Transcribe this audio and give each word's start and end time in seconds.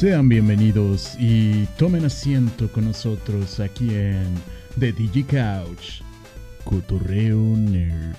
Sean 0.00 0.30
bienvenidos 0.30 1.14
y 1.18 1.66
tomen 1.76 2.06
asiento 2.06 2.72
con 2.72 2.86
nosotros 2.86 3.60
aquí 3.60 3.94
en 3.94 4.24
The 4.78 4.92
Digi 4.92 5.24
Couch, 5.24 6.00
Cotorreo 6.64 7.36
Nerd. 7.36 8.16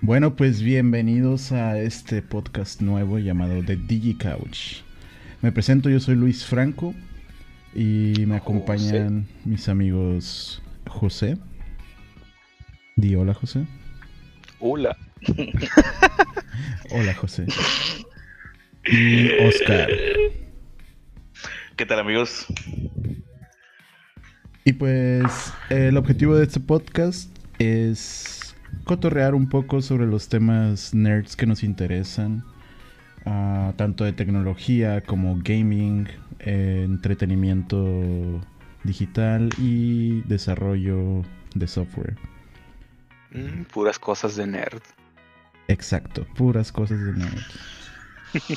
Bueno, 0.00 0.36
pues 0.36 0.62
bienvenidos 0.62 1.50
a 1.50 1.76
este 1.80 2.22
podcast 2.22 2.80
nuevo 2.82 3.18
llamado 3.18 3.64
The 3.64 3.74
Digi 3.74 4.14
Couch. 4.14 4.82
Me 5.42 5.50
presento, 5.50 5.90
yo 5.90 5.98
soy 5.98 6.14
Luis 6.14 6.44
Franco 6.44 6.94
y 7.74 8.14
me 8.28 8.36
acompañan 8.36 9.26
mis 9.44 9.68
amigos 9.68 10.62
José. 10.88 11.36
Di 12.98 13.14
hola, 13.14 13.32
José. 13.32 13.64
Hola. 14.58 14.96
Hola, 16.90 17.14
José. 17.14 17.46
Y 18.86 19.28
Oscar. 19.46 19.88
¿Qué 21.76 21.86
tal, 21.86 22.00
amigos? 22.00 22.46
Y 24.64 24.72
pues 24.72 25.52
el 25.70 25.96
objetivo 25.96 26.34
de 26.34 26.42
este 26.42 26.58
podcast 26.58 27.30
es 27.60 28.56
cotorrear 28.82 29.36
un 29.36 29.48
poco 29.48 29.80
sobre 29.80 30.08
los 30.08 30.28
temas 30.28 30.92
nerds 30.92 31.36
que 31.36 31.46
nos 31.46 31.62
interesan, 31.62 32.42
ah, 33.26 33.74
tanto 33.76 34.02
de 34.02 34.12
tecnología 34.12 35.02
como 35.02 35.38
gaming, 35.40 36.08
eh, 36.40 36.82
entretenimiento 36.84 38.40
digital 38.82 39.50
y 39.56 40.22
desarrollo 40.22 41.22
de 41.54 41.68
software. 41.68 42.16
Mm, 43.30 43.62
puras 43.64 43.98
cosas 43.98 44.36
de 44.36 44.46
nerd. 44.46 44.82
Exacto, 45.68 46.26
puras 46.36 46.72
cosas 46.72 46.98
de 47.00 47.12
nerd. 47.12 47.42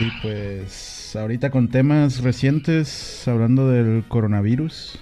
y 0.00 0.10
pues 0.22 1.16
ahorita 1.16 1.50
con 1.50 1.68
temas 1.68 2.22
recientes, 2.22 3.26
hablando 3.26 3.68
del 3.68 4.04
coronavirus. 4.08 4.98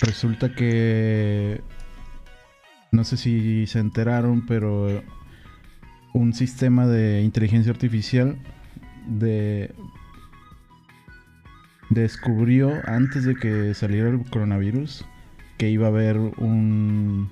Resulta 0.00 0.54
que... 0.54 1.62
No 2.90 3.04
sé 3.04 3.16
si 3.16 3.66
se 3.66 3.80
enteraron, 3.80 4.46
pero 4.46 5.02
un 6.12 6.32
sistema 6.32 6.86
de 6.86 7.22
inteligencia 7.22 7.72
artificial 7.72 8.38
de 9.06 9.74
descubrió 11.94 12.80
antes 12.86 13.24
de 13.24 13.36
que 13.36 13.74
saliera 13.74 14.08
el 14.08 14.22
coronavirus 14.30 15.04
que 15.58 15.68
iba 15.68 15.86
a 15.86 15.90
haber 15.90 16.16
un 16.16 17.30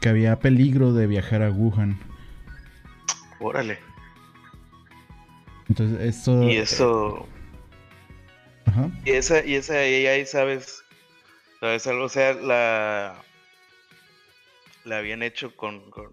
que 0.00 0.08
había 0.08 0.38
peligro 0.38 0.92
de 0.92 1.06
viajar 1.06 1.42
a 1.42 1.50
Wuhan. 1.50 1.98
Órale. 3.40 3.78
Entonces 5.68 6.00
esto 6.00 6.42
y 6.44 6.56
eso 6.56 7.26
Ajá. 8.66 8.90
y 9.04 9.10
esa 9.12 9.44
y 9.44 9.54
esa 9.54 9.74
AI 9.74 10.26
sabes 10.26 10.84
sabes 11.60 11.86
algo 11.86 12.04
o 12.04 12.08
sea 12.08 12.34
la 12.34 13.16
la 14.84 14.98
habían 14.98 15.22
hecho 15.22 15.54
con, 15.56 15.90
con 15.90 16.06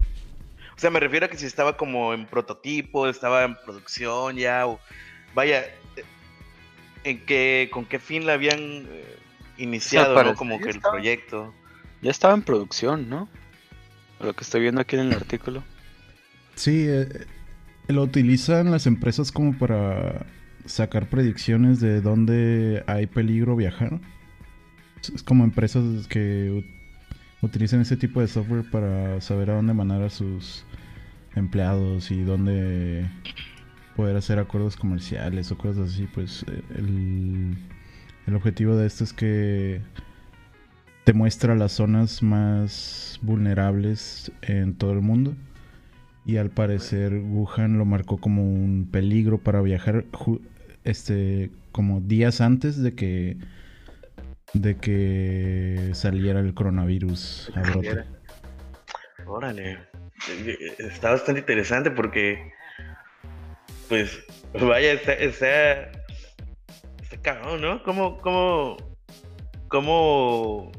o 0.76 0.80
sea, 0.80 0.90
me 0.90 1.00
refiero 1.00 1.28
a 1.28 1.30
que 1.30 1.38
si 1.38 1.46
estaba 1.46 1.78
como 1.78 2.14
en 2.14 2.26
prototipo, 2.26 3.08
estaba 3.08 3.44
en 3.44 3.56
producción 3.56 4.36
ya, 4.36 4.68
o 4.68 4.80
vaya, 5.34 5.66
en 7.04 7.26
qué, 7.26 7.70
con 7.72 7.86
qué 7.86 8.00
fin 8.00 8.26
la 8.26 8.34
habían 8.34 8.60
eh, 8.60 9.16
iniciado, 9.58 10.22
¿no? 10.24 10.36
Como 10.36 10.58
que 10.60 10.70
el 10.70 10.78
estaba. 10.78 10.94
proyecto. 10.96 11.54
Ya 12.02 12.12
estaba 12.12 12.34
en 12.34 12.42
producción, 12.44 13.10
¿no? 13.10 13.30
Lo 14.20 14.34
que 14.34 14.44
estoy 14.44 14.62
viendo 14.62 14.82
aquí 14.82 14.96
en 14.96 15.04
el 15.08 15.14
artículo. 15.14 15.64
Sí, 16.56 16.86
eh, 16.88 17.08
lo 17.88 18.04
utilizan 18.04 18.72
las 18.72 18.86
empresas 18.88 19.32
como 19.32 19.58
para 19.58 20.26
sacar 20.66 21.10
predicciones 21.10 21.80
de 21.82 22.00
dónde 22.02 22.84
hay 22.88 23.08
peligro 23.08 23.56
viajar. 23.56 24.00
Es- 25.02 25.24
como 25.24 25.44
empresas 25.44 26.08
que 26.08 26.64
utilizan 27.42 27.82
ese 27.82 27.98
tipo 27.98 28.22
de 28.22 28.28
software 28.28 28.64
para 28.70 29.20
saber 29.20 29.50
a 29.50 29.56
dónde 29.56 29.74
mandar 29.74 30.02
a 30.04 30.10
sus 30.10 30.66
empleados 31.36 32.12
y 32.12 32.22
dónde 32.24 33.06
poder 33.96 34.16
hacer 34.16 34.40
acuerdos 34.40 34.76
comerciales 34.78 35.52
o 35.52 35.58
cosas 35.58 35.92
así. 35.92 36.08
Pues 36.14 36.46
eh, 36.52 36.62
el, 36.76 37.58
el 38.28 38.36
objetivo 38.36 38.76
de 38.76 38.88
esto 38.88 39.04
es 39.04 39.14
que 39.14 39.82
te 41.04 41.14
muestra 41.14 41.56
las 41.56 41.74
zonas 41.74 42.24
más 42.24 43.20
vulnerables 43.22 44.32
en 44.42 44.76
todo 44.76 44.94
el 44.94 45.02
mundo. 45.02 45.36
Y 46.26 46.38
al 46.38 46.50
parecer 46.50 47.14
Wuhan 47.16 47.78
lo 47.78 47.86
marcó 47.86 48.18
como 48.18 48.44
un 48.44 48.88
peligro 48.90 49.40
para 49.40 49.62
viajar 49.62 50.06
este 50.86 51.52
como 51.74 52.00
días 52.00 52.40
antes 52.40 52.82
de 52.82 52.94
que 52.94 53.38
de 54.54 54.78
que 54.78 55.90
saliera 55.94 56.40
el 56.40 56.54
coronavirus 56.54 57.52
a 57.56 57.62
brote. 57.62 58.04
Órale. 59.26 59.80
Eh, 60.30 60.58
Está 60.78 61.12
bastante 61.12 61.42
interesante 61.42 61.92
porque, 61.92 62.54
pues, 63.90 64.20
vaya, 64.54 64.94
está, 64.94 65.14
está, 65.14 65.82
está 67.02 67.18
cabrón, 67.22 67.62
¿no? 67.62 67.84
¿Cómo, 67.84 68.18
cómo, 68.20 68.78
cómo 69.68 70.72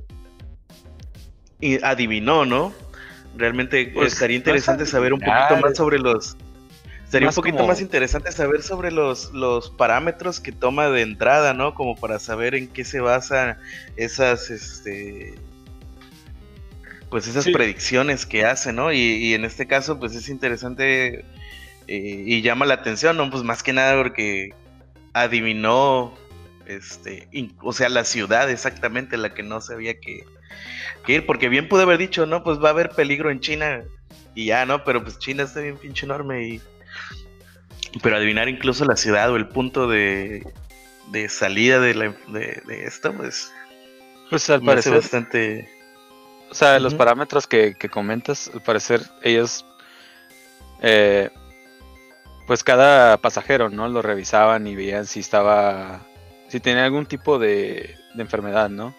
adivinó, 1.83 2.45
¿no? 2.45 2.73
Realmente 3.37 3.87
Pues, 3.95 4.13
estaría 4.15 4.37
interesante 4.37 4.87
saber 4.87 5.13
un 5.13 5.21
poquito 5.21 5.57
más 5.61 5.77
sobre 5.77 5.99
los... 5.99 6.37
Sería 7.09 7.29
un 7.29 7.35
poquito 7.35 7.59
como- 7.59 7.69
más 7.69 7.81
interesante 7.81 8.33
saber 8.33 8.63
sobre 8.63 8.91
los, 8.91 9.33
los 9.33 9.71
parámetros 9.71 10.41
que 10.41 10.51
toma 10.53 10.89
de 10.89 11.03
entrada, 11.03 11.55
¿no? 11.55 11.75
Como 11.75 11.95
para 11.97 12.19
saber 12.19 12.55
en 12.57 12.67
qué 12.69 12.85
se 12.85 13.01
basan 13.01 13.57
esas, 13.97 14.51
este, 14.51 15.35
pues 17.11 17.29
esas 17.29 17.45
Sí. 17.45 17.53
predicciones 17.53 18.27
que 18.27 18.45
hace, 18.45 18.73
¿no? 18.73 18.93
Y, 18.93 18.99
y 18.99 19.35
en 19.35 19.45
este 19.45 19.67
caso, 19.69 19.99
pues 20.01 20.15
es 20.17 20.29
interesante 20.29 21.25
eh, 21.89 22.23
y 22.27 22.43
llama 22.43 22.67
la 22.67 22.75
atención, 22.75 23.17
¿no? 23.17 23.31
Pues 23.31 23.43
más 23.43 23.63
que 23.63 23.73
nada 23.73 24.01
porque 24.03 24.55
adivinó, 25.13 26.15
este, 26.67 27.29
in- 27.33 27.57
o 27.63 27.73
sea, 27.73 27.89
la 27.89 28.05
ciudad 28.05 28.51
exactamente 28.51 29.17
la 29.17 29.35
que 29.35 29.43
no 29.43 29.61
sabía 29.61 29.99
que, 30.01 30.25
que 31.05 31.13
ir, 31.15 31.27
porque 31.27 31.49
bien 31.49 31.69
pude 31.69 31.83
haber 31.83 31.99
dicho, 31.99 32.27
no, 32.27 32.43
pues 32.43 32.59
va 32.59 32.69
a 32.69 32.73
haber 32.73 32.91
peligro 32.91 33.31
en 33.31 33.41
China 33.41 33.83
y 34.35 34.47
ya, 34.47 34.67
¿no? 34.67 34.83
Pero 34.85 35.03
pues 35.03 35.19
China 35.19 35.45
está 35.45 35.61
bien 35.61 35.77
pinche 35.77 36.07
enorme 36.07 36.49
y... 36.49 36.61
Pero 38.03 38.17
adivinar 38.17 38.49
incluso 38.49 38.85
la 38.85 38.97
ciudad 38.97 39.31
o 39.31 39.37
el 39.37 39.47
punto 39.47 39.87
de, 39.87 40.45
de 41.13 41.29
salida 41.29 41.79
de, 41.79 41.95
la, 41.95 42.17
de, 42.29 42.61
de 42.67 42.85
esto, 42.87 43.13
pues 43.13 43.53
Pues 44.31 44.51
al 44.51 44.63
parecer, 44.63 44.95
bastante... 44.95 45.69
o 46.51 46.55
sea, 46.55 46.81
los 46.81 46.95
parámetros 46.95 47.47
que, 47.47 47.77
que 47.79 47.89
comentas, 47.89 48.51
al 48.53 48.63
parecer 48.63 49.03
ellos, 49.23 49.65
eh, 50.83 51.31
pues 52.47 52.65
cada 52.65 53.19
pasajero, 53.19 53.71
¿no? 53.71 53.89
Lo 53.89 54.03
revisaban 54.03 54.67
y 54.67 54.77
veían 54.77 55.07
si 55.07 55.21
estaba, 55.21 56.07
si 56.49 56.61
tenía 56.61 56.85
algún 56.85 57.07
tipo 57.07 57.39
de, 57.39 57.97
de 58.15 58.23
enfermedad, 58.23 58.71
¿no? 58.71 58.95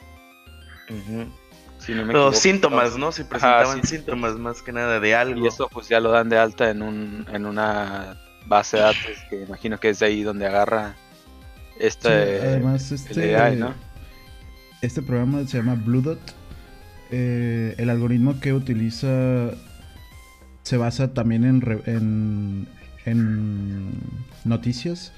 Si 1.78 1.94
no 1.96 2.06
me 2.06 2.14
Los 2.14 2.38
equivoco. 2.38 2.42
síntomas, 2.42 2.98
¿no? 2.98 3.12
Si 3.12 3.24
presentaban 3.26 3.84
sí. 3.84 3.84
síntomas 3.84 4.36
más 4.38 4.62
que 4.62 4.72
nada 4.72 5.00
de 5.00 5.16
algo. 5.16 5.40
Y 5.44 5.48
eso 5.48 5.70
pues 5.70 5.88
ya 5.88 6.00
lo 6.00 6.12
dan 6.12 6.30
de 6.30 6.38
alta 6.38 6.70
en 6.70 6.82
un, 6.82 7.28
en 7.32 7.46
una 7.46 8.18
base 8.46 8.78
de 8.78 8.84
datos 8.84 9.26
que 9.30 9.42
imagino 9.44 9.80
que 9.80 9.90
es 9.90 10.00
de 10.00 10.06
ahí 10.08 10.24
donde 10.24 10.48
agarra 10.48 11.00
Sí, 12.00 12.36
este 12.40 12.42
además 12.42 12.92
este 12.92 13.36
AI, 13.36 13.58
¿no? 13.58 13.76
este 14.82 15.02
programa 15.02 15.46
se 15.48 15.58
llama 15.58 15.76
Blue 15.76 16.02
Dot. 16.02 16.36
Eh, 17.10 17.76
el 17.78 17.90
algoritmo 17.90 18.40
que 18.40 18.54
utiliza 18.54 19.52
se 20.64 20.78
basa 20.78 21.14
también 21.14 21.44
en, 21.46 21.62
re- 21.62 21.84
en, 21.86 22.68
en 23.06 23.92
noticias, 24.44 25.12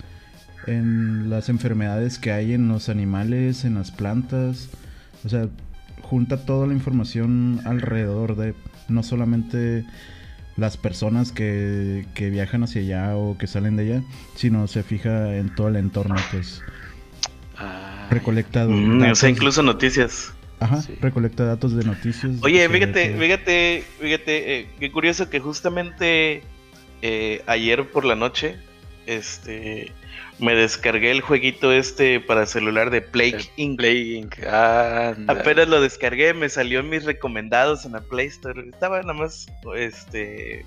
en 0.66 1.30
las 1.30 1.50
enfermedades 1.50 2.19
que 2.19 2.31
hay 2.31 2.54
en 2.54 2.68
los 2.68 2.89
animales, 2.89 3.66
en 3.66 3.75
las 3.75 3.92
plantas. 3.92 4.69
O 5.25 5.30
sea, 5.30 5.48
junta 6.01 6.45
toda 6.45 6.68
la 6.68 6.74
información 6.74 7.62
alrededor 7.66 8.36
de 8.36 8.54
no 8.88 9.04
solamente 9.04 9.86
las 10.56 10.75
personas 10.78 11.31
que, 11.31 12.06
que 12.16 12.30
viajan 12.30 12.63
hacia 12.63 12.81
allá 12.81 13.16
o 13.16 13.38
que 13.38 13.45
salen 13.48 13.75
de 13.75 13.84
allá, 13.84 14.04
sino 14.36 14.68
se 14.68 14.84
fija 14.84 15.36
en 15.38 15.54
todo 15.54 15.68
el 15.69 15.75
entorno, 15.75 16.16
pues 16.31 16.63
Ah, 17.60 18.07
recolecta 18.12 18.66
Mm, 18.68 19.01
o 19.12 19.16
sea, 19.16 19.30
incluso 19.30 19.63
noticias. 19.63 20.34
Ajá, 20.60 20.81
Sí. 20.81 20.94
recolecta 21.01 21.44
datos 21.45 21.75
de 21.75 21.84
noticias. 21.84 22.34
Oye, 22.42 22.68
fíjate, 22.69 23.16
fíjate, 23.18 23.84
fíjate, 24.00 24.60
eh, 24.60 24.69
qué 24.80 24.92
curioso 24.92 25.30
que 25.30 25.39
justamente 25.39 26.44
eh, 27.02 27.42
ayer 27.46 27.90
por 27.90 28.06
la 28.06 28.16
noche 28.16 28.58
este, 29.08 29.92
me 30.40 30.54
descargué 30.54 31.12
el 31.12 31.22
jueguito 31.22 31.72
este 31.72 32.20
para 32.20 32.46
celular 32.46 32.90
de 32.92 33.02
Plague 33.02 33.50
Inc. 33.56 33.80
Plague 33.80 34.18
Inc. 34.18 34.36
Apenas 35.28 35.68
lo 35.68 35.82
descargué, 35.82 36.34
me 36.34 36.50
salió 36.50 36.82
en 36.82 36.90
mis 36.90 37.06
recomendados 37.06 37.86
en 37.86 37.94
la 37.94 38.02
Play 38.02 38.28
Store. 38.28 38.70
Estaba 38.70 39.02
nada 39.02 39.14
más, 39.14 39.48
este, 39.76 40.66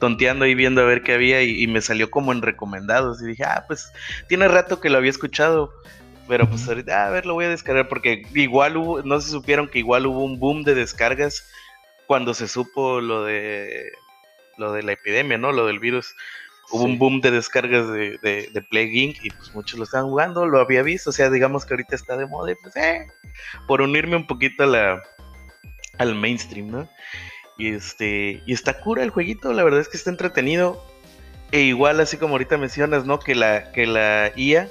tonteando 0.00 0.44
ahí 0.44 0.54
viendo 0.54 0.82
a 0.82 0.84
ver 0.84 1.02
qué 1.02 1.14
había 1.14 1.42
y, 1.42 1.62
y 1.62 1.66
me 1.68 1.80
salió 1.80 2.10
como 2.10 2.32
en 2.32 2.42
recomendados. 2.42 3.22
Y 3.22 3.26
dije, 3.26 3.44
ah, 3.44 3.64
pues 3.66 3.90
tiene 4.28 4.48
rato 4.48 4.80
que 4.80 4.90
lo 4.90 4.98
había 4.98 5.10
escuchado. 5.10 5.72
Pero 6.26 6.46
pues 6.46 6.68
ahorita, 6.68 7.06
a 7.06 7.10
ver, 7.10 7.24
lo 7.24 7.32
voy 7.32 7.46
a 7.46 7.48
descargar 7.48 7.88
porque 7.88 8.22
igual 8.34 8.76
hubo, 8.76 9.02
no 9.02 9.18
se 9.20 9.30
supieron 9.30 9.66
que 9.66 9.78
igual 9.78 10.04
hubo 10.04 10.22
un 10.22 10.38
boom 10.38 10.62
de 10.62 10.74
descargas 10.74 11.48
cuando 12.06 12.34
se 12.34 12.48
supo 12.48 13.00
lo 13.00 13.24
de 13.24 13.92
lo 14.58 14.72
de 14.72 14.82
la 14.82 14.92
epidemia, 14.92 15.38
¿no? 15.38 15.52
Lo 15.52 15.66
del 15.66 15.78
virus. 15.78 16.14
Hubo 16.70 16.84
Sí. 16.84 16.90
un 16.90 16.98
boom 16.98 17.20
de 17.22 17.30
descargas 17.30 17.88
de, 17.90 18.18
de, 18.18 18.50
de 18.52 18.62
Plague 18.62 18.92
Inc. 18.92 19.24
y 19.24 19.30
pues 19.30 19.54
muchos 19.54 19.78
lo 19.78 19.84
estaban 19.84 20.08
jugando, 20.10 20.44
lo 20.44 20.60
había 20.60 20.82
visto, 20.82 21.08
o 21.08 21.12
sea, 21.14 21.30
digamos 21.30 21.64
que 21.64 21.72
ahorita 21.72 21.96
está 21.96 22.16
de 22.18 22.26
moda 22.26 22.52
y 22.52 22.56
pues, 22.56 22.76
eh, 22.76 23.06
por 23.66 23.80
unirme 23.80 24.16
un 24.16 24.26
poquito 24.26 24.64
a 24.64 24.66
la, 24.66 25.02
al 25.96 26.14
mainstream, 26.14 26.70
¿no? 26.70 26.88
Y 27.56 27.68
este, 27.68 28.42
y 28.46 28.52
está 28.52 28.78
cura 28.80 29.02
el 29.02 29.08
jueguito, 29.10 29.52
la 29.54 29.64
verdad 29.64 29.80
es 29.80 29.88
que 29.88 29.96
está 29.96 30.10
entretenido. 30.10 30.84
E 31.52 31.60
igual, 31.60 31.98
así 32.00 32.18
como 32.18 32.34
ahorita 32.34 32.58
mencionas, 32.58 33.06
¿no? 33.06 33.18
Que 33.18 33.34
la, 33.34 33.72
que 33.72 33.86
la 33.86 34.30
IA 34.36 34.68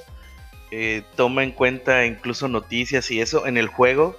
eh, 0.69 1.01
toma 1.16 1.44
en 1.44 1.51
cuenta 1.51 2.06
incluso 2.06 2.48
noticias 2.48 3.10
y 3.10 3.19
eso 3.22 3.48
en 3.48 3.57
el 3.57 3.68
juego, 3.68 4.16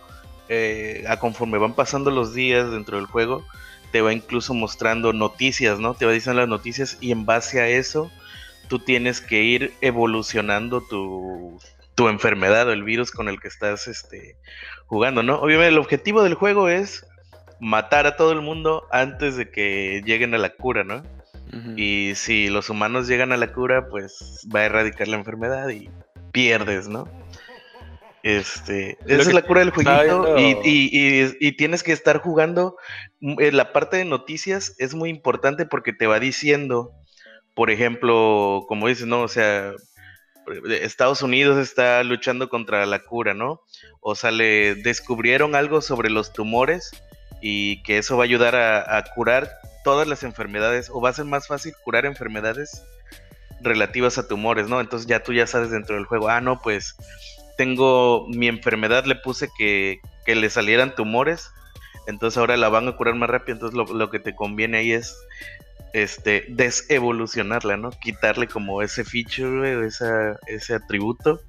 eh, 0.48 1.04
a 1.08 1.18
conforme 1.20 1.58
van 1.58 1.74
pasando 1.74 2.10
los 2.10 2.34
días 2.34 2.72
dentro 2.72 2.96
del 2.96 3.06
juego, 3.06 3.46
te 3.90 4.00
va 4.00 4.12
incluso 4.12 4.54
mostrando 4.54 5.12
noticias, 5.12 5.78
¿no? 5.78 5.94
Te 5.94 6.06
va 6.06 6.12
diciendo 6.12 6.40
las 6.40 6.48
noticias 6.48 6.98
y 7.00 7.12
en 7.12 7.26
base 7.26 7.60
a 7.60 7.68
eso 7.68 8.10
tú 8.68 8.78
tienes 8.78 9.20
que 9.20 9.42
ir 9.42 9.72
evolucionando 9.80 10.82
tu, 10.82 11.58
tu 11.94 12.08
enfermedad 12.08 12.68
o 12.68 12.72
el 12.72 12.84
virus 12.84 13.10
con 13.10 13.28
el 13.28 13.40
que 13.40 13.48
estás 13.48 13.88
este, 13.88 14.36
jugando, 14.86 15.22
¿no? 15.22 15.40
Obviamente 15.40 15.68
el 15.68 15.78
objetivo 15.78 16.22
del 16.22 16.34
juego 16.34 16.68
es 16.68 17.06
matar 17.60 18.06
a 18.06 18.16
todo 18.16 18.32
el 18.32 18.40
mundo 18.40 18.86
antes 18.90 19.36
de 19.36 19.50
que 19.50 20.02
lleguen 20.04 20.34
a 20.34 20.38
la 20.38 20.50
cura, 20.50 20.84
¿no? 20.84 21.02
Y 21.76 22.12
si 22.14 22.50
los 22.50 22.68
humanos 22.68 23.08
llegan 23.08 23.32
a 23.32 23.38
la 23.38 23.54
cura, 23.54 23.88
pues 23.88 24.46
va 24.54 24.60
a 24.60 24.64
erradicar 24.66 25.08
la 25.08 25.16
enfermedad 25.16 25.68
y 25.70 25.88
pierdes, 26.30 26.88
¿no? 26.88 27.08
Este, 28.22 28.98
esa 29.06 29.22
es 29.28 29.32
la 29.34 29.42
cura 29.42 29.60
del 29.60 29.70
jueguito 29.70 30.38
y, 30.38 30.56
y- 30.68 31.24
y- 31.24 31.36
y 31.40 31.52
tienes 31.56 31.82
que 31.82 31.92
estar 31.92 32.18
jugando. 32.18 32.76
mm, 33.20 33.40
eh, 33.40 33.52
La 33.52 33.72
parte 33.72 33.96
de 33.96 34.04
noticias 34.04 34.74
es 34.78 34.94
muy 34.94 35.08
importante 35.10 35.66
porque 35.66 35.92
te 35.92 36.06
va 36.06 36.18
diciendo, 36.20 36.90
por 37.54 37.70
ejemplo, 37.70 38.64
como 38.68 38.88
dices, 38.88 39.06
¿no? 39.06 39.22
O 39.22 39.28
sea, 39.28 39.70
eh, 39.70 40.78
Estados 40.82 41.22
Unidos 41.22 41.58
está 41.58 42.02
luchando 42.02 42.48
contra 42.48 42.84
la 42.86 42.98
cura, 43.00 43.34
¿no? 43.34 43.60
O 44.00 44.14
sale, 44.14 44.74
descubrieron 44.76 45.54
algo 45.54 45.80
sobre 45.80 46.10
los 46.10 46.32
tumores 46.32 46.90
y 47.40 47.82
que 47.84 47.98
eso 47.98 48.16
va 48.16 48.24
a 48.24 48.26
ayudar 48.26 48.56
a, 48.56 48.98
a 48.98 49.04
curar 49.14 49.48
todas 49.84 50.08
las 50.08 50.24
enfermedades 50.24 50.90
o 50.90 51.00
va 51.00 51.10
a 51.10 51.14
ser 51.14 51.24
más 51.24 51.46
fácil 51.46 51.72
curar 51.84 52.04
enfermedades 52.04 52.82
relativas 53.60 54.18
a 54.18 54.26
tumores, 54.28 54.68
¿no? 54.68 54.80
Entonces 54.80 55.06
ya 55.08 55.22
tú 55.22 55.32
ya 55.32 55.46
sabes 55.46 55.70
dentro 55.70 55.94
del 55.96 56.04
juego, 56.04 56.28
ah, 56.28 56.40
no, 56.40 56.60
pues 56.60 56.94
tengo 57.58 58.26
mi 58.28 58.46
enfermedad, 58.48 59.04
le 59.04 59.16
puse 59.16 59.48
que, 59.58 60.00
que 60.24 60.34
le 60.36 60.48
salieran 60.48 60.94
tumores, 60.94 61.50
entonces 62.06 62.38
ahora 62.38 62.56
la 62.56 62.70
van 62.70 62.88
a 62.88 62.96
curar 62.96 63.16
más 63.16 63.28
rápido, 63.28 63.56
entonces 63.56 63.76
lo, 63.76 63.84
lo 63.92 64.08
que 64.10 64.20
te 64.20 64.34
conviene 64.34 64.78
ahí 64.78 64.92
es 64.92 65.14
este 65.92 66.46
desevolucionarla, 66.48 67.76
¿no? 67.76 67.90
Quitarle 67.90 68.46
como 68.46 68.80
ese 68.80 69.04
feature, 69.04 69.86
esa, 69.86 70.38
ese 70.46 70.74
atributo. 70.74 71.40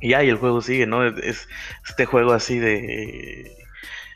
Y 0.00 0.14
ahí 0.14 0.28
el 0.28 0.36
juego 0.36 0.62
sigue, 0.62 0.86
¿no? 0.86 1.04
Es, 1.04 1.18
es 1.24 1.48
este 1.88 2.06
juego 2.06 2.32
así 2.32 2.58
de 2.58 3.56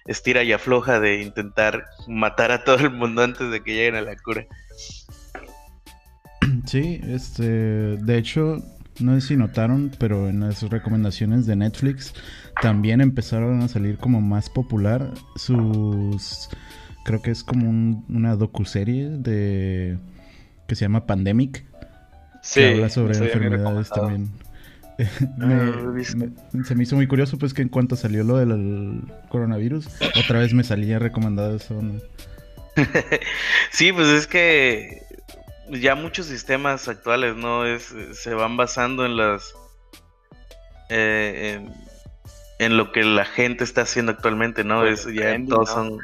estira 0.06 0.44
y 0.44 0.52
afloja 0.52 1.00
de 1.00 1.20
intentar 1.22 1.86
matar 2.06 2.52
a 2.52 2.62
todo 2.62 2.76
el 2.76 2.90
mundo 2.90 3.22
antes 3.22 3.50
de 3.50 3.62
que 3.62 3.74
lleguen 3.74 3.96
a 3.96 4.02
la 4.02 4.16
cura. 4.16 4.46
Sí, 6.66 7.00
este, 7.08 7.42
de 7.42 8.18
hecho, 8.18 8.58
no 9.00 9.18
sé 9.20 9.28
si 9.28 9.36
notaron, 9.36 9.90
pero 9.98 10.28
en 10.28 10.40
las 10.40 10.62
recomendaciones 10.62 11.46
de 11.46 11.56
Netflix 11.56 12.12
también 12.60 13.00
empezaron 13.00 13.60
a 13.62 13.68
salir 13.68 13.96
como 13.98 14.20
más 14.20 14.50
popular 14.50 15.10
sus, 15.36 16.48
creo 17.04 17.22
que 17.22 17.30
es 17.30 17.42
como 17.44 17.68
un- 17.68 18.04
una 18.08 18.36
docuserie 18.36 19.08
de 19.10 19.98
que 20.68 20.74
se 20.74 20.84
llama 20.84 21.06
Pandemic, 21.06 21.64
Sí, 22.42 22.60
que 22.60 22.70
habla 22.74 22.88
sobre 22.88 23.16
enfermedades 23.16 23.88
también. 23.90 24.30
Me- 25.38 26.64
se 26.64 26.74
me 26.74 26.82
hizo 26.82 26.96
muy 26.96 27.06
curioso 27.06 27.38
pues 27.38 27.54
que 27.54 27.62
en 27.62 27.68
cuanto 27.68 27.96
salió 27.96 28.24
lo 28.24 28.36
del 28.36 29.02
coronavirus, 29.30 29.88
otra 30.24 30.40
vez 30.40 30.52
me 30.54 30.64
salía 30.64 30.98
recomendado 30.98 31.56
eso. 31.56 31.80
¿no? 31.80 31.94
Sí, 33.70 33.92
pues 33.92 34.08
es 34.08 34.26
que 34.26 35.01
ya 35.80 35.94
muchos 35.94 36.26
sistemas 36.26 36.88
actuales, 36.88 37.36
¿no? 37.36 37.64
Es, 37.66 37.94
se 38.14 38.34
van 38.34 38.56
basando 38.56 39.04
en 39.06 39.16
las. 39.16 39.52
eh, 40.88 41.54
en, 41.60 41.72
en 42.58 42.76
lo 42.76 42.92
que 42.92 43.02
la 43.02 43.24
gente 43.24 43.64
está 43.64 43.82
haciendo 43.82 44.12
actualmente, 44.12 44.64
¿no? 44.64 44.80
Pues, 44.80 45.06
Es, 45.06 45.14
ya 45.14 45.22
trending, 45.22 45.48
todos 45.48 45.68
¿no? 45.70 45.74
son. 45.74 45.98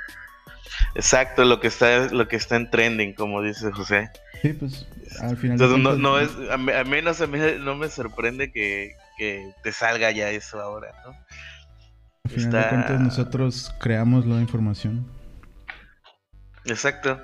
Exacto, 0.95 1.45
lo 1.45 1.61
que 1.61 1.69
está, 1.69 2.07
lo 2.09 2.29
que 2.29 2.37
está 2.37 2.57
en 2.57 2.71
trending, 2.71 3.15
como 3.15 3.43
dice 3.43 3.71
José. 3.73 4.11
Sí, 4.43 4.53
pues 4.53 4.87
al 5.21 5.37
final. 5.37 5.53
Entonces 5.61 5.79
no, 5.81 5.95
no 5.97 6.19
es, 6.19 6.31
a, 6.51 6.57
me- 6.57 6.77
a 6.77 6.85
menos 6.85 7.21
a 7.21 7.27
mí 7.27 7.39
no 7.61 7.75
me 7.77 7.89
sorprende 7.89 8.53
que, 8.53 8.93
que 9.17 9.53
te 9.63 9.73
salga 9.73 10.11
ya 10.11 10.31
eso 10.31 10.61
ahora, 10.61 10.93
¿no? 11.05 11.11
Al 12.25 12.31
final 12.31 12.53
de 12.53 12.69
cuentas 12.69 13.01
nosotros 13.01 13.75
creamos 13.81 14.27
la 14.27 14.41
información. 14.41 15.07
Exacto. 16.65 17.21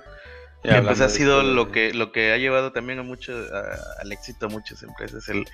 Que, 0.64 0.81
pues 0.82 1.00
ha 1.00 1.08
sido 1.11 1.38
de- 1.43 1.52
lo 1.55 1.70
que 1.70 1.93
lo 1.93 2.11
que 2.11 2.32
ha 2.32 2.38
llevado 2.38 2.72
también 2.72 2.99
a 2.99 3.02
mucho 3.02 3.32
a- 3.37 4.00
al 4.00 4.11
éxito 4.12 4.46
a 4.46 4.49
muchas 4.49 4.82
empresas 4.82 5.28
el, 5.28 5.44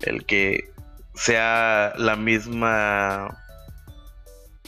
el 0.00 0.24
que 0.26 0.70
sea 1.14 1.94
la 1.96 2.14
misma 2.16 3.36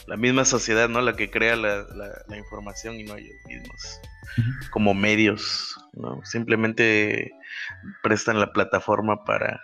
la 0.06 0.16
misma 0.16 0.44
sociedad 0.46 0.88
no 0.88 1.00
la 1.02 1.14
que 1.14 1.30
crea 1.30 1.56
la, 1.56 1.82
la- 1.94 2.22
la 2.26 2.36
información 2.38 2.94
y 2.98 3.04
no 3.04 3.16
ellos 3.16 3.36
mismos 3.46 4.00
como 4.70 4.94
medios 4.94 5.76
no 5.92 6.20
simplemente 6.24 7.30
prestan 8.02 8.40
la 8.40 8.50
plataforma 8.52 9.24
para 9.24 9.60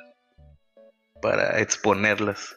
para 1.23 1.59
exponerlas. 1.59 2.57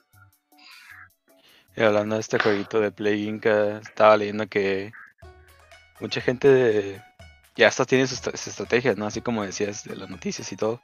Y 1.75 1.81
hablando 1.83 2.15
de 2.15 2.21
este 2.21 2.37
jueguito 2.37 2.79
de 2.81 2.91
Play 2.91 3.27
Inc, 3.27 3.45
eh, 3.45 3.79
estaba 3.81 4.17
leyendo 4.17 4.45
que 4.47 4.91
mucha 5.99 6.19
gente 6.21 6.47
de- 6.49 7.01
ya 7.55 7.67
hasta 7.67 7.85
tiene 7.85 8.07
sus, 8.07 8.19
estra- 8.19 8.37
sus 8.37 8.47
estrategias, 8.47 8.97
¿no? 8.97 9.05
Así 9.05 9.21
como 9.21 9.43
decías 9.43 9.83
de 9.83 9.95
las 9.95 10.09
noticias 10.09 10.51
y 10.51 10.55
todo. 10.55 10.81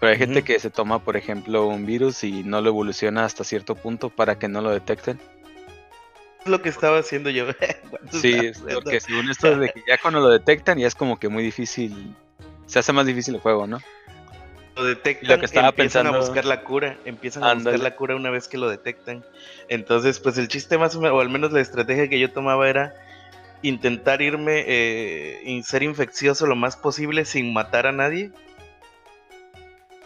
Pero 0.00 0.12
hay 0.12 0.18
gente 0.18 0.42
que 0.42 0.58
se 0.58 0.68
toma, 0.70 0.98
por 1.04 1.16
ejemplo, 1.16 1.66
un 1.68 1.86
virus 1.86 2.24
y 2.24 2.42
no 2.42 2.60
lo 2.60 2.68
evoluciona 2.70 3.24
hasta 3.24 3.44
cierto 3.44 3.76
punto 3.76 4.10
para 4.10 4.36
que 4.38 4.48
no 4.48 4.60
lo 4.60 4.70
detecten. 4.70 5.20
es 6.40 6.46
lo 6.48 6.60
que 6.60 6.70
estaba 6.70 6.98
haciendo 6.98 7.30
yo 7.30 7.46
Sí, 8.12 8.32
es 8.46 8.58
porque 8.74 8.98
según 9.00 9.30
esto 9.30 9.56
de 9.56 9.68
que 9.70 9.82
ya 9.86 9.98
cuando 9.98 10.18
lo 10.20 10.28
detectan 10.28 10.78
ya 10.78 10.88
es 10.88 10.96
como 10.96 11.18
que 11.20 11.28
muy 11.28 11.44
difícil, 11.44 12.16
se 12.66 12.80
hace 12.80 12.92
más 12.92 13.06
difícil 13.06 13.34
el 13.36 13.40
juego, 13.40 13.66
¿no? 13.68 13.78
lo 14.74 14.84
detectan, 14.84 15.28
Lo 15.28 15.38
que 15.38 15.44
estaba 15.44 15.68
empiezan 15.68 16.06
pensando- 16.06 16.16
a 16.16 16.20
buscar 16.26 16.44
la 16.46 16.64
cura, 16.64 16.96
empiezan 17.04 17.44
a 17.44 17.52
buscar 17.54 17.78
la 17.78 17.94
cura 17.94 18.16
una 18.16 18.30
vez 18.30 18.48
que 18.48 18.56
lo 18.56 18.70
detectan. 18.70 19.22
Entonces, 19.68 20.18
pues 20.18 20.38
el 20.38 20.48
chiste 20.48 20.78
más 20.78 20.96
o 20.96 21.00
menos, 21.00 21.14
o 21.16 21.20
al 21.20 21.28
menos 21.28 21.52
la 21.52 21.60
estrategia 21.60 22.08
que 22.08 22.18
yo 22.18 22.32
tomaba 22.32 22.66
era 22.68 22.94
intentar 23.62 24.20
irme 24.22 24.64
eh, 24.66 25.40
y 25.44 25.62
ser 25.62 25.82
infeccioso 25.82 26.46
lo 26.46 26.56
más 26.56 26.76
posible 26.76 27.24
sin 27.24 27.52
matar 27.52 27.86
a 27.86 27.92
nadie. 27.92 28.30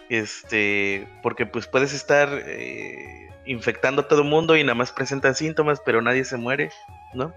Este, 0.09 1.07
porque 1.23 1.47
pues 1.47 1.67
puedes 1.67 1.93
estar 1.93 2.29
eh, 2.47 3.29
infectando 3.45 4.03
a 4.03 4.09
todo 4.09 4.23
el 4.23 4.29
mundo 4.29 4.57
y 4.57 4.63
nada 4.63 4.75
más 4.75 4.93
presentan 4.93 5.35
síntomas, 5.35 5.81
pero 5.85 6.01
nadie 6.01 6.25
se 6.25 6.37
muere, 6.37 6.71
¿no? 7.15 7.33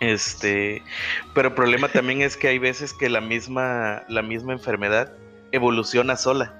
Este, 0.00 0.82
pero 1.34 1.48
el 1.48 1.54
problema 1.54 1.88
también 1.92 2.22
es 2.22 2.36
que 2.36 2.48
hay 2.48 2.58
veces 2.58 2.94
que 2.94 3.08
la 3.10 3.20
misma, 3.20 4.04
la 4.08 4.22
misma 4.22 4.52
enfermedad 4.52 5.12
evoluciona 5.52 6.16
sola. 6.16 6.54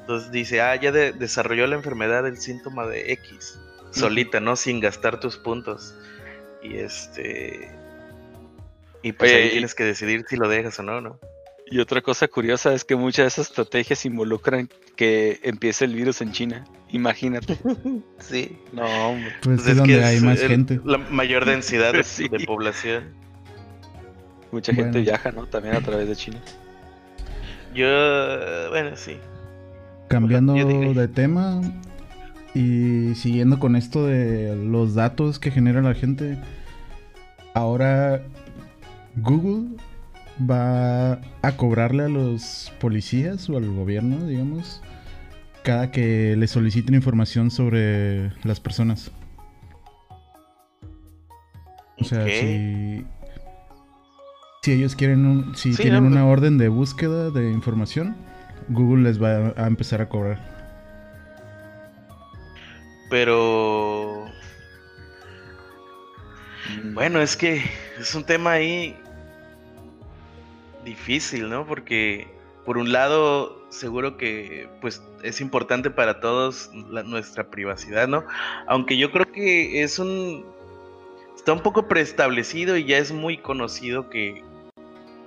Entonces 0.00 0.30
dice, 0.30 0.60
ah, 0.60 0.76
ya 0.76 0.92
de- 0.92 1.12
desarrolló 1.12 1.66
la 1.66 1.76
enfermedad 1.76 2.26
el 2.26 2.38
síntoma 2.38 2.86
de 2.86 3.12
X, 3.12 3.58
solita, 3.90 4.40
¿no? 4.40 4.56
Sin 4.56 4.80
gastar 4.80 5.18
tus 5.20 5.36
puntos. 5.36 5.94
Y 6.64 6.78
este. 6.78 7.70
Y 9.02 9.12
pues 9.12 9.30
Oye, 9.30 9.40
ahí 9.42 9.48
y- 9.48 9.50
tienes 9.52 9.74
que 9.74 9.84
decidir 9.84 10.24
si 10.28 10.36
lo 10.36 10.48
dejas 10.48 10.78
o 10.80 10.82
no, 10.82 11.00
¿no? 11.00 11.20
Y 11.70 11.78
otra 11.78 12.00
cosa 12.02 12.26
curiosa 12.28 12.74
es 12.74 12.84
que 12.84 12.94
muchas 12.96 13.24
de 13.24 13.28
esas 13.28 13.48
estrategias 13.48 14.04
involucran 14.04 14.68
que 14.96 15.40
empiece 15.44 15.84
el 15.84 15.94
virus 15.94 16.20
en 16.20 16.32
China. 16.32 16.64
Imagínate. 16.90 17.56
Sí. 18.18 18.58
No, 18.72 18.84
hombre. 19.10 19.32
Pues 19.42 19.60
Pues 19.60 19.66
es 19.68 19.76
donde 19.76 20.02
hay 20.02 20.16
es 20.16 20.22
más 20.22 20.40
el- 20.40 20.48
gente. 20.48 20.80
La 20.84 20.98
mayor 20.98 21.44
densidad 21.44 21.92
de, 21.94 22.02
Sí. 22.04 22.28
de 22.28 22.40
población. 22.46 23.14
Mucha 24.52 24.72
gente 24.74 25.00
viaja, 25.00 25.32
¿no? 25.32 25.46
También 25.46 25.74
a 25.76 25.80
través 25.80 26.08
de 26.08 26.14
China. 26.16 26.40
Yo, 27.74 27.86
bueno, 28.70 28.96
sí. 28.96 29.18
Cambiando 30.08 30.54
de 30.54 31.08
tema 31.08 31.60
y 32.54 33.14
siguiendo 33.16 33.58
con 33.58 33.74
esto 33.74 34.06
de 34.06 34.54
los 34.56 34.94
datos 34.94 35.40
que 35.40 35.50
genera 35.50 35.82
la 35.82 35.94
gente, 35.94 36.38
ahora 37.52 38.22
Google 39.16 39.76
va 40.38 41.20
a 41.42 41.56
cobrarle 41.56 42.04
a 42.04 42.08
los 42.08 42.72
policías 42.80 43.50
o 43.50 43.56
al 43.56 43.70
gobierno, 43.72 44.26
digamos, 44.26 44.82
cada 45.64 45.90
que 45.90 46.36
le 46.36 46.46
soliciten 46.46 46.94
información 46.94 47.50
sobre 47.50 48.30
las 48.44 48.60
personas. 48.60 49.10
O 51.98 52.04
sea, 52.04 52.24
si, 52.26 53.04
si 54.62 54.72
ellos 54.72 54.94
quieren, 54.94 55.52
si 55.54 55.74
tienen 55.74 56.04
una 56.04 56.26
orden 56.26 56.58
de 56.58 56.68
búsqueda 56.68 57.30
de 57.30 57.50
información, 57.50 58.14
Google 58.68 59.02
les 59.04 59.22
va 59.22 59.54
a 59.56 59.66
empezar 59.66 60.00
a 60.00 60.08
cobrar. 60.08 60.53
Pero 63.10 64.26
bueno, 66.94 67.20
es 67.20 67.36
que 67.36 67.62
es 67.98 68.14
un 68.14 68.24
tema 68.24 68.52
ahí 68.52 68.96
difícil, 70.84 71.48
¿no? 71.48 71.66
Porque 71.66 72.28
por 72.64 72.78
un 72.78 72.92
lado, 72.92 73.66
seguro 73.70 74.16
que 74.16 74.68
pues 74.80 75.02
es 75.22 75.40
importante 75.40 75.90
para 75.90 76.20
todos 76.20 76.70
nuestra 76.72 77.50
privacidad, 77.50 78.08
¿no? 78.08 78.24
Aunque 78.66 78.96
yo 78.96 79.10
creo 79.10 79.30
que 79.30 79.82
es 79.82 79.98
un 79.98 80.44
está 81.36 81.52
un 81.52 81.60
poco 81.60 81.88
preestablecido 81.88 82.76
y 82.76 82.84
ya 82.84 82.98
es 82.98 83.12
muy 83.12 83.38
conocido 83.38 84.08
que 84.08 84.42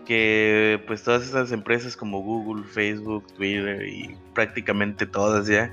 que 0.05 0.81
pues 0.87 1.03
todas 1.03 1.23
esas 1.27 1.51
empresas 1.51 1.97
como 1.97 2.21
Google, 2.21 2.63
Facebook, 2.63 3.27
Twitter 3.35 3.85
y 3.85 4.15
prácticamente 4.33 5.05
todas 5.05 5.47
ya 5.47 5.69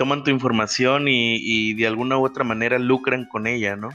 toman 0.00 0.24
tu 0.24 0.30
información 0.30 1.08
y, 1.08 1.36
y 1.36 1.74
de 1.74 1.86
alguna 1.86 2.16
u 2.16 2.24
otra 2.24 2.42
manera 2.42 2.78
lucran 2.78 3.26
con 3.26 3.46
ella, 3.46 3.76
¿no? 3.76 3.90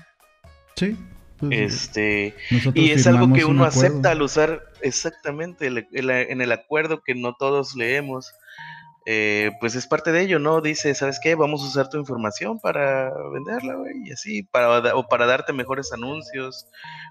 Sí. 0.76 0.96
Pues, 1.40 1.52
este 1.52 2.36
y 2.76 2.92
es 2.92 3.08
algo 3.08 3.34
que 3.34 3.44
uno 3.44 3.66
acepta 3.66 4.12
al 4.12 4.22
usar 4.22 4.72
exactamente 4.82 5.66
en 5.66 6.42
el 6.42 6.52
acuerdo 6.52 7.02
que 7.04 7.16
no 7.16 7.34
todos 7.34 7.76
leemos 7.76 8.32
eh, 9.08 9.52
pues 9.60 9.76
es 9.76 9.86
parte 9.86 10.12
de 10.12 10.22
ello, 10.22 10.40
¿no? 10.40 10.62
Dice, 10.62 10.96
¿sabes 10.96 11.20
qué? 11.22 11.36
Vamos 11.36 11.62
a 11.62 11.68
usar 11.68 11.90
tu 11.90 11.98
información 12.00 12.60
para 12.60 13.14
venderla, 13.32 13.76
güey, 13.76 14.08
y 14.08 14.12
así, 14.12 14.42
para, 14.42 14.96
o 14.96 15.08
para 15.08 15.28
darte 15.28 15.54
mejores 15.54 15.94
anuncios, 15.94 16.68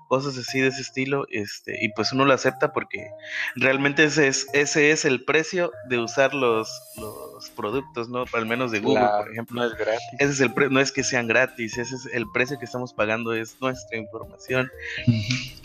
cosas 0.08 0.36
así 0.36 0.60
de 0.60 0.68
ese 0.68 0.82
estilo, 0.82 1.24
este, 1.30 1.84
y 1.84 1.90
pues 1.90 2.10
uno 2.12 2.24
lo 2.24 2.34
acepta 2.34 2.72
porque 2.72 3.06
realmente 3.54 4.02
ese 4.02 4.26
es, 4.26 4.48
ese 4.52 4.90
es 4.90 5.04
el 5.04 5.24
precio 5.24 5.70
de 5.88 6.00
usar 6.00 6.34
los, 6.34 6.68
los 6.96 7.48
productos, 7.50 8.08
¿no? 8.08 8.24
Al 8.32 8.46
menos 8.46 8.72
de 8.72 8.80
Google, 8.80 9.06
por 9.18 9.30
ejemplo. 9.30 9.60
No 9.60 9.64
es 9.64 9.78
gratis. 9.78 10.08
Ese 10.18 10.32
es 10.32 10.40
el 10.40 10.52
no 10.72 10.80
es 10.80 10.90
que 10.90 11.04
sean 11.04 11.28
gratis, 11.28 11.78
ese 11.78 11.94
es 11.94 12.06
el 12.12 12.24
precio 12.32 12.58
que 12.58 12.64
estamos 12.64 12.92
pagando, 12.92 13.34
es 13.34 13.56
nuestra 13.60 13.96
información. 13.98 14.68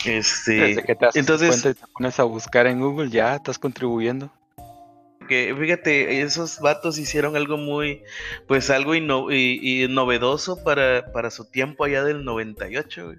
Este, 0.04 0.84
entonces, 1.14 1.62
te 1.62 1.74
pones 1.92 2.20
a 2.20 2.22
buscar 2.22 2.68
en 2.68 2.80
Google, 2.80 3.10
ya 3.10 3.34
estás 3.34 3.58
contribuyendo 3.58 4.30
fíjate, 5.58 6.22
esos 6.22 6.60
vatos 6.60 6.98
hicieron 6.98 7.36
algo 7.36 7.56
muy, 7.56 8.02
pues 8.46 8.70
algo 8.70 8.94
y, 8.94 9.86
novedoso 9.88 10.62
para, 10.62 11.12
para 11.12 11.30
su 11.30 11.44
tiempo 11.44 11.84
allá 11.84 12.04
del 12.04 12.24
98, 12.24 13.14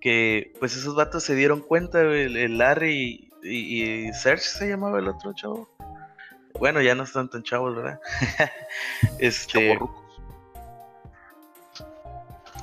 Que 0.00 0.52
pues 0.58 0.76
esos 0.76 0.94
vatos 0.94 1.24
se 1.24 1.34
dieron 1.34 1.60
cuenta, 1.60 2.00
el, 2.00 2.58
Larry 2.58 3.30
y, 3.42 4.12
Serge 4.12 4.44
se 4.44 4.68
llamaba 4.68 4.98
el 4.98 5.08
otro 5.08 5.32
chavo. 5.34 5.68
Bueno, 6.58 6.80
ya 6.80 6.94
no 6.94 7.04
están 7.04 7.28
tan 7.28 7.42
chavos, 7.42 7.76
¿verdad? 7.76 8.00
este. 9.18 9.78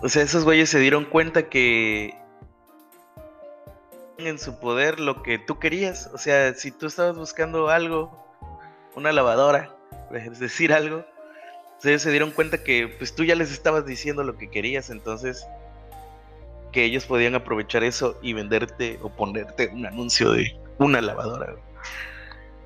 O 0.01 0.10
sea, 0.10 0.24
esos 0.24 0.43
güeyes 0.43 0.69
se 0.69 0.79
dieron 0.79 1.05
cuenta 1.05 1.50
que 1.50 2.13
en 4.17 4.39
su 4.39 4.60
poder 4.60 5.00
lo 5.00 5.24
que 5.24 5.39
tú 5.39 5.60
querías. 5.60 6.10
O 6.13 6.17
sea, 6.17 6.53
si 6.53 6.72
tú 6.72 6.88
estabas 6.88 7.15
buscando 7.15 7.69
algo 7.69 8.25
una 8.96 9.12
lavadora, 9.12 9.75
es 10.12 10.40
decir 10.40 10.74
algo, 10.74 11.06
ellos 11.84 12.02
se 12.02 12.12
dieron 12.12 12.32
cuenta 12.32 12.64
que 12.64 12.88
pues 12.98 13.14
tú 13.14 13.24
ya 13.24 13.36
les 13.36 13.52
estabas 13.52 13.86
diciendo 13.86 14.24
lo 14.24 14.38
que 14.38 14.50
querías, 14.50 14.90
entonces 14.90 15.46
que 16.72 16.84
ellos 16.84 17.06
podían 17.06 17.36
aprovechar 17.36 17.84
eso 17.84 18.18
y 18.22 18.34
venderte 18.34 19.00
o 19.02 19.10
ponerte 19.10 19.68
un 19.68 19.86
anuncio 19.86 20.32
de 20.32 20.58
una 20.78 21.00
lavadora. 21.02 21.56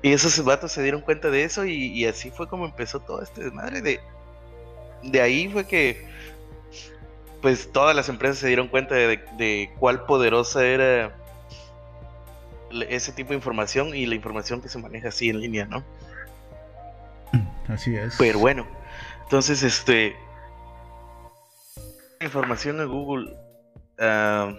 Y 0.02 0.12
esos 0.12 0.42
vatos 0.44 0.72
se 0.72 0.82
dieron 0.82 1.02
cuenta 1.02 1.30
de 1.30 1.44
eso 1.44 1.64
y, 1.64 2.04
así 2.06 2.30
fue 2.30 2.48
como 2.48 2.64
empezó 2.64 3.00
todo 3.00 3.22
este 3.22 3.44
desmadre. 3.44 3.82
De, 3.82 4.00
de 5.02 5.20
ahí 5.20 5.48
fue 5.48 5.66
que 5.66 6.08
pues 7.42 7.70
todas 7.72 7.94
las 7.94 8.08
empresas 8.08 8.38
se 8.38 8.48
dieron 8.48 8.68
cuenta 8.68 8.94
de, 8.94 9.20
de 9.36 9.70
cuál 9.78 10.04
poderosa 10.04 10.66
era 10.66 11.16
ese 12.88 13.12
tipo 13.12 13.30
de 13.30 13.36
información 13.36 13.94
y 13.94 14.06
la 14.06 14.14
información 14.14 14.60
que 14.60 14.68
se 14.68 14.78
maneja 14.78 15.08
así 15.08 15.28
en 15.28 15.40
línea, 15.40 15.66
¿no? 15.66 15.84
Así 17.72 17.96
es. 17.96 18.16
Pero 18.18 18.38
bueno, 18.38 18.66
entonces, 19.24 19.62
este. 19.62 20.16
Información 22.20 22.78
de 22.78 22.84
Google. 22.84 23.32
Ah, 23.98 24.52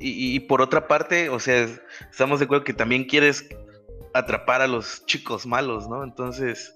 y, 0.00 0.38
por 0.40 0.62
otra 0.62 0.86
parte, 0.86 1.28
o 1.28 1.40
sea, 1.40 1.66
estamos 2.10 2.38
de 2.38 2.44
acuerdo 2.44 2.64
que 2.64 2.72
también 2.72 3.04
quieres 3.04 3.48
atrapar 4.14 4.60
a 4.62 4.68
los 4.68 5.04
chicos 5.06 5.46
malos, 5.46 5.88
¿no? 5.88 6.04
Entonces. 6.04 6.72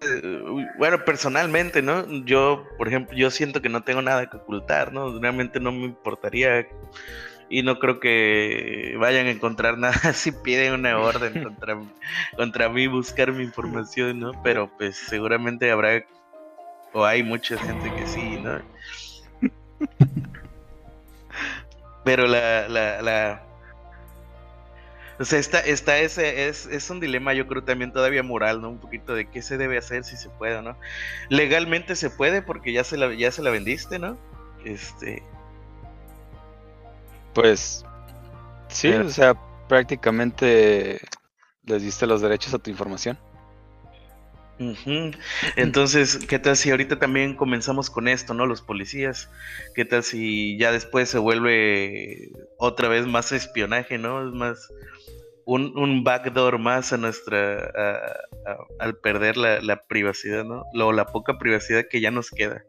Eh, 0.00 0.66
bueno, 0.78 1.04
personalmente, 1.04 1.82
¿no? 1.82 2.04
Yo, 2.24 2.64
por 2.78 2.88
ejemplo, 2.88 3.16
yo 3.16 3.30
siento 3.30 3.60
que 3.60 3.68
no 3.68 3.84
tengo 3.84 4.00
nada 4.02 4.28
que 4.28 4.38
ocultar, 4.38 4.92
¿no? 4.92 5.20
Realmente 5.20 5.60
no 5.60 5.70
me 5.70 5.84
importaría 5.84 6.66
y 7.52 7.62
no 7.62 7.78
creo 7.78 8.00
que 8.00 8.96
vayan 8.98 9.26
a 9.26 9.30
encontrar 9.30 9.76
nada 9.76 9.92
si 10.14 10.32
piden 10.32 10.72
una 10.72 10.98
orden 10.98 11.42
contra, 11.44 11.78
contra 12.34 12.70
mí, 12.70 12.86
buscar 12.86 13.30
mi 13.30 13.44
información, 13.44 14.20
¿no? 14.20 14.32
Pero 14.42 14.70
pues 14.78 14.96
seguramente 14.96 15.70
habrá 15.70 16.02
o 16.94 17.04
hay 17.04 17.22
mucha 17.22 17.58
gente 17.58 17.94
que 17.94 18.06
sí, 18.06 18.38
¿no? 18.38 18.62
Pero 22.04 22.26
la, 22.26 22.68
la, 22.68 23.02
la, 23.02 23.42
o 25.18 25.24
sea, 25.26 25.38
está, 25.38 25.60
está 25.60 25.98
ese, 25.98 26.48
es, 26.48 26.64
es 26.64 26.88
un 26.88 27.00
dilema, 27.00 27.34
yo 27.34 27.46
creo 27.46 27.62
también 27.62 27.92
todavía 27.92 28.22
moral, 28.22 28.62
¿no? 28.62 28.70
Un 28.70 28.78
poquito 28.78 29.14
de 29.14 29.28
qué 29.28 29.42
se 29.42 29.58
debe 29.58 29.76
hacer 29.76 30.04
si 30.04 30.16
se 30.16 30.30
puede 30.30 30.62
no. 30.62 30.74
Legalmente 31.28 31.96
se 31.96 32.08
puede 32.08 32.40
porque 32.40 32.72
ya 32.72 32.82
se 32.82 32.96
la, 32.96 33.12
ya 33.12 33.30
se 33.30 33.42
la 33.42 33.50
vendiste, 33.50 33.98
¿no? 33.98 34.16
Este, 34.64 35.22
pues 37.34 37.84
sí, 38.68 38.92
o 38.92 39.08
sea, 39.10 39.34
prácticamente 39.68 41.00
les 41.64 41.82
diste 41.82 42.06
los 42.06 42.20
derechos 42.20 42.54
a 42.54 42.58
tu 42.58 42.70
información. 42.70 43.18
Entonces, 45.56 46.18
¿qué 46.28 46.38
tal 46.38 46.56
si 46.56 46.70
ahorita 46.70 46.98
también 46.98 47.34
comenzamos 47.34 47.90
con 47.90 48.06
esto, 48.08 48.34
¿no? 48.34 48.46
Los 48.46 48.62
policías, 48.62 49.28
¿qué 49.74 49.84
tal 49.84 50.02
si 50.02 50.56
ya 50.58 50.72
después 50.72 51.08
se 51.08 51.18
vuelve 51.18 52.30
otra 52.58 52.88
vez 52.88 53.06
más 53.06 53.32
espionaje, 53.32 53.98
¿no? 53.98 54.26
Es 54.26 54.32
más 54.32 54.68
un, 55.44 55.76
un 55.76 56.04
backdoor 56.04 56.58
más 56.58 56.92
a 56.92 56.96
nuestra, 56.96 57.72
al 58.78 58.96
perder 58.98 59.36
la, 59.36 59.60
la, 59.60 59.84
privacidad, 59.86 60.44
¿no? 60.44 60.64
Lo, 60.72 60.92
la 60.92 61.06
poca 61.06 61.38
privacidad 61.38 61.86
que 61.90 62.00
ya 62.00 62.10
nos 62.10 62.30
queda. 62.30 62.64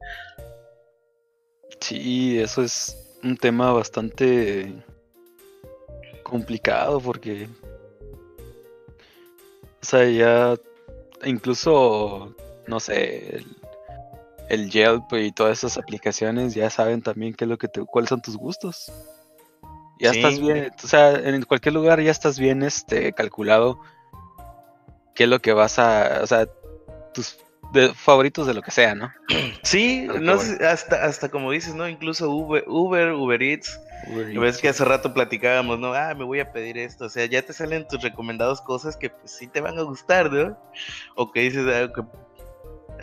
Sí, 1.79 2.39
eso 2.39 2.63
es 2.63 3.12
un 3.23 3.37
tema 3.37 3.71
bastante 3.71 4.73
complicado 6.23 6.99
porque, 6.99 7.47
o 9.81 9.85
sea, 9.85 10.09
ya 10.09 10.55
incluso, 11.23 12.35
no 12.67 12.79
sé, 12.79 13.37
el, 13.37 13.57
el 14.49 14.69
Yelp 14.69 15.13
y 15.13 15.31
todas 15.31 15.59
esas 15.59 15.77
aplicaciones 15.77 16.53
ya 16.53 16.69
saben 16.69 17.01
también 17.01 17.33
qué 17.33 17.45
es 17.45 17.49
lo 17.49 17.57
que 17.57 17.67
te, 17.67 17.81
cuáles 17.85 18.09
son 18.09 18.21
tus 18.21 18.37
gustos. 18.37 18.91
Ya 19.99 20.11
estás 20.11 20.39
bien, 20.39 20.71
o 20.83 20.87
sea, 20.87 21.11
en 21.13 21.43
cualquier 21.43 21.73
lugar 21.73 22.01
ya 22.01 22.11
estás 22.11 22.37
bien 22.37 22.63
este 22.63 23.13
calculado 23.13 23.79
qué 25.13 25.23
es 25.23 25.29
lo 25.29 25.39
que 25.39 25.53
vas 25.53 25.79
a, 25.79 26.19
o 26.21 26.27
sea, 26.27 26.47
tus 27.13 27.37
de 27.73 27.93
favoritos 27.93 28.47
de 28.47 28.53
lo 28.53 28.61
que 28.61 28.71
sea, 28.71 28.95
¿no? 28.95 29.11
Sí, 29.63 30.07
no 30.21 30.33
hasta, 30.33 31.03
hasta 31.05 31.29
como 31.29 31.51
dices, 31.51 31.73
¿no? 31.73 31.89
Incluso 31.89 32.29
Uber, 32.29 32.63
Uber, 32.67 33.13
Uber 33.13 33.41
Eats. 33.41 33.79
ves 34.39 34.59
que 34.59 34.69
hace 34.69 34.85
rato 34.85 35.13
platicábamos, 35.13 35.79
¿no? 35.79 35.93
Ah, 35.93 36.13
me 36.13 36.23
voy 36.23 36.39
a 36.39 36.51
pedir 36.51 36.77
esto. 36.77 37.05
O 37.05 37.09
sea, 37.09 37.25
ya 37.25 37.41
te 37.41 37.53
salen 37.53 37.87
tus 37.87 38.01
recomendados 38.01 38.61
cosas 38.61 38.95
que 38.95 39.09
pues, 39.09 39.31
sí 39.31 39.47
te 39.47 39.61
van 39.61 39.79
a 39.79 39.81
gustar, 39.81 40.31
¿no? 40.31 40.57
O 41.15 41.31
que 41.31 41.41
dices, 41.41 41.65
ah, 41.67 41.91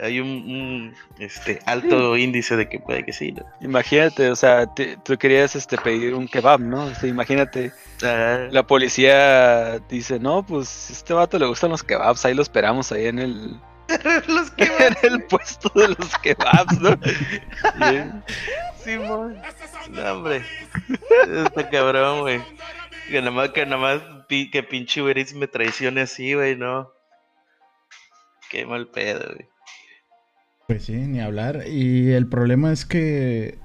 hay 0.01 0.21
un, 0.21 0.95
este 1.19 1.59
alto 1.67 2.17
índice 2.17 2.57
de 2.57 2.69
que 2.69 2.79
puede 2.79 3.05
que 3.05 3.13
sí. 3.13 3.33
¿no? 3.33 3.45
Imagínate, 3.61 4.31
o 4.31 4.37
sea, 4.37 4.67
tú 4.67 5.19
querías 5.19 5.57
este 5.57 5.77
pedir 5.77 6.15
un 6.15 6.29
kebab, 6.29 6.61
¿no? 6.61 6.85
O 6.85 7.07
imagínate, 7.07 7.73
la 8.01 8.63
policía 8.67 9.79
dice, 9.89 10.19
no, 10.19 10.45
pues 10.45 10.91
este 10.91 11.13
vato 11.13 11.39
le 11.39 11.47
gustan 11.47 11.71
los 11.71 11.83
kebabs, 11.83 12.25
ahí 12.25 12.35
lo 12.35 12.43
esperamos 12.43 12.93
ahí 12.93 13.07
en 13.07 13.19
el 13.19 13.61
los 14.29 14.53
en 14.57 15.13
el 15.13 15.23
puesto 15.25 15.71
de 15.75 15.89
los 15.89 16.19
kebabs, 16.23 16.81
¿no? 16.81 16.91
Simón. 18.85 19.37
no, 19.91 20.13
hombre. 20.13 20.43
Está 21.47 21.69
cabrón, 21.69 22.21
güey. 22.21 22.41
Que 23.09 23.21
nada 23.21 23.31
más, 23.31 23.51
que 23.51 23.67
nada 23.67 23.77
más 23.77 24.01
que 24.29 24.63
pinche 24.63 25.03
Uberis 25.03 25.35
me 25.35 25.49
traicione 25.49 26.03
así, 26.03 26.35
güey, 26.35 26.57
no. 26.57 26.91
Qué 28.51 28.65
mal 28.67 28.89
pedo, 28.89 29.27
güey. 29.35 29.49
Pues 30.67 30.85
sí, 30.85 30.93
ni 30.93 31.21
hablar. 31.21 31.65
Y 31.67 32.13
el 32.13 32.29
problema 32.29 32.73
es 32.73 32.85
que. 32.85 33.59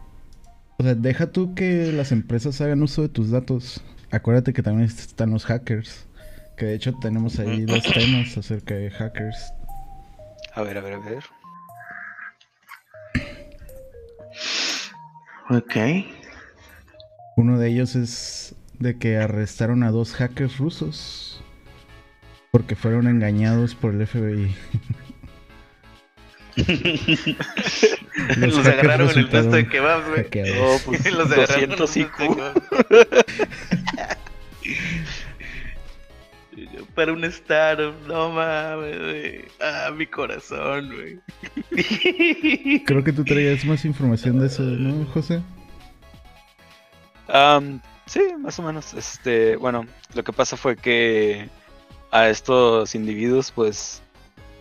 O 0.78 0.84
sea, 0.84 0.96
deja 0.96 1.32
tú 1.32 1.56
que 1.56 1.92
las 1.94 2.12
empresas 2.12 2.60
hagan 2.62 2.82
uso 2.82 3.04
de 3.04 3.10
tus 3.10 3.32
datos. 3.32 3.84
Acuérdate 4.12 4.54
que 4.54 4.64
también 4.64 4.90
están 4.90 5.32
los 5.32 5.46
hackers. 5.46 6.08
Que 6.58 6.66
de 6.66 6.76
hecho 6.76 6.94
tenemos 7.02 7.40
ahí 7.40 7.66
dos 7.66 7.84
temas 7.84 8.38
acerca 8.38 8.76
de 8.76 8.90
hackers. 8.90 9.54
A 10.56 10.64
ver, 10.64 10.78
a 10.78 10.82
ver, 10.82 10.94
a 10.94 11.00
ver. 11.00 11.24
Ok. 15.50 15.76
Uno 17.36 17.60
de 17.60 17.70
ellos 17.70 17.96
es 17.96 18.56
de 18.80 18.98
que 18.98 19.18
arrestaron 19.18 19.84
a 19.84 19.92
dos 19.92 20.14
hackers 20.14 20.58
rusos 20.58 21.44
porque 22.52 22.78
fueron 22.78 23.08
engañados 23.08 23.76
por 23.76 23.94
el 23.94 24.08
FBI. 24.08 24.56
los, 28.38 28.66
agarraron 28.66 29.10
en 29.10 29.18
el 29.18 29.28
puesto 29.28 29.52
de 29.52 29.68
kebabs, 29.68 30.08
güey. 30.08 30.26
Oh, 30.62 30.80
pues, 30.86 31.12
los 31.12 31.30
agarraron 31.30 31.76
200 31.76 31.98
IQ. 31.98 32.16
Para 36.96 37.12
un 37.12 37.24
startup, 37.26 37.94
no 38.08 38.32
mames, 38.32 39.00
güey. 39.00 39.46
Ah, 39.62 39.92
mi 39.96 40.08
corazón, 40.08 40.94
güey. 40.94 41.20
Creo 42.86 43.04
que 43.04 43.12
tú 43.12 43.26
traías 43.26 43.66
más 43.66 43.84
información 43.84 44.40
de 44.40 44.48
eso, 44.48 44.64
¿no, 44.64 45.06
José? 45.12 45.42
Um, 47.28 47.82
sí, 48.06 48.22
más 48.40 48.58
o 48.60 48.64
menos. 48.64 48.94
Este, 48.94 49.58
bueno, 49.58 49.86
lo 50.14 50.24
que 50.24 50.32
pasa 50.32 50.56
fue 50.56 50.78
que 50.78 51.50
a 52.12 52.30
estos 52.30 52.96
individuos, 52.96 53.52
pues, 53.52 54.02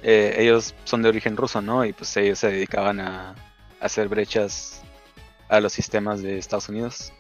eh, 0.03 0.35
ellos 0.39 0.75
son 0.85 1.03
de 1.03 1.09
origen 1.09 1.37
ruso, 1.37 1.63
¿no? 1.63 1.85
Y 1.85 1.93
pues 1.93 2.17
ellos 2.17 2.41
se 2.41 2.51
dedicaban 2.51 3.01
a, 3.01 3.35
hacer 3.81 4.09
brechas 4.09 4.83
a 5.49 5.61
los 5.61 5.73
sistemas 5.73 6.23
de 6.23 6.39
Estados 6.39 6.69
Unidos. 6.69 7.13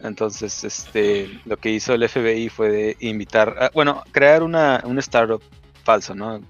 Entonces, 0.00 0.64
este, 0.64 1.40
lo 1.44 1.56
que 1.56 1.70
hizo 1.70 1.94
el 1.94 2.08
FBI 2.08 2.48
fue 2.48 2.68
de 2.68 2.96
invitar, 3.00 3.70
bueno, 3.74 4.02
crear 4.12 4.42
una, 4.42 4.82
un 4.84 4.98
startup 4.98 5.42
falso, 5.82 6.14
¿no? 6.14 6.40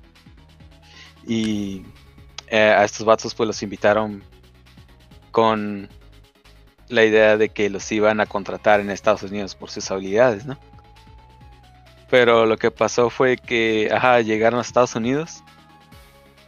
Y 1.26 1.84
eh, 2.48 2.58
a 2.58 2.84
estos 2.84 3.06
vatos 3.06 3.34
pues 3.34 3.46
los 3.46 3.62
invitaron 3.62 4.22
con 5.30 5.88
la 6.88 7.04
idea 7.04 7.36
de 7.36 7.48
que 7.48 7.70
los 7.70 7.90
iban 7.92 8.20
a 8.20 8.26
contratar 8.26 8.80
en 8.80 8.90
Estados 8.90 9.22
Unidos 9.22 9.54
por 9.54 9.70
sus 9.70 9.90
habilidades, 9.90 10.46
¿no? 10.46 10.58
Pero 12.10 12.46
lo 12.46 12.56
que 12.56 12.70
pasó 12.70 13.10
fue 13.10 13.36
que, 13.36 13.88
ajá, 13.92 14.20
llegaron 14.20 14.58
a 14.58 14.62
Estados 14.62 14.94
Unidos 14.94 15.42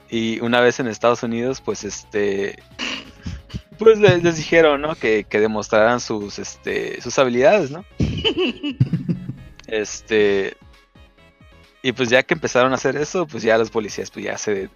y 0.08 0.40
una 0.40 0.60
vez 0.60 0.78
en 0.78 0.86
Estados 0.86 1.22
Unidos, 1.22 1.60
pues 1.60 1.84
este, 1.84 2.62
pues 3.78 3.99
les, 3.99 4.37
dijeron, 4.37 4.80
¿no? 4.80 4.95
Que, 4.95 5.25
que, 5.25 5.40
demostraran 5.40 6.00
sus, 6.00 6.39
este, 6.39 7.00
sus 7.00 7.19
habilidades, 7.19 7.71
¿no? 7.71 7.84
este, 9.67 10.56
y 11.82 11.93
pues 11.93 12.08
ya 12.08 12.23
que 12.23 12.34
empezaron 12.34 12.73
a 12.73 12.76
hacer 12.76 12.97
eso, 12.97 13.26
pues 13.26 13.43
ya 13.43 13.58
los 13.58 13.71
policías, 13.71 14.10
pues 14.10 14.25
ya 14.25 14.39
se, 14.39 14.71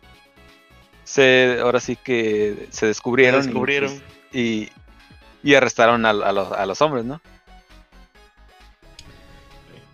se, 1.05 1.59
ahora 1.61 1.81
sí 1.81 1.97
que 1.97 2.69
se 2.71 2.87
descubrieron, 2.87 3.43
descubrieron. 3.43 3.93
Y, 4.33 4.69
y, 5.43 5.55
arrestaron 5.55 6.07
a, 6.07 6.13
los, 6.13 6.53
a 6.53 6.67
los 6.67 6.83
hombres, 6.83 7.05
¿no? 7.05 7.21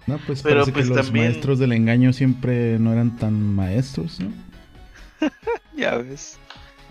No, 0.07 0.19
pues 0.27 0.42
Pero 0.42 0.61
parece 0.61 0.73
pues 0.73 0.88
que 0.88 0.95
los 0.95 1.12
maestros 1.12 1.59
del 1.59 1.73
engaño 1.73 2.12
siempre 2.12 2.79
no 2.79 2.92
eran 2.92 3.16
tan 3.16 3.55
maestros, 3.55 4.21
¿no? 4.21 4.31
ya 5.77 5.97
ves. 5.97 6.38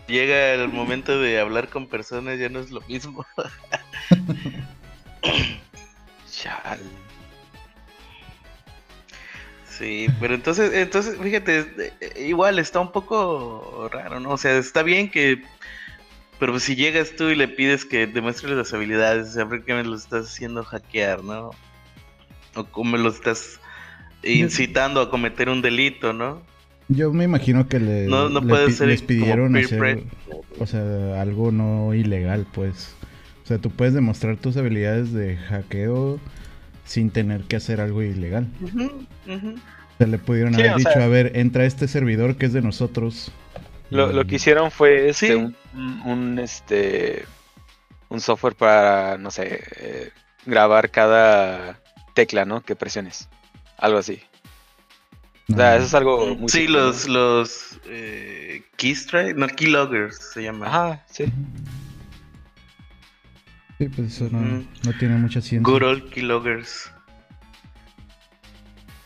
Llega 0.07 0.53
el 0.53 0.69
momento 0.69 1.19
de 1.19 1.39
hablar 1.39 1.69
con 1.69 1.87
personas, 1.87 2.39
ya 2.39 2.49
no 2.49 2.59
es 2.59 2.71
lo 2.71 2.81
mismo. 2.81 3.25
Chal. 6.31 6.79
Sí, 9.67 10.07
pero 10.21 10.35
entonces, 10.35 10.73
entonces, 10.73 11.17
fíjate, 11.21 11.93
igual 12.17 12.59
está 12.59 12.79
un 12.79 12.91
poco 12.91 13.89
raro, 13.91 14.19
¿no? 14.19 14.31
O 14.31 14.37
sea, 14.37 14.57
está 14.57 14.83
bien 14.83 15.09
que, 15.09 15.41
pero 16.39 16.57
si 16.59 16.75
llegas 16.75 17.13
tú 17.17 17.29
y 17.29 17.35
le 17.35 17.47
pides 17.47 17.83
que 17.83 18.07
demuestre 18.07 18.55
las 18.55 18.73
habilidades, 18.73 19.33
siempre 19.33 19.63
que 19.63 19.73
me 19.73 19.83
lo 19.83 19.95
estás 19.95 20.27
haciendo 20.27 20.63
hackear, 20.63 21.23
¿no? 21.23 21.51
O 22.55 22.63
como 22.65 22.91
me 22.91 22.99
lo 22.99 23.09
estás 23.09 23.59
incitando 24.23 25.01
a 25.01 25.09
cometer 25.09 25.49
un 25.49 25.61
delito, 25.61 26.13
¿no? 26.13 26.41
Yo 26.87 27.11
me 27.13 27.23
imagino 27.23 27.67
que 27.67 27.79
le, 27.79 28.05
no, 28.07 28.29
puede 28.41 28.71
ser 28.71 28.89
les 28.89 29.01
pidieron 29.01 29.55
hacer, 29.57 30.03
o 30.59 30.67
sea, 30.67 31.19
algo 31.19 31.51
no 31.51 31.93
ilegal, 31.93 32.45
pues. 32.53 32.95
O 33.43 33.47
sea, 33.47 33.57
tú 33.57 33.69
puedes 33.69 33.93
demostrar 33.93 34.37
tus 34.37 34.57
habilidades 34.57 35.13
de 35.13 35.37
hackeo 35.37 36.19
sin 36.83 37.09
tener 37.09 37.43
que 37.43 37.55
hacer 37.55 37.81
algo 37.81 38.03
ilegal. 38.03 38.47
O 38.63 39.97
sea, 39.97 40.07
le 40.07 40.17
pudieron 40.19 40.53
haber 40.55 40.75
dicho, 40.75 40.99
a 40.99 41.07
ver, 41.07 41.31
entra 41.35 41.63
a 41.63 41.65
este 41.65 41.87
servidor 41.87 42.37
que 42.37 42.45
es 42.45 42.53
de 42.53 42.61
nosotros. 42.61 43.31
Lo, 43.89 44.11
lo 44.11 44.25
que 44.25 44.35
hicieron 44.35 44.71
fue 44.71 45.09
este, 45.09 45.35
un, 45.35 46.39
este, 46.39 47.25
un 48.09 48.19
software 48.19 48.55
para, 48.55 49.17
no 49.17 49.31
sé, 49.31 49.63
eh, 49.77 50.09
grabar 50.45 50.89
cada 50.89 51.79
tecla, 52.13 52.45
¿no? 52.45 52.61
Que 52.61 52.75
presiones. 52.75 53.29
Algo 53.77 53.99
así. 53.99 54.21
O 55.51 55.55
sea, 55.55 55.75
eso 55.75 55.85
es 55.85 55.93
algo 55.93 56.35
muy... 56.35 56.49
Sí, 56.49 56.67
los, 56.67 57.07
los 57.07 57.79
eh, 57.85 58.63
no, 59.35 59.47
keyloggers 59.47 60.17
se 60.33 60.43
llama. 60.43 60.67
Ajá, 60.67 61.05
sí. 61.07 61.25
Sí, 63.77 63.89
pues 63.89 64.15
eso 64.15 64.29
no, 64.31 64.65
no 64.83 64.97
tiene 64.97 65.15
mucha 65.17 65.41
ciencia. 65.41 65.61
Good 65.61 65.83
old 65.83 66.09
keyloggers. 66.09 66.91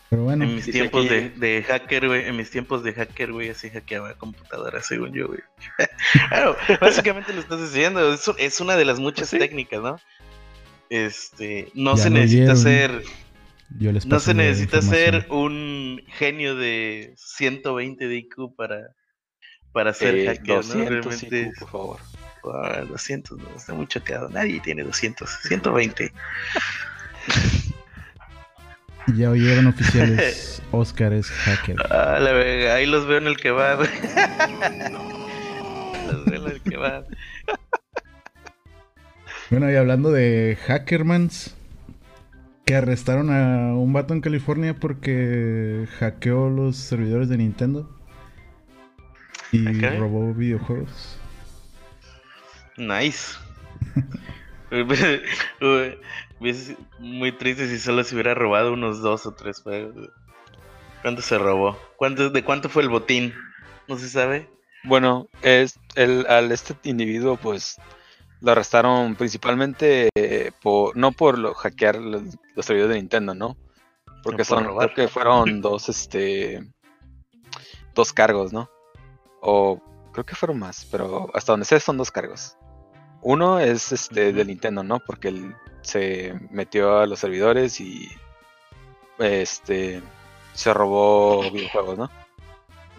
Pero 0.10 0.24
bueno. 0.24 0.46
En 0.46 0.56
mis 0.56 0.66
tiempos 0.66 1.10
de, 1.10 1.30
de, 1.30 1.64
hacker, 1.64 2.08
güey, 2.08 2.26
en 2.28 2.38
mis 2.38 2.50
tiempos 2.50 2.84
de 2.84 2.94
hacker, 2.94 3.32
güey, 3.32 3.50
así 3.50 3.70
hackeaba 3.70 4.14
computadoras, 4.16 4.86
según 4.88 5.14
yo, 5.14 5.28
güey. 5.28 5.40
claro, 6.30 6.56
básicamente 6.80 7.34
lo 7.34 7.42
estás 7.42 7.62
diciendo, 7.62 8.14
es, 8.14 8.30
es 8.38 8.60
una 8.60 8.76
de 8.76 8.86
las 8.86 9.00
muchas 9.00 9.30
técnicas, 9.30 9.82
¿no? 9.82 9.98
Este, 10.90 11.70
no 11.76 11.98
se 11.98 12.10
necesita 12.10 12.56
ser 12.56 13.04
no 14.06 14.20
se 14.20 14.34
necesita 14.34 14.82
ser 14.82 15.28
un 15.30 16.02
genio 16.08 16.56
de 16.56 17.14
120 17.18 18.08
de 18.08 18.16
IQ 18.16 18.56
para, 18.56 18.96
para 19.72 19.94
ser 19.94 20.16
eh, 20.16 20.26
hacker, 20.28 20.66
¿no? 20.66 20.86
Realmente, 20.86 21.52
por 21.60 21.70
favor. 21.70 22.00
200, 22.42 23.38
no, 23.38 23.50
está 23.56 23.74
muy 23.74 23.88
choqueado. 23.88 24.30
Nadie 24.30 24.60
tiene 24.62 24.84
200, 24.84 25.30
120. 25.44 26.12
ya 29.16 29.30
oyeron 29.30 29.68
oficiales, 29.68 30.62
Oscar 30.72 31.14
es 31.14 31.30
hacker. 31.30 31.76
Ah, 31.92 32.18
ahí 32.74 32.86
los 32.86 33.08
veo 33.08 33.18
en 33.18 33.28
el 33.28 33.38
que 33.38 33.52
va. 33.52 33.76
los 33.76 33.90
veo 36.26 36.46
en 36.46 36.52
el 36.52 36.62
que 36.62 36.78
va. 36.78 37.04
Bueno, 39.50 39.72
y 39.72 39.76
hablando 39.76 40.12
de 40.12 40.58
hackermans, 40.68 41.56
que 42.70 42.76
arrestaron 42.76 43.32
a 43.32 43.74
un 43.74 43.94
vato 43.94 44.14
en 44.14 44.22
California 44.22 44.76
porque 44.76 45.88
hackeó 45.98 46.52
los 46.52 46.76
servidores 46.76 47.28
de 47.28 47.38
Nintendo 47.38 47.90
y 49.52 49.66
robó 49.98 50.36
videojuegos. 50.36 51.18
Nice. 52.78 53.40
muy 57.00 57.32
triste 57.32 57.68
si 57.70 57.80
solo 57.80 58.04
se 58.04 58.14
hubiera 58.14 58.36
robado 58.36 58.74
unos 58.74 59.02
dos 59.02 59.26
o 59.26 59.34
tres 59.34 59.62
juegos. 59.62 60.12
¿Cuánto 61.02 61.24
se 61.24 61.40
robó? 61.40 61.76
¿Cuánto, 61.96 62.30
¿De 62.30 62.44
cuánto 62.44 62.70
fue 62.70 62.84
el 62.84 62.90
botín? 62.90 63.34
¿No 63.88 63.98
se 63.98 64.10
sabe? 64.10 64.48
Bueno, 64.84 65.28
es 65.42 65.80
el, 65.96 66.28
al 66.28 66.52
este 66.52 66.76
individuo 66.84 67.36
pues 67.36 67.80
lo 68.42 68.52
arrestaron 68.52 69.16
principalmente 69.16 70.10
eh, 70.16 70.52
por, 70.62 70.96
no 70.96 71.12
por 71.12 71.38
lo, 71.38 71.54
hackear 71.54 71.98
los, 71.98 72.24
servidores 72.62 72.96
de 72.96 73.02
Nintendo, 73.02 73.34
¿no? 73.34 73.58
Porque 74.24 74.44
son, 74.44 74.68
que 74.96 75.08
fueron 75.08 75.62
dos, 75.62 75.90
este, 75.90 76.70
dos 77.94 78.14
cargos, 78.14 78.52
¿no? 78.52 78.70
O 79.42 79.82
creo 80.12 80.26
que 80.26 80.36
fueron 80.36 80.60
más, 80.60 80.86
pero 80.92 81.30
hasta 81.34 81.54
donde 81.54 81.66
sé 81.66 81.80
son 81.80 81.98
dos 81.98 82.12
cargos. 82.12 82.58
Uno 83.22 83.60
es 83.60 83.92
este 83.92 84.32
de 84.32 84.46
Nintendo, 84.46 84.84
¿no? 84.84 85.00
Porque 85.00 85.30
él 85.30 85.56
se 85.82 86.34
metió 86.52 87.00
a 87.00 87.06
los 87.06 87.20
servidores 87.20 87.80
y 87.82 88.08
este 89.18 90.02
se 90.54 90.74
robó 90.74 91.50
videojuegos, 91.52 91.98
¿no? 91.98 92.10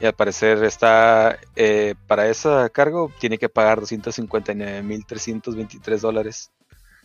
Y 0.00 0.06
al 0.06 0.14
parecer 0.14 0.64
está 0.64 1.38
eh, 1.56 1.94
para 2.06 2.26
ese 2.26 2.48
cargo 2.72 3.12
tiene 3.20 3.36
que 3.36 3.50
pagar 3.50 3.80
259.323 3.80 6.00
dólares 6.00 6.50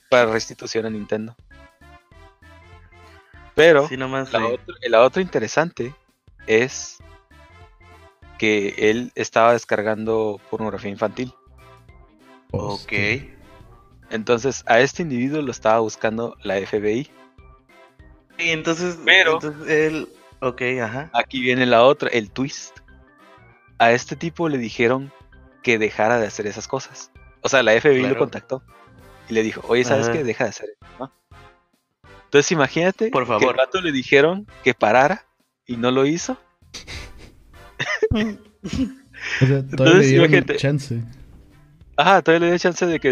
para 0.10 0.32
restitución 0.32 0.86
a 0.86 0.90
Nintendo. 0.90 1.36
Pero 3.54 3.90
la, 4.88 5.02
otra, 5.02 5.22
interesante 5.22 5.94
es 6.48 7.00
que 8.38 8.76
él 8.78 9.12
estaba 9.16 9.52
descargando 9.54 10.40
pornografía 10.50 10.92
infantil. 10.92 11.34
Ok. 12.52 12.94
Entonces 14.10 14.64
a 14.68 14.80
este 14.80 15.04
individuo 15.04 15.42
lo 15.42 15.52
estaba 15.52 15.80
buscando 15.80 16.38
la 16.44 16.56
FBI. 16.56 17.10
Y 18.38 18.50
entonces, 18.50 19.00
pero 19.04 19.40
él, 19.68 20.08
ok, 20.40 20.62
ajá. 20.82 21.10
Aquí 21.14 21.42
viene 21.42 21.66
la 21.66 21.84
otra, 21.84 22.10
el 22.10 22.32
twist. 22.32 22.85
A 23.78 23.92
este 23.92 24.16
tipo 24.16 24.50
le 24.50 24.58
dijeron 24.58 25.12
que 25.64 25.78
dejara 25.78 26.20
de 26.20 26.28
hacer 26.28 26.48
esas 26.48 26.68
cosas. 26.68 27.12
O 27.42 27.50
sea, 27.50 27.64
la 27.64 27.80
FBI 27.80 28.02
lo 28.08 28.18
contactó 28.18 28.64
y 29.30 29.34
le 29.34 29.44
dijo, 29.44 29.62
oye, 29.68 29.84
¿sabes 29.84 30.10
qué? 30.10 30.24
Deja 30.24 30.46
de 30.46 30.50
hacer 30.52 30.70
eso, 30.70 31.12
Entonces 32.26 32.52
imagínate 32.52 33.10
Por 33.10 33.26
favor. 33.26 33.42
que 33.42 33.48
el 33.50 33.58
rato 33.58 33.82
le 33.82 33.92
dijeron 33.92 34.48
que 34.64 34.74
parara 34.74 35.26
y 35.66 35.78
no 35.78 35.92
lo 35.92 36.06
hizo. 36.06 36.38
o 38.12 39.46
sea, 39.46 39.68
todavía 39.68 40.00
le 40.00 40.28
dieron 40.28 40.46
chance. 40.58 41.02
Ajá, 41.98 42.22
todavía 42.22 42.48
le 42.48 42.52
dio 42.52 42.60
chance 42.60 42.86
de 42.86 43.00
que, 43.00 43.10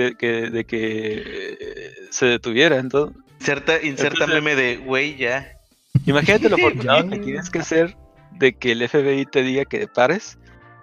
de 0.49 0.65
que 0.65 1.93
se 2.09 2.25
detuviera. 2.25 2.77
Entonces, 2.77 3.15
inserta, 3.39 3.81
inserta 3.81 4.27
meme 4.27 4.55
de, 4.55 4.77
güey, 4.77 5.17
ya. 5.17 5.57
Imagínate 6.05 6.49
lo 6.49 6.55
afortunado 6.57 7.09
que 7.09 7.19
tienes 7.19 7.49
que 7.49 7.63
ser 7.63 7.95
de 8.31 8.53
que 8.53 8.71
el 8.71 8.87
FBI 8.87 9.25
te 9.25 9.43
diga 9.43 9.65
que 9.65 9.87
pares. 9.87 10.37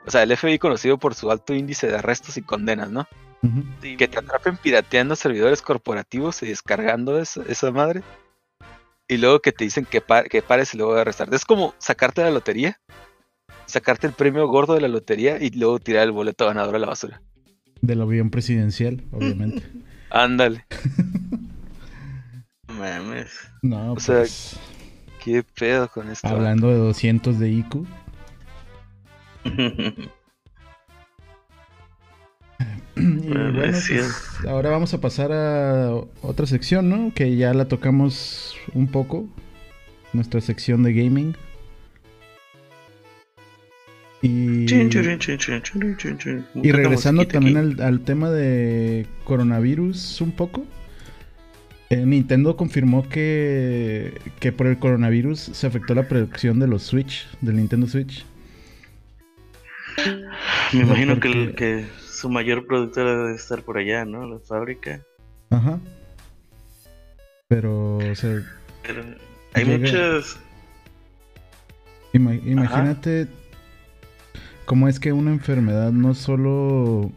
O 0.06 0.10
sea, 0.10 0.22
el 0.22 0.36
FBI 0.36 0.58
conocido 0.58 0.98
por 0.98 1.14
su 1.14 1.30
alto 1.30 1.54
índice 1.54 1.86
de 1.86 1.96
arrestos 1.96 2.36
y 2.36 2.42
condenas, 2.42 2.90
¿no? 2.90 3.06
Que 3.80 4.06
te 4.06 4.18
atrapen 4.18 4.56
pirateando 4.56 5.16
servidores 5.16 5.62
corporativos 5.62 6.42
y 6.42 6.48
descargando 6.48 7.18
esa, 7.18 7.70
madre. 7.70 8.02
Y 9.08 9.16
luego 9.16 9.40
que 9.40 9.52
te 9.52 9.64
dicen 9.64 9.86
que, 9.86 10.02
que 10.30 10.42
pares 10.42 10.74
y 10.74 10.76
luego 10.76 10.94
a 10.94 11.00
arrestar. 11.00 11.32
Es 11.32 11.44
como 11.44 11.74
sacarte 11.78 12.22
la 12.22 12.30
lotería, 12.30 12.80
sacarte 13.66 14.06
el 14.06 14.12
premio 14.12 14.46
gordo 14.46 14.74
de 14.74 14.82
la 14.82 14.88
lotería 14.88 15.42
y 15.42 15.50
luego 15.50 15.78
tirar 15.78 16.04
el 16.04 16.12
boleto 16.12 16.46
ganador 16.46 16.76
a 16.76 16.78
la 16.78 16.86
basura. 16.86 17.22
Del 17.80 18.02
avión 18.02 18.30
presidencial, 18.30 19.02
obviamente. 19.12 19.62
Ándale. 20.10 20.66
Mames. 22.68 23.30
No, 23.62 23.92
o 23.92 24.00
sea, 24.00 24.18
pues, 24.18 24.58
¿qué 25.24 25.42
pedo 25.42 25.88
con 25.88 26.10
esto? 26.10 26.28
Hablando 26.28 26.68
de 26.68 26.76
200 26.76 27.38
de 27.38 27.50
IQ. 27.50 27.86
y 32.96 33.02
bueno, 33.02 33.52
pues, 33.54 33.90
ahora 34.46 34.70
vamos 34.70 34.94
a 34.94 35.00
pasar 35.00 35.32
a 35.32 35.92
otra 36.22 36.46
sección, 36.46 36.88
¿no? 36.88 37.12
Que 37.14 37.36
ya 37.36 37.54
la 37.54 37.66
tocamos 37.66 38.56
un 38.74 38.88
poco. 38.88 39.28
Nuestra 40.12 40.40
sección 40.40 40.82
de 40.82 40.92
gaming. 40.92 41.36
Y, 44.22 44.66
y 44.70 44.90
regresando 46.72 47.26
también 47.26 47.80
al, 47.80 48.00
tema 48.00 48.30
de 48.30 49.06
coronavirus 49.24 50.20
un 50.20 50.32
poco. 50.32 50.66
Eh, 51.88 52.04
Nintendo 52.04 52.54
confirmó 52.56 53.08
que, 53.08 54.12
que 54.38 54.52
por 54.52 54.66
el 54.66 54.78
coronavirus 54.78 55.40
se 55.40 55.66
afectó 55.66 55.94
la 55.94 56.06
producción 56.06 56.60
de 56.60 56.66
los 56.66 56.82
Switch, 56.82 57.26
del 57.40 57.56
Nintendo 57.56 57.86
Switch. 57.86 58.26
Me 60.72 60.80
imagino 60.80 61.18
que, 61.20 61.54
que 61.54 61.86
su 61.98 62.28
mayor 62.28 62.66
productora 62.66 63.16
debe 63.16 63.34
estar 63.34 63.62
por 63.62 63.78
allá, 63.78 64.04
¿no? 64.04 64.26
La 64.26 64.38
fábrica. 64.40 65.00
Ajá. 65.50 65.80
Pero, 67.48 67.96
o 67.96 68.14
sea. 68.14 68.42
Pero 68.82 69.02
hay 69.54 69.64
muchas. 69.64 70.38
imagínate 72.12 73.26
cómo 74.64 74.86
es 74.86 75.00
que 75.00 75.12
una 75.12 75.32
enfermedad 75.32 75.90
no 75.90 76.14
solo 76.14 77.10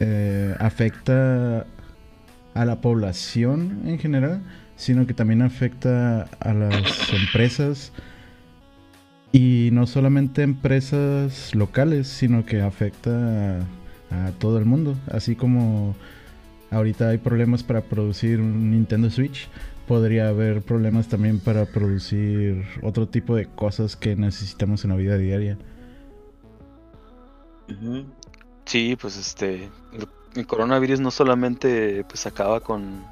eh, 0.00 0.54
afecta 0.58 1.66
a 2.54 2.64
la 2.64 2.80
población 2.80 3.82
en 3.86 3.98
general, 3.98 4.42
sino 4.76 5.06
que 5.06 5.14
también 5.14 5.40
afecta 5.40 6.28
a 6.40 6.52
las 6.52 7.12
empresas 7.12 7.92
y 9.32 9.70
no 9.72 9.86
solamente 9.86 10.42
empresas 10.42 11.54
locales, 11.54 12.06
sino 12.06 12.44
que 12.44 12.60
afecta 12.60 13.60
a, 14.10 14.30
todo 14.38 14.58
el 14.58 14.66
mundo. 14.66 14.94
Así 15.10 15.34
como 15.34 15.96
ahorita 16.70 17.08
hay 17.08 17.18
problemas 17.18 17.62
para 17.62 17.80
producir 17.80 18.40
un 18.40 18.70
Nintendo 18.70 19.10
Switch, 19.10 19.48
podría 19.88 20.28
haber 20.28 20.62
problemas 20.62 21.08
también 21.08 21.40
para 21.40 21.64
producir 21.64 22.64
otro 22.82 23.08
tipo 23.08 23.34
de 23.34 23.46
cosas 23.46 23.96
que 23.96 24.16
necesitamos 24.16 24.84
en 24.84 24.90
la 24.90 24.96
vida 24.96 25.16
diaria. 25.16 25.56
Sí, 28.66 28.96
pues 29.00 29.16
este, 29.16 29.70
el 30.34 30.46
coronavirus 30.46 31.00
no 31.00 31.10
solamente 31.10 32.04
pues 32.04 32.26
acaba 32.26 32.60
con, 32.60 33.02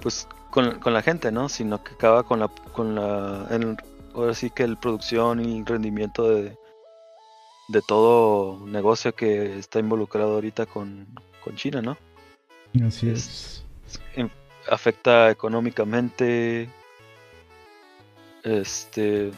pues 0.00 0.28
con, 0.50 0.92
la 0.92 1.02
gente, 1.02 1.30
¿no? 1.32 1.48
Sino 1.48 1.82
que 1.82 1.94
acaba 1.94 2.22
con 2.22 2.40
la, 2.40 2.48
con 2.48 2.94
la, 2.94 3.46
ahora 4.18 4.34
sí 4.34 4.50
que 4.50 4.64
el 4.64 4.76
producción 4.76 5.44
y 5.44 5.58
el 5.58 5.66
rendimiento 5.66 6.28
de, 6.28 6.56
de 7.68 7.82
todo 7.82 8.66
negocio 8.66 9.14
que 9.14 9.58
está 9.58 9.78
involucrado 9.78 10.34
ahorita 10.34 10.66
con, 10.66 11.06
China, 11.54 11.80
¿no? 11.80 11.96
Así 12.86 13.08
es. 13.08 13.64
afecta 14.70 15.30
económicamente 15.30 16.68
este 18.42 19.32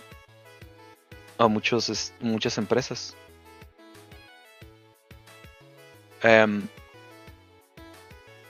a 1.38 1.46
muchos 1.46 2.12
muchas 2.20 2.58
empresas. 2.58 3.16
Em, 6.24 6.62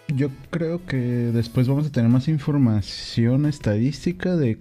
Yo 0.08 0.30
creo 0.50 0.86
que 0.86 0.96
después 0.96 1.68
vamos 1.68 1.86
a 1.86 1.92
tener 1.92 2.10
más 2.10 2.26
información 2.28 3.44
estadística 3.44 4.36
de 4.36 4.58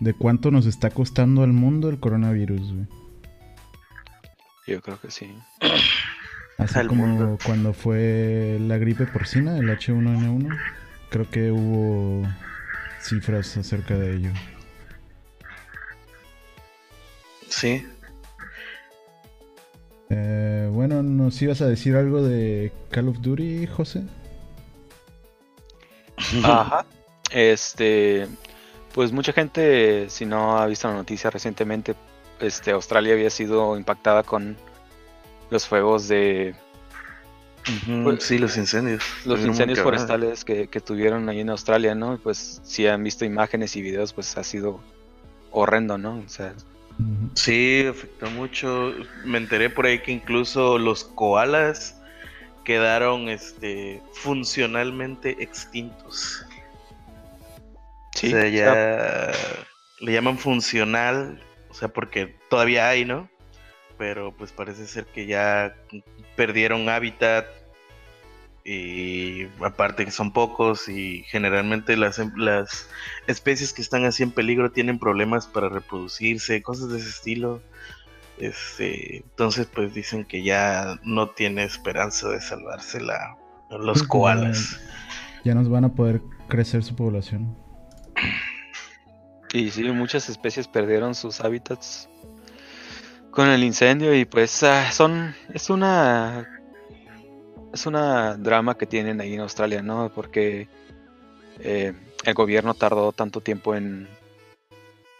de 0.00 0.14
cuánto 0.14 0.50
nos 0.50 0.66
está 0.66 0.90
costando 0.90 1.42
al 1.42 1.52
mundo 1.52 1.88
el 1.88 2.00
coronavirus, 2.00 2.72
güey. 2.72 2.86
Yo 4.66 4.80
creo 4.80 5.00
que 5.00 5.10
sí. 5.10 5.34
Así 6.58 6.86
como 6.86 7.38
cuando 7.44 7.72
fue 7.72 8.58
la 8.60 8.76
gripe 8.76 9.06
porcina, 9.06 9.56
el 9.56 9.68
H1N1, 9.68 10.58
creo 11.08 11.30
que 11.30 11.50
hubo 11.50 12.26
cifras 13.00 13.56
acerca 13.56 13.96
de 13.96 14.16
ello. 14.16 14.30
Sí. 17.48 17.86
Eh, 20.10 20.68
bueno, 20.70 21.02
¿nos 21.02 21.40
ibas 21.40 21.62
a 21.62 21.66
decir 21.66 21.96
algo 21.96 22.22
de 22.22 22.72
Call 22.90 23.08
of 23.08 23.20
Duty, 23.20 23.66
José? 23.66 24.02
Ajá. 26.44 26.84
Este, 27.30 28.26
pues 28.92 29.12
mucha 29.12 29.32
gente, 29.32 30.08
si 30.10 30.26
no 30.26 30.58
ha 30.58 30.66
visto 30.66 30.88
la 30.88 30.94
noticia 30.94 31.30
recientemente, 31.30 31.94
este, 32.40 32.70
Australia 32.72 33.12
había 33.12 33.30
sido 33.30 33.76
impactada 33.76 34.22
con 34.22 34.56
los 35.50 35.66
fuegos 35.66 36.08
de... 36.08 36.54
Pues, 38.02 38.24
sí, 38.24 38.38
los 38.38 38.56
incendios. 38.56 39.04
Los 39.24 39.40
incendios 39.40 39.80
forestales 39.80 40.44
que, 40.44 40.66
tuvieron 40.84 41.28
ahí 41.28 41.40
en 41.40 41.50
Australia, 41.50 41.94
¿no? 41.94 42.18
Pues 42.22 42.60
si 42.64 42.86
han 42.86 43.04
visto 43.04 43.24
imágenes 43.24 43.76
y 43.76 43.82
videos, 43.82 44.12
pues 44.12 44.36
ha 44.36 44.44
sido 44.44 44.80
horrendo, 45.50 45.98
¿no? 45.98 46.22
O 46.24 46.28
sea... 46.28 46.54
Sí, 47.34 47.86
afectó 47.88 48.30
mucho. 48.30 48.92
Me 49.24 49.38
enteré 49.38 49.70
por 49.70 49.86
ahí 49.86 50.00
que 50.00 50.12
incluso 50.12 50.78
los 50.78 51.04
koalas 51.04 51.96
quedaron 52.64 53.28
este, 53.28 54.02
funcionalmente 54.12 55.36
extintos. 55.42 56.44
Sí, 58.14 58.28
o 58.28 58.30
sea, 58.30 58.48
ya 58.48 59.32
le 60.00 60.12
llaman 60.12 60.38
funcional, 60.38 61.40
o 61.68 61.74
sea, 61.74 61.88
porque 61.88 62.34
todavía 62.48 62.88
hay, 62.88 63.04
¿no? 63.04 63.28
Pero 63.98 64.34
pues 64.36 64.52
parece 64.52 64.86
ser 64.86 65.04
que 65.06 65.26
ya 65.26 65.76
perdieron 66.36 66.88
hábitat 66.88 67.46
y 68.64 69.46
aparte 69.64 70.04
que 70.04 70.10
son 70.10 70.32
pocos 70.32 70.88
y 70.88 71.24
generalmente 71.28 71.96
las, 71.96 72.18
em, 72.18 72.32
las 72.36 72.88
especies 73.26 73.72
que 73.72 73.82
están 73.82 74.04
así 74.04 74.22
en 74.22 74.32
peligro 74.32 74.70
tienen 74.70 74.98
problemas 74.98 75.46
para 75.46 75.68
reproducirse, 75.68 76.62
cosas 76.62 76.90
de 76.90 76.98
ese 76.98 77.08
estilo. 77.08 77.62
Este, 78.38 79.18
entonces 79.18 79.66
pues 79.66 79.92
dicen 79.92 80.24
que 80.24 80.42
ya 80.42 80.98
no 81.02 81.28
tiene 81.28 81.64
esperanza 81.64 82.28
de 82.30 82.40
salvarse 82.40 83.00
la, 83.00 83.36
los 83.70 83.98
Pues, 83.98 84.08
koalas. 84.08 84.80
Ya 85.44 85.54
nos 85.54 85.68
van 85.68 85.84
a 85.84 85.94
poder 85.94 86.22
crecer 86.48 86.82
su 86.82 86.94
población. 86.94 87.56
Y 89.52 89.70
sí, 89.70 89.82
muchas 89.90 90.28
especies 90.28 90.68
perdieron 90.68 91.14
sus 91.14 91.40
hábitats 91.40 92.08
con 93.30 93.48
el 93.48 93.64
incendio 93.64 94.14
y 94.14 94.24
pues 94.24 94.62
ah, 94.62 94.90
son 94.92 95.34
es 95.52 95.70
una 95.70 96.48
es 97.72 97.86
una 97.86 98.36
drama 98.36 98.76
que 98.76 98.86
tienen 98.86 99.20
ahí 99.20 99.34
en 99.34 99.40
Australia, 99.40 99.82
¿no? 99.82 100.10
Porque 100.14 100.68
eh, 101.60 101.92
el 102.24 102.34
gobierno 102.34 102.74
tardó 102.74 103.12
tanto 103.12 103.40
tiempo 103.40 103.74
en 103.74 104.08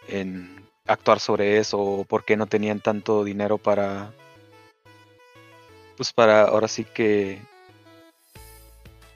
en 0.07 0.65
actuar 0.87 1.19
sobre 1.19 1.57
eso 1.57 1.79
o 1.79 2.03
porque 2.05 2.35
no 2.35 2.47
tenían 2.47 2.79
tanto 2.79 3.23
dinero 3.23 3.57
para 3.57 4.11
pues 5.97 6.13
para 6.13 6.43
ahora 6.43 6.67
sí 6.67 6.85
que 6.85 7.39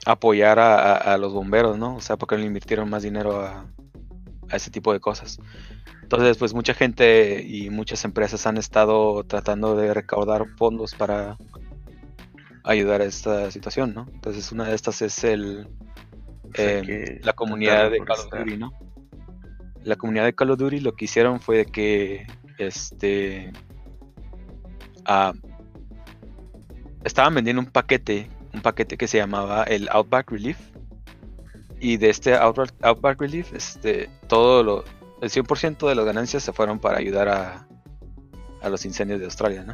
apoyar 0.06 0.60
a, 0.60 1.18
los 1.18 1.34
bomberos, 1.34 1.78
¿no? 1.80 1.96
O 1.96 2.02
sea, 2.02 2.16
porque 2.16 2.38
le 2.38 2.46
invirtieron 2.46 2.88
más 2.88 3.02
dinero 3.02 3.42
a, 3.42 3.66
a 4.50 4.56
ese 4.56 4.72
tipo 4.72 4.94
de 4.94 5.00
cosas. 5.00 5.40
Entonces, 6.02 6.38
pues 6.38 6.54
mucha 6.54 6.74
gente 6.74 7.44
y 7.44 7.70
muchas 7.70 8.06
empresas 8.06 8.46
han 8.46 8.58
estado 8.58 9.24
tratando 9.24 9.76
de 9.76 9.94
recaudar 9.94 10.46
fondos 10.58 10.94
para 10.94 11.38
ayudar 12.64 13.02
a 13.02 13.06
esta 13.06 13.50
situación, 13.52 13.94
¿no? 13.94 14.08
Entonces, 14.14 14.52
una 14.52 14.66
de 14.66 14.76
estas 14.76 15.02
es 15.02 15.24
el 15.24 15.68
O 16.44 16.56
sea, 16.56 16.80
eh, 16.80 16.82
que 16.84 17.20
la 17.24 17.34
comunidad 17.34 17.92
de 17.92 18.00
Call 18.00 18.20
of 18.20 18.30
Duty, 18.32 18.58
¿no? 18.58 18.72
La 19.84 19.96
comunidad 19.96 20.26
de 20.26 20.34
Call 20.34 20.52
of 20.52 20.60
Duty 20.60 20.80
lo 20.80 20.96
que 20.96 21.06
hicieron 21.06 21.40
fue 21.40 21.58
de 21.58 21.66
que 21.66 22.28
este 22.58 23.52
ah, 25.06 25.34
estaban 27.04 27.36
vendiendo 27.36 27.62
un 27.62 27.68
paquete, 27.68 28.28
un 28.54 28.62
paquete 28.62 28.98
que 28.98 29.08
se 29.08 29.18
llamaba 29.18 29.64
el 29.64 29.88
Outback 29.90 30.32
Relief. 30.32 30.58
Y 31.80 31.98
de 31.98 32.10
este 32.10 32.36
Outback, 32.36 32.74
Outback 32.82 33.22
Relief, 33.22 33.54
este, 33.54 34.10
todo 34.28 34.64
lo, 34.64 34.84
el 35.22 35.30
100% 35.30 35.88
de 35.88 35.96
las 35.96 36.06
ganancias 36.06 36.44
se 36.44 36.54
fueron 36.54 36.80
para 36.80 36.98
ayudar 36.98 37.28
a, 37.30 37.68
a 38.62 38.70
los 38.70 38.86
incendios 38.86 39.20
de 39.20 39.26
Australia, 39.26 39.64
¿no? 39.64 39.74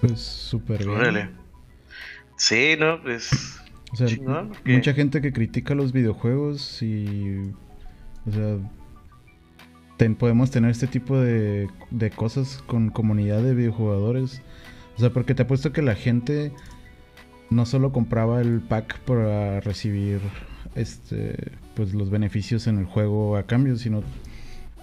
Pues 0.00 0.20
súper 0.20 0.78
bien. 0.78 0.90
Órale. 0.90 1.30
Sí, 2.36 2.76
no, 2.78 3.00
pues. 3.02 3.58
O 3.92 3.96
sea, 3.96 4.08
mucha 4.64 4.92
gente 4.92 5.20
que 5.22 5.32
critica 5.32 5.74
los 5.74 5.92
videojuegos 5.92 6.82
y. 6.82 7.52
O 8.26 8.32
sea. 8.32 8.58
ten- 9.96 10.14
podemos 10.16 10.50
tener 10.50 10.70
este 10.70 10.86
tipo 10.86 11.18
de, 11.18 11.68
de 11.90 12.10
cosas 12.10 12.62
con 12.66 12.90
comunidad 12.90 13.42
de 13.42 13.54
videojugadores. 13.54 14.42
O 14.96 15.00
sea, 15.00 15.10
porque 15.10 15.34
te 15.34 15.42
apuesto 15.42 15.72
que 15.72 15.82
la 15.82 15.94
gente 15.94 16.52
no 17.50 17.66
solo 17.66 17.92
compraba 17.92 18.40
el 18.40 18.60
pack 18.60 18.98
para 19.00 19.60
recibir 19.60 20.20
este 20.74 21.52
pues 21.74 21.94
los 21.94 22.10
beneficios 22.10 22.66
en 22.66 22.78
el 22.78 22.84
juego 22.86 23.36
a 23.36 23.44
cambio, 23.44 23.76
sino 23.76 24.02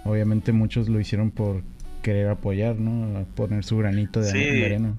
obviamente 0.04 0.52
muchos 0.52 0.88
lo 0.88 1.00
hicieron 1.00 1.30
por 1.30 1.62
querer 2.02 2.28
apoyar, 2.28 2.76
¿no? 2.76 3.18
A 3.18 3.24
poner 3.24 3.64
su 3.64 3.76
granito 3.78 4.20
de, 4.20 4.30
Sí. 4.30 4.38
de 4.38 4.66
arena. 4.66 4.94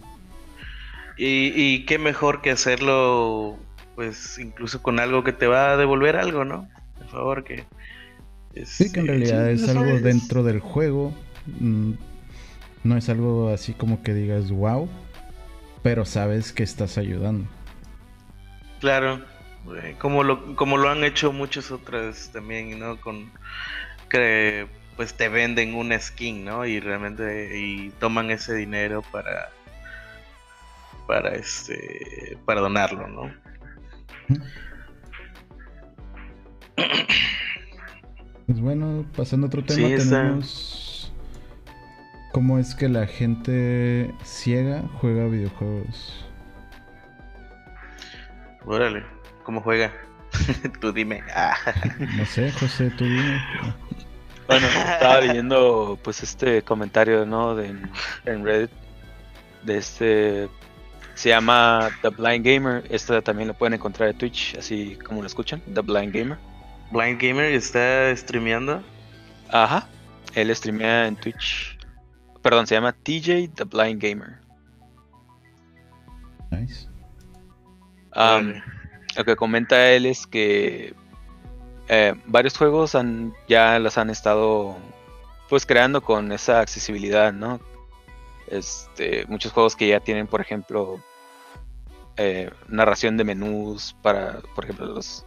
Y, 1.18 1.54
y 1.56 1.86
qué 1.86 1.98
mejor 1.98 2.42
que 2.42 2.52
hacerlo, 2.52 3.58
pues 3.96 4.38
incluso 4.40 4.82
con 4.82 5.00
algo 5.00 5.24
que 5.24 5.32
te 5.32 5.48
va 5.48 5.72
a 5.72 5.78
devolver 5.78 6.18
algo, 6.18 6.44
¿no? 6.44 6.68
Por 6.98 7.08
favor, 7.08 7.44
que. 7.44 7.64
es- 8.54 8.70
Sí, 8.70 8.92
que 8.92 9.00
en 9.00 9.08
realidad 9.08 9.48
sí, 9.56 9.64
es 9.64 9.70
algo 9.70 9.86
sabes. 9.86 10.04
dentro 10.04 10.44
del 10.44 10.60
juego. 10.60 11.14
mm, 11.60 11.92
No 12.84 12.98
es 12.98 13.08
algo 13.10 13.50
así 13.50 13.74
como 13.74 14.04
que 14.04 14.14
digas 14.14 14.52
wow, 14.52 14.90
pero 15.86 16.04
sabes 16.04 16.52
que 16.52 16.64
estás 16.64 16.98
ayudando. 16.98 17.48
Claro, 18.80 19.24
eh, 19.84 19.96
como 20.00 20.24
lo, 20.24 20.56
como 20.56 20.78
lo 20.78 20.90
han 20.90 21.04
hecho 21.04 21.32
muchas 21.32 21.70
otras 21.70 22.32
también, 22.34 22.80
¿no? 22.80 23.00
Con 23.00 23.32
que 24.10 24.66
pues 24.96 25.14
te 25.14 25.30
venden 25.30 25.76
una 25.76 26.00
skin, 26.00 26.44
¿no? 26.44 26.66
Y 26.66 26.80
realmente 26.80 27.60
y 27.60 27.92
toman 28.00 28.32
ese 28.32 28.56
dinero 28.56 29.04
para 29.12 29.52
para 31.06 31.36
este 31.36 32.36
para 32.46 32.62
donarlo, 32.62 33.08
¿no? 33.08 33.32
Pues 38.48 38.60
bueno, 38.60 39.06
pasando 39.16 39.46
a 39.46 39.50
otro 39.50 39.64
tema, 39.64 39.88
Sí, 39.88 39.96
tenemos 39.98 40.85
cómo 42.36 42.60
es 42.60 42.76
que 42.76 42.90
la 42.90 43.08
gente 43.08 44.14
ciega 44.26 44.84
juega 45.00 45.26
videojuegos. 45.28 46.26
Órale, 48.66 49.06
¿cómo 49.44 49.62
juega? 49.62 49.94
Tú 50.82 50.92
dime. 50.92 51.24
Ah. 51.34 51.56
No 52.18 52.26
sé, 52.26 52.52
José, 52.52 52.92
tú 52.98 53.06
dime. 53.06 53.42
Bueno, 54.48 54.68
estaba 54.68 55.22
leyendo 55.22 55.98
pues 56.04 56.24
este 56.24 56.62
comentario, 56.62 57.26
¿no? 57.26 57.56
De, 57.56 57.68
en, 57.68 57.90
en 58.26 58.44
Reddit. 58.44 58.72
De 59.64 59.78
este. 59.78 60.50
Se 61.14 61.30
llama 61.30 61.90
The 62.02 62.10
Blind 62.10 62.46
Gamer. 62.46 62.84
Este 62.90 63.22
también 63.22 63.48
lo 63.48 63.54
pueden 63.54 63.76
encontrar 63.76 64.10
en 64.10 64.18
Twitch, 64.18 64.58
así 64.58 64.98
como 65.08 65.22
lo 65.22 65.28
escuchan. 65.28 65.62
The 65.74 65.80
Blind 65.80 66.14
Gamer. 66.14 66.38
Blind 66.92 67.18
Gamer 67.22 67.54
está 67.54 68.14
streameando. 68.14 68.84
Ajá. 69.52 69.88
Él 70.34 70.54
streamea 70.54 71.08
en 71.08 71.16
Twitch. 71.16 71.75
Perdón, 72.46 72.68
se 72.68 72.76
llama 72.76 72.94
TJ 72.94 73.56
The 73.56 73.64
Blind 73.64 74.00
Gamer. 74.00 74.38
Nice. 76.52 76.88
Lo 79.18 79.26
que 79.26 79.36
comenta 79.36 79.90
él 79.90 80.06
es 80.06 80.28
que 80.28 80.94
eh, 81.88 82.14
varios 82.28 82.56
juegos 82.56 82.94
han, 82.94 83.34
ya 83.48 83.80
los 83.80 83.98
han 83.98 84.12
estado 84.12 84.78
pues 85.50 85.66
creando 85.66 86.04
con 86.04 86.32
esa 86.32 86.60
accesibilidad, 86.60 87.34
¿no? 87.34 87.60
Este, 88.46 89.26
muchos 89.26 89.52
juegos 89.52 89.76
que 89.76 89.88
ya 89.88 90.00
tienen, 90.00 90.28
por 90.28 90.40
ejemplo, 90.40 91.00
eh, 92.16 92.52
narración 92.68 93.18
de 93.18 93.24
menús 93.24 93.96
para, 94.04 94.42
por 94.54 94.66
ejemplo, 94.66 94.86
los 94.86 95.26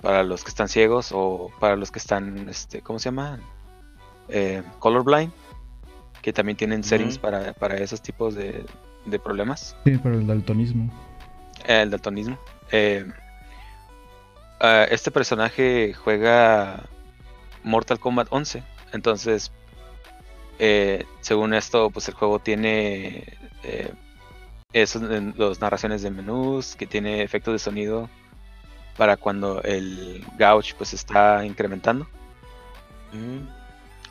para 0.00 0.22
los 0.22 0.44
que 0.44 0.48
están 0.48 0.70
ciegos 0.70 1.10
o 1.12 1.50
para 1.60 1.76
los 1.76 1.90
que 1.90 1.98
están, 1.98 2.48
este, 2.48 2.80
¿cómo 2.80 2.98
se 2.98 3.10
llama? 3.10 3.38
Eh, 4.30 4.62
colorblind, 4.78 5.30
que 6.22 6.32
también 6.32 6.56
tienen 6.56 6.84
settings 6.84 7.18
para, 7.18 7.52
para 7.52 7.76
esos 7.76 8.00
tipos 8.00 8.34
de, 8.34 8.64
de 9.06 9.18
problemas 9.18 9.76
Sí, 9.84 9.98
para 9.98 10.14
el 10.14 10.26
daltonismo. 10.26 10.90
el 11.66 11.90
daltonismo. 11.90 12.38
Eh, 12.70 13.04
ah, 14.60 14.86
este 14.90 15.10
personaje 15.10 15.92
juega 15.94 16.84
Mortal 17.64 17.98
Kombat 17.98 18.28
11. 18.30 18.62
Entonces, 18.92 19.50
eh, 20.58 21.04
según 21.20 21.54
esto, 21.54 21.90
pues 21.90 22.08
el 22.08 22.14
juego 22.14 22.38
tiene 22.38 23.24
eh, 23.64 23.90
esos, 24.72 25.02
los 25.36 25.60
narraciones 25.60 26.02
de 26.02 26.10
menús, 26.10 26.76
que 26.76 26.86
tiene 26.86 27.22
efectos 27.22 27.52
de 27.52 27.58
sonido 27.58 28.08
para 28.96 29.16
cuando 29.16 29.62
el 29.62 30.24
gouge 30.38 30.74
pues 30.76 30.92
está 30.94 31.44
incrementando. 31.44 32.06
Mm. 33.12 33.61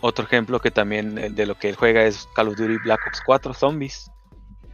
Otro 0.01 0.25
ejemplo 0.25 0.59
que 0.59 0.71
también 0.71 1.17
eh, 1.17 1.29
de 1.29 1.45
lo 1.45 1.55
que 1.55 1.69
él 1.69 1.75
juega 1.75 2.03
es 2.03 2.27
Call 2.35 2.47
of 2.49 2.55
Duty 2.55 2.77
Black 2.83 3.05
Ops 3.07 3.21
4 3.23 3.53
Zombies, 3.53 4.09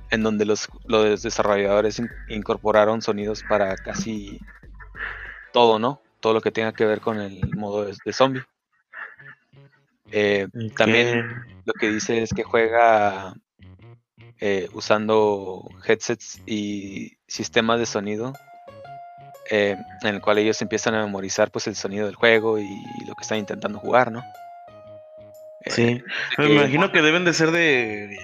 en 0.10 0.24
donde 0.24 0.46
los, 0.46 0.70
los 0.86 1.22
desarrolladores 1.22 2.00
in- 2.00 2.10
incorporaron 2.30 3.02
sonidos 3.02 3.44
para 3.44 3.76
casi 3.76 4.40
todo, 5.52 5.80
¿no? 5.80 6.02
Todo 6.22 6.34
lo 6.34 6.42
que 6.42 6.52
tenga 6.52 6.72
que 6.72 6.86
ver 6.86 7.02
con 7.02 7.20
el 7.20 7.42
modo 7.56 7.86
de, 7.86 7.96
de 8.06 8.14
zombie. 8.14 8.44
Eh, 10.12 10.48
también 10.78 11.46
lo 11.66 11.74
que 11.74 11.90
dice 11.90 12.22
es 12.24 12.34
que 12.34 12.44
juega 12.44 13.34
eh, 14.40 14.70
usando 14.74 15.68
headsets 15.86 16.42
y 16.46 17.18
sistemas 17.28 17.80
de 17.80 17.86
sonido 17.86 18.34
eh, 19.50 19.76
en 20.04 20.08
el 20.16 20.22
cual 20.22 20.38
ellos 20.38 20.62
empiezan 20.62 20.96
a 20.96 21.04
memorizar 21.04 21.52
pues 21.52 21.68
el 21.68 21.76
sonido 21.76 22.06
del 22.06 22.16
juego 22.16 22.58
y 22.60 22.70
lo 23.06 23.16
que 23.16 23.22
están 23.24 23.40
intentando 23.40 23.80
jugar, 23.80 24.12
¿no? 24.12 24.24
Eh, 25.68 25.72
Sí. 25.72 25.84
de 26.38 26.48
Me 26.50 26.54
imagino 26.54 26.92
que 26.92 27.02
deben 27.02 27.26
de 27.26 27.34
ser 27.34 27.52
de 27.52 28.18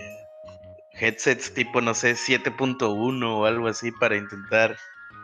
headsets 1.00 1.54
tipo, 1.54 1.82
no 1.82 1.94
sé, 1.94 2.16
7.1 2.16 3.40
o 3.40 3.46
algo 3.46 3.68
así 3.68 3.92
para 3.92 4.16
intentar 4.16 4.76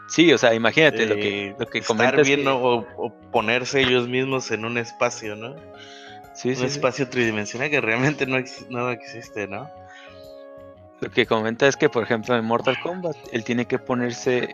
Sí, 0.08 0.34
o 0.34 0.38
sea, 0.40 0.56
imagínate 0.56 1.06
lo 1.06 1.16
que, 1.16 1.48
eh, 1.50 1.56
lo 1.60 1.68
que 1.68 1.78
estar 1.80 1.96
comentas. 1.96 2.26
bien 2.26 2.40
que- 2.40 2.46
¿no? 2.46 2.58
o, 2.58 2.88
o 2.98 3.14
ponerse 3.32 3.82
ellos 3.82 4.08
mismos 4.08 4.50
en 4.52 4.66
un 4.66 4.78
espacio, 4.80 5.36
¿no? 5.36 5.56
sí, 6.34 6.50
un 6.50 6.56
sí, 6.56 6.62
sí. 6.62 6.66
espacio 6.66 7.08
tridimensional 7.10 7.70
que 7.70 7.80
realmente 7.82 8.26
no, 8.26 8.38
ex- 8.38 8.66
no 8.70 8.90
existe, 8.90 9.48
¿no? 9.48 9.70
Lo 11.02 11.10
que 11.12 11.26
comenta 11.28 11.68
es 11.68 11.78
que, 11.78 11.90
por 11.90 12.04
ejemplo, 12.04 12.36
en 12.36 12.44
Mortal 12.44 12.78
Kombat, 12.82 13.16
él 13.32 13.44
tiene 13.44 13.66
que 13.66 13.78
ponerse 13.80 14.54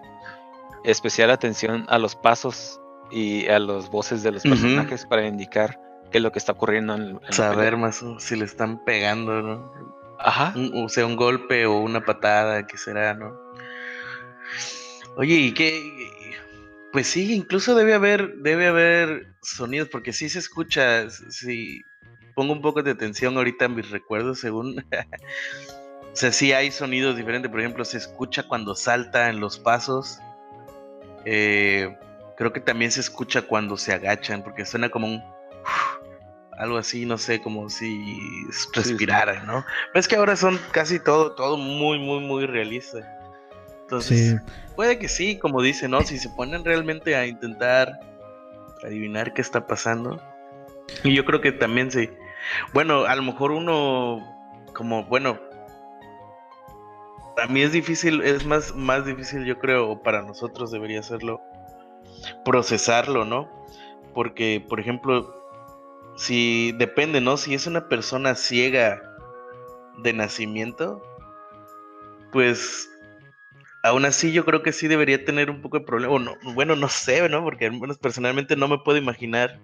especial 0.83 1.31
atención 1.31 1.85
a 1.87 1.97
los 1.97 2.15
pasos 2.15 2.79
y 3.11 3.47
a 3.47 3.57
los 3.59 3.89
voces 3.89 4.21
de 4.23 4.31
los 4.31 4.43
personajes 4.43 5.05
para 5.05 5.25
indicar 5.25 5.79
qué 6.11 6.17
es 6.19 6.23
lo 6.23 6.31
que 6.31 6.39
está 6.39 6.53
ocurriendo 6.53 6.95
en, 6.95 7.19
Saber 7.29 7.77
más 7.77 8.03
si 8.19 8.35
le 8.35 8.45
están 8.45 8.83
pegando, 8.83 9.41
¿no? 9.41 9.95
Ajá. 10.19 10.53
o 10.73 10.89
sea, 10.89 11.05
un 11.05 11.15
golpe 11.15 11.65
o 11.65 11.79
una 11.79 12.03
patada, 12.03 12.65
¿qué 12.65 12.77
será, 12.77 13.13
no? 13.13 13.33
Oye, 15.17 15.35
¿y 15.35 15.53
qué? 15.53 15.81
Pues 16.91 17.07
sí, 17.07 17.33
incluso 17.33 17.75
debe 17.75 17.93
haber, 17.93 18.37
debe 18.37 18.67
haber 18.67 19.35
sonidos, 19.41 19.89
porque 19.89 20.13
sí 20.13 20.29
se 20.29 20.39
escucha, 20.39 21.09
si 21.09 21.81
pongo 22.35 22.53
un 22.53 22.61
poco 22.61 22.83
de 22.83 22.91
atención 22.91 23.37
ahorita 23.37 23.65
en 23.65 23.75
mis 23.75 23.89
recuerdos, 23.89 24.39
según... 24.39 24.79
o 26.13 26.15
sea, 26.15 26.31
sí 26.31 26.53
hay 26.53 26.71
sonidos 26.71 27.15
diferentes, 27.15 27.49
por 27.49 27.59
ejemplo, 27.59 27.83
se 27.85 27.97
escucha 27.97 28.43
cuando 28.43 28.75
salta 28.75 29.29
en 29.29 29.39
los 29.39 29.57
pasos. 29.57 30.19
Eh, 31.25 31.97
creo 32.37 32.53
que 32.53 32.59
también 32.59 32.91
se 32.91 32.99
escucha 32.99 33.41
cuando 33.41 33.77
se 33.77 33.93
agachan, 33.93 34.43
porque 34.43 34.65
suena 34.65 34.89
como 34.89 35.07
un... 35.07 35.23
algo 36.57 36.77
así, 36.77 37.05
no 37.05 37.17
sé, 37.17 37.41
como 37.41 37.69
si 37.69 38.17
respirara, 38.73 39.43
¿no? 39.43 39.65
Pero 39.91 39.99
es 39.99 40.07
que 40.07 40.15
ahora 40.15 40.35
son 40.35 40.59
casi 40.71 40.99
todo, 40.99 41.33
todo 41.33 41.57
muy, 41.57 41.99
muy, 41.99 42.19
muy 42.19 42.45
realista. 42.45 42.99
Entonces, 43.81 44.41
puede 44.75 44.97
que 44.97 45.07
sí, 45.07 45.37
como 45.37 45.61
dice, 45.61 45.87
¿no? 45.87 46.01
Si 46.01 46.17
se 46.17 46.29
ponen 46.29 46.65
realmente 46.65 47.15
a 47.15 47.27
intentar 47.27 47.99
adivinar 48.83 49.33
qué 49.33 49.41
está 49.41 49.67
pasando. 49.67 50.21
Y 51.03 51.13
yo 51.13 51.25
creo 51.25 51.41
que 51.41 51.51
también 51.51 51.91
sí. 51.91 52.09
Bueno, 52.73 53.05
a 53.05 53.15
lo 53.15 53.21
mejor 53.21 53.51
uno, 53.51 54.19
como, 54.73 55.03
bueno, 55.05 55.39
a 57.37 57.47
mí 57.47 57.61
es 57.61 57.73
difícil, 57.73 58.21
es 58.21 58.45
más, 58.45 58.73
más 58.75 59.05
difícil, 59.05 59.45
yo 59.45 59.59
creo, 59.59 60.01
para 60.01 60.21
nosotros 60.21 60.71
debería 60.71 61.03
serlo, 61.03 61.41
procesarlo, 62.43 63.25
¿no? 63.25 63.49
Porque, 64.13 64.65
por 64.67 64.79
ejemplo, 64.79 65.44
si 66.15 66.71
depende, 66.73 67.21
¿no? 67.21 67.37
Si 67.37 67.53
es 67.53 67.67
una 67.67 67.87
persona 67.87 68.35
ciega 68.35 69.01
de 69.97 70.13
nacimiento, 70.13 71.01
pues 72.31 72.89
aún 73.83 74.05
así 74.05 74.31
yo 74.31 74.45
creo 74.45 74.63
que 74.63 74.73
sí 74.73 74.87
debería 74.87 75.23
tener 75.25 75.49
un 75.49 75.61
poco 75.61 75.79
de 75.79 75.85
problema. 75.85 76.17
no, 76.19 76.35
bueno, 76.53 76.75
no 76.75 76.89
sé, 76.89 77.27
¿no? 77.29 77.43
Porque 77.43 77.69
menos 77.69 77.97
personalmente 77.97 78.55
no 78.55 78.67
me 78.67 78.79
puedo 78.79 78.97
imaginar 78.97 79.59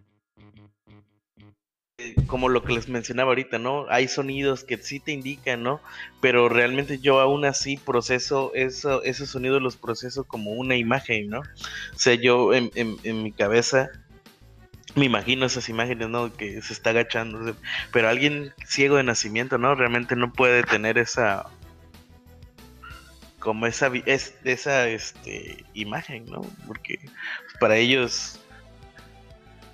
eh, 1.98 2.16
como 2.28 2.50
lo 2.50 2.64
que 2.64 2.74
les 2.74 2.90
mencionaba 2.90 3.32
ahorita, 3.32 3.58
¿no? 3.58 3.88
Hay 3.90 4.08
sonidos 4.08 4.64
que 4.64 4.78
sí 4.78 5.00
te 5.00 5.12
indican, 5.12 5.64
¿no? 5.64 5.82
Pero 6.20 6.50
realmente 6.50 7.00
yo 7.00 7.20
aún 7.20 7.46
así 7.46 7.78
proceso 7.78 8.52
eso, 8.54 9.04
esos 9.04 9.30
sonidos 9.30 9.62
los 9.62 9.78
proceso 9.78 10.26
como 10.26 10.52
una 10.52 10.76
imagen, 10.76 11.30
¿no? 11.30 11.40
O 11.40 11.98
sea, 11.98 12.16
yo 12.16 12.54
en, 12.54 12.72
en 12.76 13.24
mi 13.24 13.32
cabeza 13.32 13.90
me 14.96 15.06
imagino 15.06 15.46
esas 15.46 15.70
imágenes, 15.70 16.10
¿no? 16.10 16.34
Que 16.34 16.62
se 16.62 16.74
está 16.74 16.92
agachando. 16.92 17.56
Pero 17.92 18.10
alguien 18.10 18.54
ciego 18.66 18.98
de 18.98 19.04
nacimiento, 19.04 19.58
¿no? 19.58 19.76
Realmente 19.76 20.16
no 20.16 20.34
puede 20.34 20.64
tener 20.64 20.98
esa 20.98 21.46
como 23.42 23.66
esa, 23.66 23.92
es, 24.06 24.36
esa 24.44 24.88
este, 24.88 25.66
imagen, 25.74 26.26
¿no? 26.28 26.42
Porque 26.68 27.00
para 27.60 27.76
ellos, 27.76 28.40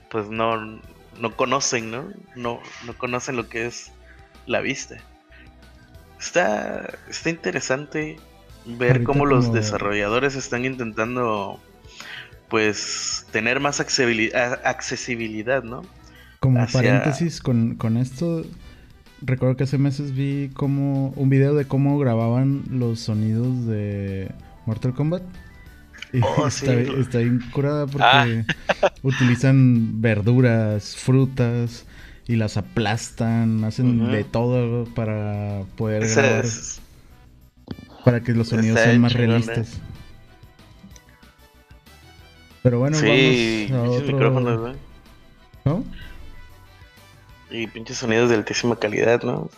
pues 0.10 0.30
no, 0.30 0.82
no 1.20 1.36
conocen, 1.36 1.92
¿no? 1.92 2.10
¿no? 2.36 2.62
No 2.86 2.98
conocen 2.98 3.36
lo 3.36 3.50
que 3.50 3.68
es 3.68 3.92
la 4.48 4.62
vista. 4.62 4.98
Está, 6.20 6.98
está 7.10 7.30
interesante 7.30 8.18
ver 8.66 9.04
cómo 9.04 9.26
los 9.26 9.54
desarrolladores 9.54 10.36
están 10.36 10.66
intentando, 10.66 11.60
pues, 12.50 13.26
tener 13.32 13.60
más 13.60 13.80
accesibilidad, 13.80 15.64
¿no? 15.64 15.84
Como 16.40 16.66
paréntesis 16.68 17.42
con, 17.42 17.76
con 17.76 17.98
esto, 17.98 18.46
recuerdo 19.22 19.58
que 19.58 19.64
hace 19.64 19.78
meses 19.78 20.14
vi 20.16 20.50
como 20.54 21.10
un 21.10 21.30
video 21.30 21.56
de 21.56 21.66
cómo 21.66 21.98
grababan 21.98 22.64
los 22.70 23.00
sonidos 23.00 23.66
de 23.66 24.32
Mortal 24.66 24.94
Kombat. 24.94 25.24
Y 26.14 26.22
oh, 26.22 26.48
está, 26.48 26.74
está, 26.74 27.18
bien 27.20 27.42
curada 27.52 27.88
porque 27.88 28.06
ah. 28.06 28.90
utilizan 29.04 30.02
verduras, 30.02 30.96
frutas 30.96 31.86
y 32.28 32.36
las 32.36 32.58
aplastan, 32.58 33.64
hacen 33.64 34.12
de 34.12 34.24
todo 34.24 34.86
para 34.94 35.64
poder 35.76 36.08
grabar. 36.08 36.46
Para 38.06 38.22
que 38.22 38.34
los 38.34 38.50
sonidos 38.50 38.80
sean 38.80 39.02
más 39.02 39.14
realistas. 39.14 39.80
Pero 42.68 42.80
bueno, 42.80 42.98
vamos 43.72 43.96
a 43.96 44.04
otro... 44.04 44.76
¿No? 45.64 45.86
Y 47.50 47.66
pinches 47.68 47.96
sonidos 47.96 48.30
de 48.30 48.36
altísima 48.36 48.76
calidad, 48.76 49.24
¿no? 49.24 49.50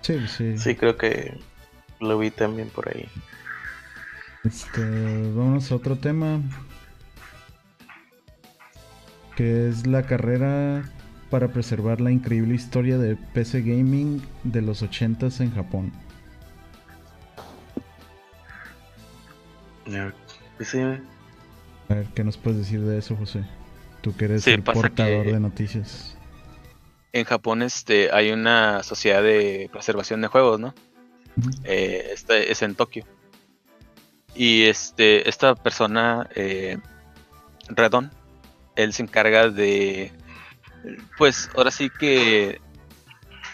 sí, 0.00 0.26
sí. 0.26 0.56
Sí, 0.56 0.74
creo 0.74 0.96
que 0.96 1.36
lo 2.00 2.18
vi 2.18 2.30
también 2.30 2.70
por 2.70 2.88
ahí. 2.88 3.06
Este, 4.44 4.80
vamos 5.34 5.70
a 5.70 5.74
otro 5.74 5.96
tema. 5.96 6.40
Que 9.36 9.68
es 9.68 9.86
la 9.86 10.04
carrera 10.04 10.90
para 11.28 11.48
preservar 11.48 12.00
la 12.00 12.12
increíble 12.12 12.54
historia 12.54 12.96
de 12.96 13.16
PC 13.16 13.60
Gaming 13.60 14.22
de 14.42 14.62
los 14.62 14.82
80s 14.82 15.42
en 15.42 15.54
Japón. 15.54 15.92
A 21.88 21.94
ver, 21.94 22.06
¿qué 22.14 22.24
nos 22.24 22.36
puedes 22.36 22.58
decir 22.58 22.80
de 22.80 22.98
eso, 22.98 23.16
José? 23.16 23.44
Tú 24.00 24.16
que 24.16 24.26
eres 24.26 24.46
el 24.46 24.62
portador 24.62 25.26
de 25.26 25.40
noticias 25.40 26.14
en 27.14 27.24
Japón 27.24 27.62
este, 27.62 28.10
hay 28.12 28.32
una 28.32 28.82
sociedad 28.82 29.22
de 29.22 29.70
preservación 29.72 30.20
de 30.20 30.26
juegos, 30.26 30.58
¿no? 30.58 30.74
Eh, 31.62 32.10
este 32.12 32.50
es 32.50 32.60
en 32.62 32.74
Tokio. 32.74 33.06
Y 34.34 34.64
este, 34.64 35.28
esta 35.28 35.54
persona, 35.54 36.28
eh, 36.34 36.78
Redon, 37.68 38.10
él 38.74 38.92
se 38.92 39.04
encarga 39.04 39.48
de, 39.48 40.10
pues 41.16 41.50
ahora 41.56 41.70
sí 41.70 41.88
que, 41.88 42.60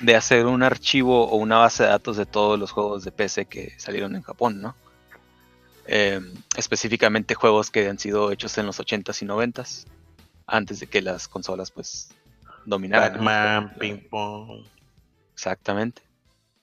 de 0.01 0.17
hacer 0.17 0.47
un 0.47 0.63
archivo 0.63 1.29
o 1.29 1.37
una 1.37 1.59
base 1.59 1.83
de 1.83 1.91
datos 1.91 2.17
de 2.17 2.25
todos 2.25 2.59
los 2.59 2.71
juegos 2.71 3.05
de 3.05 3.13
PC 3.13 3.45
que 3.45 3.75
salieron 3.79 4.17
en 4.17 4.23
Japón, 4.23 4.63
¿no? 4.63 4.75
Em, 5.93 6.33
específicamente 6.57 7.35
juegos 7.35 7.73
que 7.73 7.89
han 7.89 7.99
sido 7.99 8.31
hechos 8.31 8.57
en 8.59 8.67
los 8.67 8.79
80s 8.79 9.23
y 9.23 9.27
90s, 9.27 9.87
antes 10.47 10.79
de 10.79 10.87
que 10.87 11.03
las 11.03 11.27
consolas 11.27 11.73
pues 11.73 12.15
dominar. 12.65 13.11
Batman, 13.11 13.75
ping 13.77 13.99
pong. 14.09 14.65
Exactamente. 15.35 16.01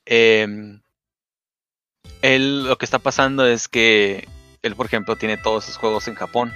Em, 0.06 0.80
él 2.22 2.70
lo 2.70 2.78
que 2.78 2.86
está 2.86 3.00
pasando 3.00 3.46
es 3.46 3.68
que 3.68 4.26
él, 4.62 4.78
por 4.78 4.86
ejemplo, 4.86 5.18
tiene 5.18 5.36
todos 5.36 5.66
sus 5.66 5.76
juegos 5.76 6.08
en 6.08 6.16
Japón. 6.16 6.54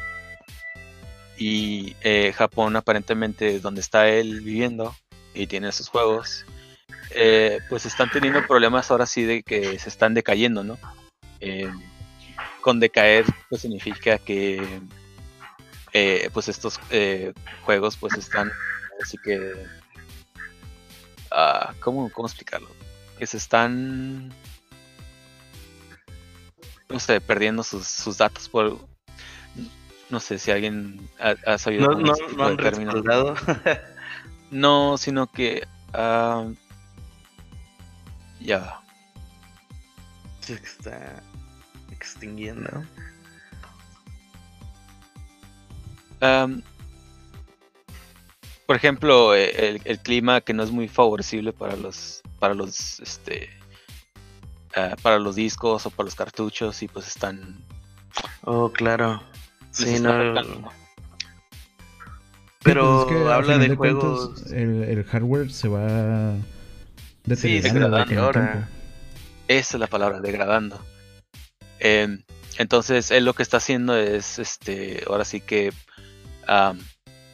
Y 1.38 1.98
eh, 2.04 2.32
Japón, 2.34 2.78
aparentemente, 2.78 3.60
donde 3.60 3.82
está 3.82 4.08
él 4.08 4.40
viviendo 4.40 4.96
y 5.34 5.48
tiene 5.48 5.74
sus 5.74 5.90
juegos, 5.90 6.46
eh, 7.10 7.60
pues 7.68 7.86
están 7.86 8.10
teniendo 8.12 8.48
problemas 8.48 8.92
ahora 8.92 9.08
sí 9.08 9.24
de 9.24 9.44
que 9.44 9.78
se 9.78 9.90
están 9.90 10.14
decayendo, 10.14 10.64
¿no? 10.64 10.78
Em, 11.42 11.91
con 12.62 12.80
decaer, 12.80 13.26
pues 13.50 13.62
significa 13.62 14.18
que 14.18 14.82
eh, 15.94 16.30
pues 16.34 16.48
estos 16.48 16.80
juegos 17.66 17.98
pues 17.98 18.14
están 18.14 18.52
Así 19.02 19.18
que. 19.18 19.54
Uh, 21.32 21.74
¿cómo, 21.80 22.10
¿Cómo 22.12 22.28
explicarlo? 22.28 22.70
Que 23.18 23.26
se 23.26 23.38
están. 23.38 24.34
No 26.90 27.00
sé, 27.00 27.22
perdiendo 27.22 27.64
sus, 27.64 27.88
sus 27.88 28.18
datos 28.18 28.50
por. 28.50 28.78
No 30.10 30.20
sé 30.20 30.38
si 30.40 30.52
alguien 30.52 31.10
ha, 31.20 31.58
sabido. 31.58 31.88
No, 31.88 32.00
no, 32.00 32.14
no 32.36 32.46
han 32.46 32.58
no, 34.52 34.98
sino 34.98 35.28
que. 35.28 35.66
Uh, 35.94 36.54
ya. 38.42 38.82
Se 40.42 40.56
está 40.56 41.24
extinguiendo. 42.02 42.84
Um, 46.22 46.62
por 48.66 48.76
ejemplo, 48.76 49.36
eh, 49.36 49.80
el, 49.84 50.00
clima 50.00 50.42
que 50.42 50.54
no 50.54 50.64
es 50.64 50.72
muy 50.72 50.88
favorecible 50.88 51.54
para 51.54 51.76
los, 51.76 52.22
para 52.40 52.54
los, 52.54 53.00
este, 53.00 53.50
ah, 54.76 54.96
para 55.02 55.20
los 55.20 55.36
discos 55.36 55.86
o 55.86 55.90
para 55.90 56.06
los 56.06 56.16
cartuchos 56.16 56.82
y 56.82 56.88
pues 56.88 57.08
están. 57.08 57.60
Oh, 58.44 58.72
claro. 58.72 59.22
Sí, 59.72 60.00
no. 60.00 60.72
Pero 62.64 63.08
pues 63.08 63.28
habla 63.28 63.58
de, 63.58 63.76
juegos. 63.76 64.52
el, 64.52 65.04
hardware 65.06 65.52
se 65.52 65.68
va 65.68 66.36
deteriorando. 67.26 68.06
Sí, 68.06 68.16
ahora. 68.16 68.70
Esa 69.48 69.78
es 69.78 69.80
la 69.80 69.88
palabra, 69.88 70.22
degradando. 70.22 70.80
Em, 71.82 72.24
entonces, 72.58 73.10
él 73.10 73.26
lo 73.26 73.34
que 73.34 73.44
está 73.44 73.58
haciendo 73.58 73.98
es, 73.98 74.38
este, 74.38 75.04
ahora 75.08 75.26
sí 75.26 75.42
que 75.42 75.74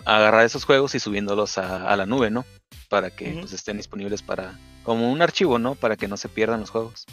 agarrar 0.06 0.46
esos 0.46 0.64
juegos 0.64 0.96
y 0.96 1.00
subiéndolos 1.00 1.58
a, 1.58 1.96
la 1.96 2.06
nube, 2.06 2.32
¿no? 2.32 2.46
Para 2.90 3.10
que 3.10 3.38
pues, 3.40 3.52
estén 3.52 3.78
disponibles 3.78 4.22
para, 4.22 4.58
como 4.84 5.12
un 5.12 5.22
archivo, 5.22 5.60
¿no? 5.60 5.76
Para 5.76 5.98
que 5.98 6.08
no 6.08 6.16
se 6.16 6.30
pierdan 6.30 6.62
los 6.62 6.70
juegos. 6.70 7.06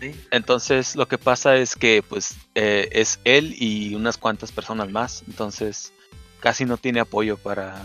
Sí. 0.00 0.20
Entonces 0.32 0.96
lo 0.96 1.06
que 1.06 1.16
pasa 1.16 1.56
es 1.56 1.76
que 1.76 2.02
pues 2.02 2.34
eh, 2.56 2.88
es 2.90 3.20
él 3.22 3.54
y 3.56 3.94
unas 3.94 4.18
cuantas 4.18 4.50
personas 4.50 4.90
más, 4.90 5.22
entonces 5.28 5.92
casi 6.40 6.64
no 6.64 6.76
tiene 6.76 6.98
apoyo 6.98 7.36
para... 7.36 7.84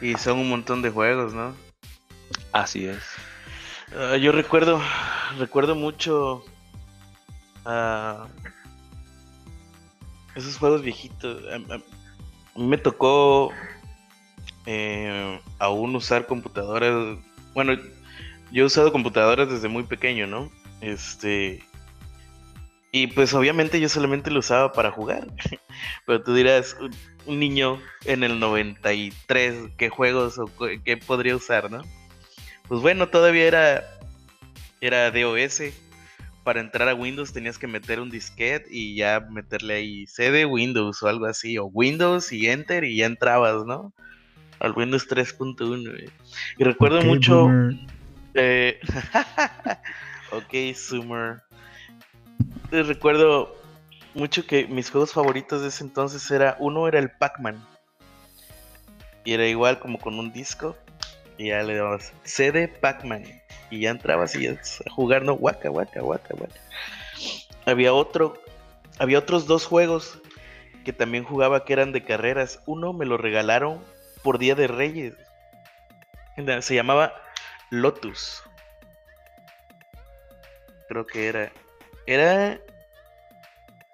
Y 0.00 0.16
son 0.16 0.40
un 0.40 0.48
montón 0.48 0.82
de 0.82 0.90
juegos, 0.90 1.34
¿no? 1.34 1.54
Así 2.50 2.86
es. 2.86 3.04
Ah, 3.96 4.16
yo 4.16 4.32
recuerdo, 4.32 4.82
recuerdo 5.38 5.76
mucho 5.76 6.44
a 7.64 8.26
esos 10.34 10.56
juegos 10.56 10.82
viejitos. 10.82 11.42
Me 12.56 12.78
tocó 12.78 13.52
eh, 14.66 15.40
aún 15.58 15.94
usar 15.96 16.26
computadoras. 16.26 17.18
Bueno, 17.54 17.74
yo 18.50 18.62
he 18.62 18.66
usado 18.66 18.92
computadoras 18.92 19.50
desde 19.50 19.68
muy 19.68 19.84
pequeño, 19.84 20.26
¿no? 20.26 20.50
Este. 20.80 21.62
Y 22.94 23.06
pues 23.06 23.32
obviamente 23.32 23.80
yo 23.80 23.88
solamente 23.88 24.30
lo 24.30 24.40
usaba 24.40 24.72
para 24.72 24.90
jugar. 24.90 25.26
Pero 26.06 26.22
tú 26.22 26.34
dirás, 26.34 26.76
un 27.26 27.38
niño 27.38 27.80
en 28.04 28.22
el 28.22 28.38
93, 28.38 29.70
¿qué 29.78 29.88
juegos 29.88 30.38
o 30.38 30.50
qué 30.84 30.96
podría 30.98 31.36
usar, 31.36 31.70
no? 31.70 31.82
Pues 32.68 32.82
bueno, 32.82 33.08
todavía 33.08 33.46
era, 33.46 33.84
era 34.80 35.10
DOS. 35.10 35.62
Para 36.44 36.60
entrar 36.60 36.88
a 36.88 36.94
Windows 36.94 37.32
tenías 37.32 37.58
que 37.58 37.66
meter 37.66 38.00
un 38.00 38.10
disquete 38.10 38.66
y 38.70 38.96
ya 38.96 39.20
meterle 39.30 39.74
ahí 39.74 40.06
CD 40.06 40.44
Windows 40.44 41.02
o 41.02 41.08
algo 41.08 41.26
así, 41.26 41.56
o 41.58 41.66
Windows 41.66 42.32
y 42.32 42.48
Enter 42.48 42.84
y 42.84 42.96
ya 42.96 43.06
entrabas, 43.06 43.64
¿no? 43.64 43.92
Al 44.58 44.72
Windows 44.72 45.08
3.1. 45.08 46.10
Y 46.58 46.64
recuerdo 46.64 47.02
mucho... 47.02 47.48
Eh, 48.34 48.80
ok, 50.32 50.74
Summer. 50.74 51.42
Recuerdo 52.70 53.54
mucho 54.14 54.46
que 54.46 54.66
mis 54.66 54.90
juegos 54.90 55.12
favoritos 55.12 55.62
de 55.62 55.68
ese 55.68 55.84
entonces 55.84 56.30
era, 56.30 56.56
uno 56.58 56.88
era 56.88 56.98
el 56.98 57.10
Pac-Man. 57.10 57.62
Y 59.24 59.32
era 59.32 59.46
igual 59.46 59.78
como 59.78 59.98
con 59.98 60.18
un 60.18 60.32
disco. 60.32 60.76
Y 61.38 61.48
ya 61.48 61.62
le 61.62 61.76
dabas 61.76 62.12
CD 62.24 62.68
Pac-Man. 62.68 63.24
Y 63.72 63.80
ya 63.80 63.90
entrabas 63.90 64.36
y 64.36 64.46
a 64.46 64.58
jugar, 64.94 65.22
no, 65.22 65.32
waka, 65.32 65.70
waka, 65.70 66.02
waka, 66.02 66.34
waka. 66.34 66.60
Había 67.64 67.94
otro, 67.94 68.34
había 68.98 69.18
otros 69.18 69.46
dos 69.46 69.64
juegos 69.64 70.20
que 70.84 70.92
también 70.92 71.24
jugaba 71.24 71.64
que 71.64 71.72
eran 71.72 71.90
de 71.90 72.04
carreras. 72.04 72.60
Uno 72.66 72.92
me 72.92 73.06
lo 73.06 73.16
regalaron 73.16 73.82
por 74.22 74.36
Día 74.38 74.54
de 74.54 74.66
Reyes. 74.66 75.14
Se 76.60 76.74
llamaba 76.74 77.14
Lotus. 77.70 78.42
Creo 80.90 81.06
que 81.06 81.28
era. 81.28 81.50
Era. 82.06 82.60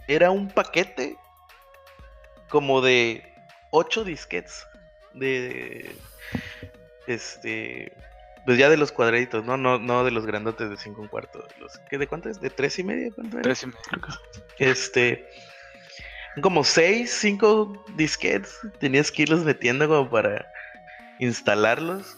Era 0.08 0.32
un 0.32 0.48
paquete 0.48 1.16
como 2.48 2.80
de 2.80 3.32
8 3.70 4.02
disquets. 4.02 4.66
De. 5.14 5.94
Este. 7.06 7.92
Pues 8.48 8.56
ya 8.56 8.70
de 8.70 8.78
los 8.78 8.92
cuadraditos, 8.92 9.44
¿no? 9.44 9.58
No, 9.58 9.78
no 9.78 10.04
de 10.04 10.10
los 10.10 10.24
grandotes 10.24 10.70
de 10.70 10.78
5 10.78 11.02
un 11.02 11.08
cuarto. 11.08 11.46
Los, 11.60 11.76
¿qué, 11.90 11.98
¿De 11.98 12.06
cuánto 12.06 12.30
es? 12.30 12.40
¿De 12.40 12.48
3 12.48 12.78
y 12.78 12.82
medio? 12.82 13.14
¿Cuánto 13.14 13.36
3 13.42 13.62
y 13.64 13.66
medio. 13.66 13.78
Este. 14.58 15.28
Como 16.40 16.64
6, 16.64 17.10
5 17.10 17.84
disquets. 17.96 18.58
Tenías 18.80 19.12
que 19.12 19.24
irlos 19.24 19.44
metiendo 19.44 19.86
como 19.86 20.08
para 20.08 20.50
instalarlos. 21.18 22.16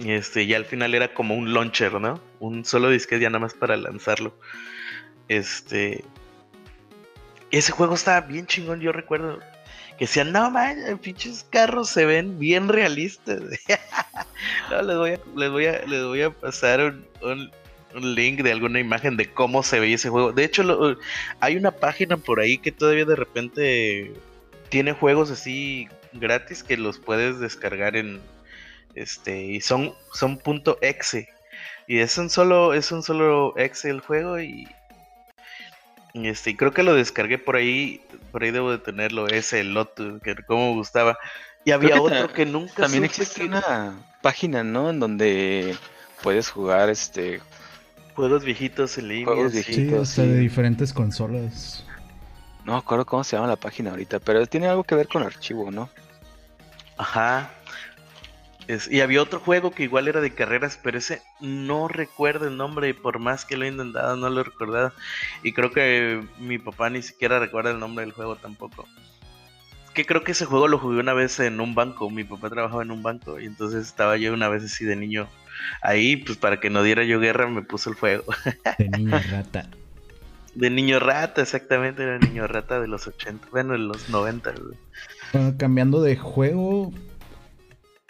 Y 0.00 0.10
este, 0.10 0.48
ya 0.48 0.56
al 0.56 0.64
final 0.64 0.96
era 0.96 1.14
como 1.14 1.36
un 1.36 1.54
launcher, 1.54 2.00
¿no? 2.00 2.20
Un 2.40 2.64
solo 2.64 2.90
disquete 2.90 3.22
ya 3.22 3.30
nada 3.30 3.38
más 3.38 3.54
para 3.54 3.76
lanzarlo. 3.76 4.36
Este. 5.28 6.04
Ese 7.52 7.70
juego 7.70 7.94
estaba 7.94 8.20
bien 8.22 8.48
chingón, 8.48 8.80
yo 8.80 8.90
recuerdo. 8.90 9.38
Que 9.98 10.04
decían, 10.04 10.32
no 10.32 10.50
man, 10.50 10.98
pinches 11.00 11.46
carros 11.50 11.88
se 11.88 12.04
ven 12.04 12.38
bien 12.38 12.68
realistas. 12.68 13.40
no, 14.70 14.82
les 14.82 14.96
voy 14.96 15.10
a, 15.12 15.20
les 15.36 15.50
voy 15.50 15.66
a, 15.66 15.86
les 15.86 16.04
voy 16.04 16.22
a 16.22 16.30
pasar 16.30 16.80
un, 17.22 17.50
un, 17.94 18.14
link 18.14 18.42
de 18.42 18.52
alguna 18.52 18.78
imagen 18.78 19.16
de 19.16 19.32
cómo 19.32 19.62
se 19.62 19.80
veía 19.80 19.94
ese 19.94 20.10
juego. 20.10 20.32
De 20.32 20.44
hecho, 20.44 20.96
hay 21.40 21.56
una 21.56 21.70
página 21.70 22.18
por 22.18 22.40
ahí 22.40 22.58
que 22.58 22.72
todavía 22.72 23.06
de 23.06 23.16
repente 23.16 24.12
tiene 24.68 24.92
juegos 24.92 25.30
así 25.30 25.88
gratis 26.12 26.62
que 26.62 26.76
los 26.76 26.98
puedes 26.98 27.40
descargar 27.40 27.96
en, 27.96 28.20
este, 28.94 29.44
y 29.44 29.60
son, 29.60 29.94
son 30.12 30.38
punto 30.38 30.78
.exe. 30.80 31.28
Y 31.86 31.98
es 31.98 32.18
un 32.18 32.28
solo, 32.28 32.74
es 32.74 32.90
un 32.92 33.02
solo 33.02 33.56
exe 33.56 33.90
el 33.90 34.00
juego 34.00 34.40
y, 34.40 34.66
este, 36.24 36.56
creo 36.56 36.72
que 36.72 36.82
lo 36.82 36.94
descargué 36.94 37.38
por 37.38 37.56
ahí, 37.56 38.00
por 38.32 38.42
ahí 38.42 38.50
debo 38.50 38.70
de 38.70 38.78
tenerlo, 38.78 39.28
ese 39.28 39.60
el 39.60 39.74
Lotus, 39.74 40.22
que 40.22 40.34
como 40.46 40.74
gustaba. 40.74 41.18
Y 41.64 41.72
había 41.72 42.00
otro 42.00 42.32
que 42.32 42.46
nunca 42.46 42.82
También 42.82 43.04
existe 43.04 43.44
una 43.44 43.94
página, 44.22 44.64
¿no? 44.64 44.90
En 44.90 45.00
donde 45.00 45.76
puedes 46.22 46.48
jugar 46.48 46.88
este 46.88 47.40
juegos 48.14 48.44
viejitos 48.44 48.96
en 48.96 49.08
línea. 49.08 49.26
Juegos 49.26 49.52
viejitos. 49.52 50.08
Sí, 50.08 50.22
de 50.22 50.38
diferentes 50.38 50.92
consolas. 50.92 51.84
No 52.64 52.72
me 52.72 52.78
acuerdo 52.78 53.04
cómo 53.04 53.22
se 53.24 53.36
llama 53.36 53.48
la 53.48 53.56
página 53.56 53.90
ahorita, 53.90 54.20
pero 54.20 54.46
tiene 54.46 54.68
algo 54.68 54.84
que 54.84 54.94
ver 54.94 55.08
con 55.08 55.22
archivo, 55.22 55.70
¿no? 55.70 55.90
Ajá 56.96 57.50
y 58.90 59.00
había 59.00 59.22
otro 59.22 59.38
juego 59.40 59.70
que 59.70 59.84
igual 59.84 60.08
era 60.08 60.20
de 60.20 60.34
carreras, 60.34 60.78
pero 60.82 60.98
ese 60.98 61.22
no 61.40 61.88
recuerdo 61.88 62.48
el 62.48 62.56
nombre 62.56 62.88
y 62.88 62.92
por 62.92 63.18
más 63.18 63.44
que 63.44 63.56
lo 63.56 63.64
he 63.64 63.68
intentado 63.68 64.16
no 64.16 64.28
lo 64.28 64.40
he 64.40 64.44
recordado. 64.44 64.92
Y 65.42 65.52
creo 65.52 65.70
que 65.70 66.22
mi 66.38 66.58
papá 66.58 66.90
ni 66.90 67.02
siquiera 67.02 67.38
recuerda 67.38 67.70
el 67.70 67.78
nombre 67.78 68.04
del 68.04 68.14
juego 68.14 68.36
tampoco. 68.36 68.86
Que 69.94 70.04
creo 70.04 70.24
que 70.24 70.32
ese 70.32 70.46
juego 70.46 70.68
lo 70.68 70.78
jugué 70.78 70.98
una 70.98 71.14
vez 71.14 71.38
en 71.40 71.60
un 71.60 71.74
banco. 71.74 72.10
Mi 72.10 72.24
papá 72.24 72.50
trabajaba 72.50 72.82
en 72.82 72.90
un 72.90 73.02
banco 73.02 73.40
y 73.40 73.46
entonces 73.46 73.86
estaba 73.86 74.16
yo 74.16 74.34
una 74.34 74.48
vez 74.48 74.64
así 74.64 74.84
de 74.84 74.96
niño 74.96 75.28
ahí, 75.80 76.16
pues 76.16 76.36
para 76.36 76.60
que 76.60 76.68
no 76.68 76.82
diera 76.82 77.04
yo 77.04 77.20
guerra 77.20 77.46
me 77.48 77.62
puso 77.62 77.90
el 77.90 77.96
juego. 77.96 78.24
De 78.78 78.88
niño 78.88 79.18
rata. 79.30 79.68
De 80.56 80.70
niño 80.70 80.98
rata, 80.98 81.42
exactamente, 81.42 82.02
era 82.02 82.18
niño 82.18 82.46
rata 82.46 82.80
de 82.80 82.88
los 82.88 83.06
80, 83.06 83.48
bueno, 83.50 83.72
de 83.72 83.78
los 83.78 84.08
90. 84.08 84.54
cambiando 85.58 86.00
de 86.00 86.16
juego, 86.16 86.94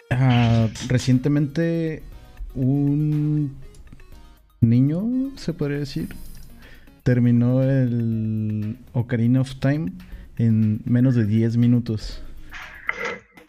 Ah, 0.09 0.69
recientemente 0.87 2.01
un 2.55 3.57
niño, 4.61 5.03
se 5.35 5.51
podría 5.53 5.79
decir, 5.79 6.07
terminó 7.03 7.61
el 7.63 8.77
Ocarina 8.93 9.41
of 9.41 9.55
Time 9.55 9.91
en 10.37 10.79
menos 10.85 11.15
de 11.15 11.25
10 11.25 11.57
minutos. 11.57 12.21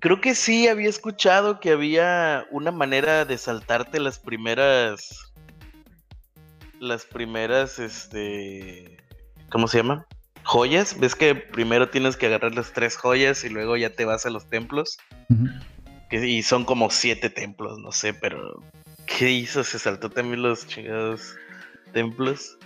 Creo 0.01 0.21
que 0.21 0.35
sí, 0.35 0.67
había 0.69 0.89
escuchado 0.89 1.61
que 1.61 1.71
había 1.73 2.47
una 2.51 2.71
manera 2.71 3.25
de 3.25 3.39
saltarte 3.39 3.99
las 4.01 4.19
primeras. 4.19 5.33
Las 6.81 7.05
primeras, 7.05 7.79
este. 7.79 8.97
¿Cómo 9.51 9.69
se 9.69 9.77
llama? 9.79 10.07
Joyas. 10.47 10.99
Ves 10.99 11.15
que 11.15 11.35
primero 11.35 11.89
tienes 11.89 12.17
que 12.17 12.27
agarrar 12.27 12.55
las 12.55 12.73
tres 12.73 12.97
joyas 12.97 13.45
y 13.45 13.49
luego 13.49 13.77
ya 13.77 13.91
te 13.91 14.05
vas 14.05 14.25
a 14.25 14.31
los 14.31 14.49
templos. 14.49 14.99
y 16.11 16.43
son 16.43 16.65
como 16.65 16.91
siete 16.91 17.29
templos, 17.29 17.79
no 17.79 17.93
sé, 17.93 18.15
pero 18.15 18.63
¿qué 19.07 19.31
hizo? 19.33 19.65
¿Se 19.65 19.79
saltó 19.79 20.09
también 20.09 20.43
los 20.43 20.67
chingados 20.67 21.35
templos? 21.93 22.57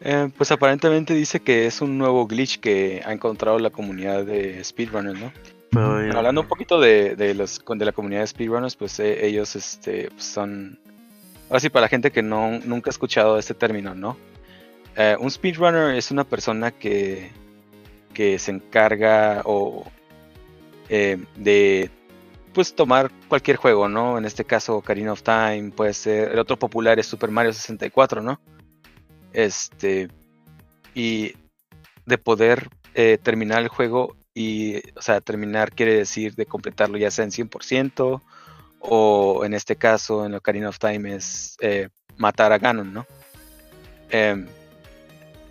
Eh, 0.00 0.30
pues 0.36 0.50
aparentemente 0.50 1.12
dice 1.12 1.40
que 1.40 1.66
es 1.66 1.82
un 1.82 1.98
nuevo 1.98 2.26
glitch 2.26 2.60
que 2.60 3.02
ha 3.04 3.12
encontrado 3.12 3.58
la 3.58 3.70
comunidad 3.70 4.24
de 4.24 4.62
speedrunners, 4.64 5.20
¿no? 5.20 5.32
hablando 6.16 6.40
un 6.40 6.48
poquito 6.48 6.80
de, 6.80 7.34
los, 7.34 7.62
de 7.64 7.84
la 7.84 7.92
comunidad 7.92 8.22
de 8.22 8.26
speedrunners, 8.28 8.76
pues 8.76 8.98
eh, 8.98 9.26
ellos 9.26 9.54
este, 9.56 10.10
pues, 10.10 10.24
son... 10.24 10.78
Ahora 11.48 11.60
sí, 11.60 11.68
para 11.68 11.82
la 11.82 11.88
gente 11.88 12.10
que 12.10 12.22
no, 12.22 12.58
nunca 12.60 12.90
ha 12.90 12.92
escuchado 12.92 13.38
este 13.38 13.54
término, 13.54 13.94
¿no? 13.94 14.16
Eh, 14.96 15.16
un 15.18 15.30
speedrunner 15.30 15.94
es 15.94 16.10
una 16.10 16.24
persona 16.24 16.70
que, 16.70 17.30
que 18.12 18.38
se 18.38 18.50
encarga 18.50 19.42
o 19.44 19.84
eh, 20.88 21.24
de 21.36 21.90
pues 22.52 22.74
tomar 22.74 23.10
cualquier 23.28 23.56
juego, 23.56 23.88
¿no? 23.88 24.18
En 24.18 24.24
este 24.24 24.44
caso 24.44 24.76
Ocarina 24.76 25.12
of 25.12 25.22
Time, 25.22 25.70
puede 25.70 25.94
ser, 25.94 26.32
el 26.32 26.38
otro 26.38 26.58
popular 26.58 26.98
es 26.98 27.06
Super 27.06 27.30
Mario 27.30 27.52
64, 27.52 28.22
¿no? 28.22 28.40
Este, 29.32 30.08
y 30.94 31.34
de 32.06 32.18
poder 32.18 32.68
eh, 32.94 33.18
terminar 33.22 33.62
el 33.62 33.68
juego 33.68 34.16
y, 34.34 34.78
o 34.96 35.02
sea, 35.02 35.20
terminar 35.20 35.72
quiere 35.72 35.94
decir 35.94 36.34
de 36.34 36.46
completarlo 36.46 36.98
ya 36.98 37.12
sea 37.12 37.24
en 37.24 37.30
100% 37.30 38.20
o 38.80 39.44
en 39.44 39.54
este 39.54 39.76
caso 39.76 40.26
en 40.26 40.34
Ocarina 40.34 40.68
of 40.70 40.78
Time 40.78 41.14
es 41.14 41.56
matar 42.16 42.52
a 42.52 42.58
Ganon, 42.58 42.92
¿no? 42.92 43.06
em, 44.10 44.46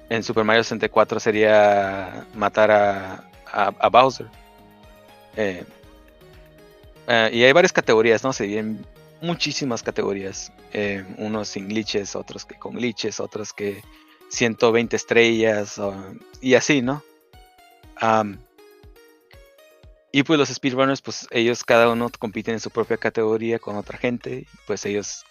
en 0.10 0.24
Super 0.24 0.44
Mario 0.44 0.64
64 0.64 1.20
sería 1.20 2.26
matar 2.34 2.72
a, 2.72 3.90
Bowser. 3.90 4.28
Eh, 5.36 5.64
eh, 7.08 7.30
y 7.34 7.44
hay 7.44 7.52
varias 7.52 7.72
categorías, 7.72 8.24
¿no? 8.24 8.34
Se 8.34 8.44
dividen 8.44 8.86
muchísimas 9.22 9.84
categorías. 9.84 10.52
Eh, 10.74 11.06
unos 11.18 11.50
sin 11.50 11.68
glitches, 11.68 12.16
otros 12.16 12.46
que 12.46 12.56
con 12.56 12.76
glitches, 12.76 13.20
otros 13.20 13.54
que 13.54 13.82
120 14.30 14.96
estrellas 14.96 15.80
y 16.42 16.56
así, 16.56 16.82
¿no? 16.82 17.04
y 20.12 20.24
pues 20.24 20.40
los 20.40 20.50
speedrunners, 20.50 21.02
pues 21.02 21.28
ellos 21.32 21.64
cada 21.66 21.90
uno 21.90 22.10
compiten 22.18 22.54
en 22.54 22.60
su 22.62 22.72
propia 22.72 22.98
categoría 22.98 23.60
con 23.60 23.76
otra 23.76 23.98
gente. 23.98 24.48
Pues 24.66 24.86
ellos 24.86 25.26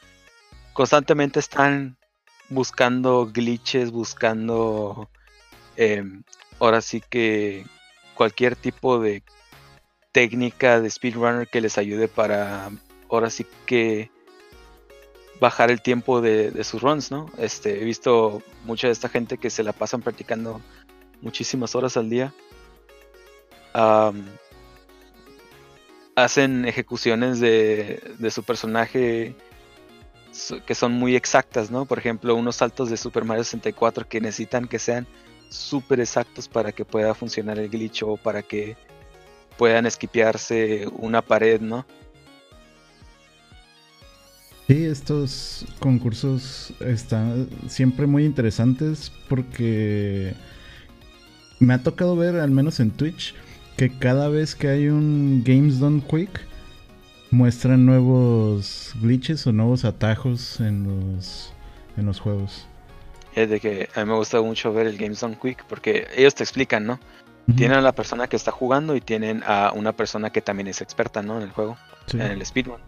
constantemente 0.74 1.40
están 1.40 1.96
buscando 2.48 3.30
glitches, 3.32 3.90
buscando 3.90 5.08
em, 5.76 6.22
ahora 6.58 6.80
sí 6.80 7.02
que 7.08 7.66
cualquier 8.14 8.56
tipo 8.56 8.98
de 8.98 9.22
técnica 10.12 10.80
de 10.80 10.90
speedrunner 10.90 11.46
que 11.48 11.60
les 11.60 11.78
ayude 11.78 12.08
para 12.08 12.70
ahora 13.10 13.30
sí 13.30 13.46
que 13.66 14.10
bajar 15.40 15.70
el 15.70 15.80
tiempo 15.82 16.20
de, 16.20 16.64
sus 16.64 16.82
runs, 16.82 17.10
¿no? 17.10 17.30
Este, 17.38 17.80
he 17.80 17.84
visto 17.84 18.42
mucha 18.64 18.88
de 18.88 18.92
esta 18.92 19.08
gente 19.08 19.38
que 19.38 19.50
se 19.50 19.62
la 19.62 19.72
pasan 19.72 20.02
practicando 20.02 20.60
muchísimas 21.22 21.74
horas 21.74 21.96
al 21.96 22.10
día. 22.10 22.32
hacen 26.16 26.64
ejecuciones 26.64 27.38
de, 27.38 28.02
de, 28.18 28.30
su 28.32 28.42
personaje 28.42 29.36
que 30.66 30.74
son 30.74 30.92
muy 30.92 31.16
exactas, 31.16 31.70
¿no? 31.70 31.84
Por 31.84 31.98
ejemplo, 31.98 32.34
unos 32.34 32.56
saltos 32.56 32.90
de 32.90 32.96
Super 32.96 33.24
Mario 33.24 33.44
64 33.44 34.08
que 34.08 34.20
necesitan 34.20 34.66
que 34.66 34.78
sean 34.78 35.06
súper 35.48 36.00
exactos 36.00 36.48
para 36.48 36.72
que 36.72 36.84
pueda 36.84 37.14
funcionar 37.14 37.58
el 37.58 37.68
glitch 37.68 38.02
o 38.02 38.16
para 38.16 38.42
que 38.42 38.76
puedan 39.56 39.86
esquipearse 39.86 40.88
una 40.98 41.22
pared, 41.22 41.60
¿no? 41.60 41.84
Sí, 44.68 44.84
estos 44.84 45.64
concursos 45.78 46.74
están 46.80 47.48
siempre 47.68 48.06
muy 48.06 48.24
interesantes 48.24 49.10
porque 49.28 50.34
me 51.58 51.74
ha 51.74 51.82
tocado 51.82 52.16
ver, 52.16 52.36
al 52.36 52.50
menos 52.50 52.78
en 52.78 52.90
Twitch, 52.90 53.34
que 53.78 53.90
cada 53.90 54.28
vez 54.28 54.54
que 54.54 54.68
hay 54.68 54.88
un 54.88 55.42
Games 55.44 55.78
Done 55.78 56.02
Quick, 56.02 56.40
muestran 57.30 57.86
nuevos 57.86 58.94
glitches 59.00 59.46
o 59.46 59.52
nuevos 59.52 59.84
atajos 59.84 60.60
en 60.60 60.84
los, 60.84 61.52
en 61.96 62.06
los 62.06 62.20
juegos. 62.20 62.66
Es 63.34 63.50
de 63.50 63.60
que 63.60 63.88
a 63.94 64.00
mí 64.00 64.10
me 64.10 64.16
gusta 64.16 64.40
mucho 64.40 64.72
ver 64.72 64.86
el 64.86 64.96
Games 64.96 65.20
Done 65.20 65.38
Quick 65.40 65.64
porque 65.66 66.08
ellos 66.16 66.34
te 66.34 66.42
explican, 66.42 66.86
¿no? 66.86 66.98
Tienen 67.56 67.78
a 67.78 67.80
la 67.80 67.92
persona 67.92 68.28
que 68.28 68.36
está 68.36 68.50
jugando 68.50 68.94
y 68.94 69.00
tienen 69.00 69.42
a 69.46 69.72
una 69.74 69.92
persona 69.92 70.28
que 70.28 70.42
también 70.42 70.66
es 70.66 70.82
experta, 70.82 71.22
¿no? 71.22 71.38
En 71.38 71.44
el 71.44 71.50
juego, 71.50 71.78
en 72.12 72.20
el 72.20 72.44
speedrun 72.44 72.78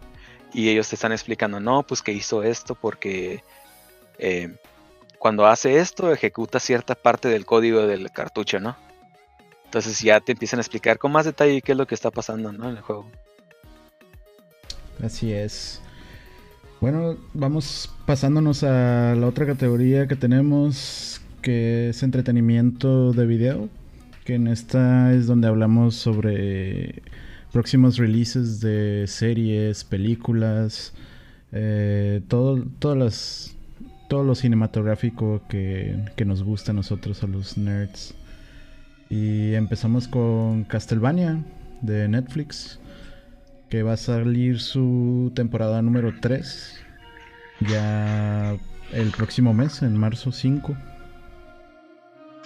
y 0.53 0.69
ellos 0.69 0.89
te 0.89 0.95
están 0.95 1.11
explicando, 1.11 1.59
no, 1.59 1.83
pues 1.83 2.01
que 2.01 2.11
hizo 2.11 2.43
esto 2.43 2.75
porque 2.75 3.43
eh, 4.17 4.55
cuando 5.17 5.45
hace 5.45 5.77
esto 5.77 6.11
ejecuta 6.11 6.59
cierta 6.59 6.95
parte 6.95 7.29
del 7.29 7.45
código 7.45 7.87
del 7.87 8.11
cartucho, 8.11 8.59
¿no? 8.59 8.75
Entonces 9.65 10.01
ya 10.01 10.19
te 10.19 10.33
empiezan 10.33 10.59
a 10.59 10.61
explicar 10.61 10.97
con 10.97 11.11
más 11.11 11.25
detalle 11.25 11.61
qué 11.61 11.71
es 11.71 11.77
lo 11.77 11.87
que 11.87 11.95
está 11.95 12.11
pasando, 12.11 12.51
¿no? 12.51 12.69
En 12.69 12.77
el 12.77 12.81
juego. 12.81 13.09
Así 15.03 15.31
es. 15.31 15.81
Bueno, 16.79 17.17
vamos 17.33 17.93
pasándonos 18.05 18.63
a 18.63 19.15
la 19.15 19.27
otra 19.27 19.45
categoría 19.45 20.07
que 20.07 20.15
tenemos, 20.15 21.21
que 21.41 21.89
es 21.89 22.03
entretenimiento 22.03 23.13
de 23.13 23.25
video, 23.25 23.69
que 24.25 24.35
en 24.35 24.47
esta 24.47 25.13
es 25.13 25.27
donde 25.27 25.47
hablamos 25.47 25.95
sobre 25.95 27.03
próximos 27.51 27.97
releases 27.97 28.61
de 28.61 29.05
series, 29.07 29.83
películas, 29.83 30.93
eh, 31.51 32.21
todo, 32.27 32.63
todas 32.79 32.97
las, 32.97 33.55
todo 34.09 34.23
lo 34.23 34.35
cinematográfico 34.35 35.41
que, 35.49 36.05
que, 36.15 36.25
nos 36.25 36.43
gusta 36.43 36.71
a 36.71 36.75
nosotros, 36.75 37.23
a 37.23 37.27
los 37.27 37.57
nerds. 37.57 38.15
Y 39.09 39.53
empezamos 39.53 40.07
con 40.07 40.63
Castlevania 40.63 41.43
de 41.81 42.07
Netflix, 42.07 42.79
que 43.71 43.83
va 43.83 43.93
a 43.93 43.97
salir 43.97 44.59
su 44.59 45.31
temporada 45.33 45.81
número 45.81 46.13
3 46.19 46.83
ya 47.61 48.57
el 48.91 49.11
próximo 49.11 49.53
mes, 49.53 49.81
en 49.81 49.97
marzo 49.97 50.33
5. 50.33 50.75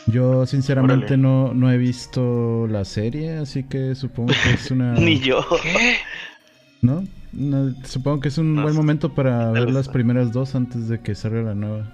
Yo 0.05 0.45
sinceramente 0.45 1.17
no, 1.17 1.51
no 1.53 1.71
he 1.71 1.77
visto 1.77 2.67
la 2.67 2.85
serie, 2.85 3.37
así 3.37 3.63
que 3.63 3.95
supongo 3.95 4.33
que 4.43 4.51
es 4.51 4.69
una... 4.69 4.93
Ni 4.99 5.19
yo. 5.19 5.43
¿Qué? 5.63 5.95
¿No? 6.81 7.03
supongo 7.83 8.21
que 8.21 8.29
es 8.29 8.37
un 8.37 8.61
buen 8.61 8.75
momento 8.75 9.13
para 9.13 9.51
ver 9.51 9.69
las 9.69 9.89
primeras 9.89 10.31
dos 10.31 10.55
antes 10.55 10.87
de 10.87 11.01
que 11.01 11.15
salga 11.15 11.41
la 11.41 11.55
nueva. 11.55 11.91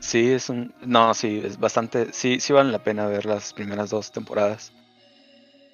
Sí, 0.00 0.30
es 0.30 0.48
un... 0.48 0.72
No, 0.84 1.12
sí, 1.12 1.42
es 1.44 1.60
bastante... 1.60 2.08
Sí, 2.12 2.40
sí 2.40 2.54
vale 2.54 2.72
la 2.72 2.82
pena 2.82 3.06
ver 3.06 3.26
las 3.26 3.52
primeras 3.52 3.90
dos 3.90 4.10
temporadas. 4.12 4.72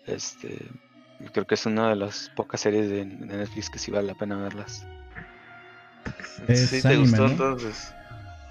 Este... 0.05 0.67
Creo 1.33 1.47
que 1.47 1.55
es 1.55 1.66
una 1.66 1.89
de 1.91 1.97
las 1.97 2.31
pocas 2.37 2.61
series 2.61 2.89
de, 2.89 3.05
Netflix 3.05 3.71
que 3.71 3.79
sí 3.79 3.91
vale 3.91 4.09
la 4.09 4.14
pena 4.14 4.37
verlas. 4.37 4.87
sí, 6.47 6.81
¿te 6.83 6.97
gustó 6.97 7.27
entonces? 7.27 7.93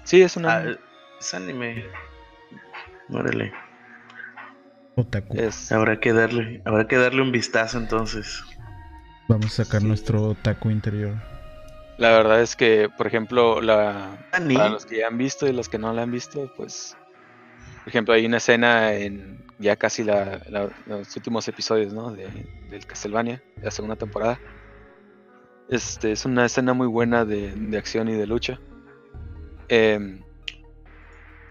Sí, 0.04 0.22
es 0.22 0.36
una... 0.36 0.56
Ah, 0.56 0.76
es 1.20 1.34
anime. 1.34 1.84
Órale. 3.10 3.52
Otaku. 4.94 5.36
Habrá 5.70 6.00
que 6.00 6.12
darle, 6.12 6.60
habrá 6.64 6.86
que 6.86 6.96
darle 6.96 7.22
un 7.22 7.32
vistazo 7.32 7.78
entonces. 7.78 8.42
Vamos 9.28 9.58
a 9.58 9.64
sacar 9.64 9.82
nuestro 9.82 10.22
otaku 10.30 10.70
interior. 10.70 11.14
La 11.98 12.10
verdad 12.10 12.40
es 12.40 12.54
que, 12.56 12.88
por 12.96 13.06
ejemplo, 13.06 13.60
la, 13.60 14.16
para 14.30 14.68
los 14.68 14.86
que 14.86 14.98
ya 14.98 15.08
han 15.08 15.18
visto 15.18 15.46
y 15.46 15.52
los 15.52 15.68
que 15.68 15.78
no 15.78 15.92
la 15.92 16.02
han 16.02 16.10
visto, 16.10 16.52
pues, 16.56 16.96
por 17.88 17.92
ejemplo, 17.92 18.12
hay 18.12 18.26
una 18.26 18.36
escena 18.36 18.92
en 18.92 19.42
ya 19.58 19.74
casi 19.74 20.04
los 20.04 21.16
últimos 21.16 21.48
episodios, 21.48 21.94
¿no? 21.94 22.12
De, 22.12 22.28
del 22.68 22.84
Castlevania, 22.84 23.42
de 23.56 23.62
la 23.62 23.70
segunda 23.70 23.96
temporada. 23.96 24.38
Este, 25.70 26.12
es 26.12 26.26
una 26.26 26.44
escena 26.44 26.74
muy 26.74 26.86
buena 26.86 27.24
de, 27.24 27.50
de 27.50 27.78
acción 27.78 28.10
y 28.10 28.12
de 28.12 28.26
lucha. 28.26 28.60
Eh, 29.70 30.20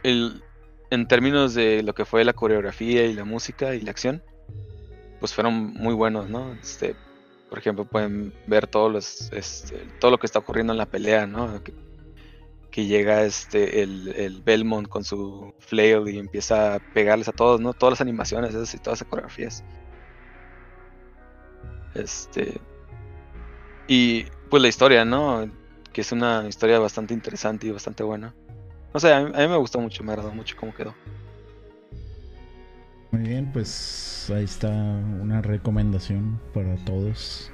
el, 0.04 0.44
en 0.92 1.08
términos 1.08 1.56
de 1.56 1.82
lo 1.82 1.96
que 1.96 2.06
fue 2.06 2.24
la 2.24 2.34
coreografía 2.34 3.08
y 3.08 3.16
la 3.16 3.26
música 3.26 3.74
y 3.74 3.82
la 3.82 3.90
acción, 3.90 4.22
pues 5.20 5.34
fueron 5.34 5.74
muy 5.74 5.96
buenos, 5.96 6.30
¿no? 6.30 6.54
Este, 6.54 6.96
por 7.50 7.58
ejemplo, 7.58 7.84
pueden 7.86 8.32
ver 8.46 8.68
todos 8.68 8.92
los, 8.92 9.34
este, 9.34 9.88
todo 10.00 10.12
lo 10.12 10.20
que 10.20 10.28
está 10.28 10.38
ocurriendo 10.38 10.72
en 10.72 10.78
la 10.78 10.86
pelea, 10.86 11.26
¿no? 11.26 11.64
Que, 12.78 12.86
llega 12.86 13.24
este 13.24 13.82
el, 13.82 14.10
el, 14.10 14.42
Belmont 14.44 14.88
con 14.88 15.04
su 15.04 15.52
flail 15.58 16.08
y 16.10 16.20
empieza 16.20 16.76
a 16.76 16.80
pegarles 16.80 17.28
a 17.28 17.32
todos, 17.32 17.60
¿no? 17.60 17.74
Todas 17.74 17.94
las 17.94 18.02
animaciones, 18.02 18.52
y 18.52 18.78
todas 18.78 19.02
las 19.02 19.10
coreografías. 19.10 19.64
Este. 21.96 22.62
Y 23.88 24.26
pues 24.52 24.62
la 24.62 24.70
historia, 24.70 25.06
¿no? 25.06 25.50
Que 25.92 26.02
es 26.02 26.12
una 26.12 26.46
historia 26.48 26.78
bastante 26.78 27.16
interesante 27.16 27.66
y 27.66 27.72
bastante 27.72 28.04
buena. 28.04 28.36
No 28.94 29.00
sé, 29.00 29.12
a 29.12 29.22
mí, 29.22 29.32
me 29.32 29.58
gustó 29.58 29.80
mucho, 29.80 30.04
me 30.04 30.12
agradó 30.12 30.32
mucho 30.32 30.56
cómo 30.60 30.74
quedó. 30.74 30.94
Muy 33.12 33.22
bien, 33.22 33.52
pues 33.52 34.32
ahí 34.36 34.44
está 34.44 34.70
una 34.70 35.42
recomendación 35.42 36.40
para 36.54 36.76
todos, 36.86 37.52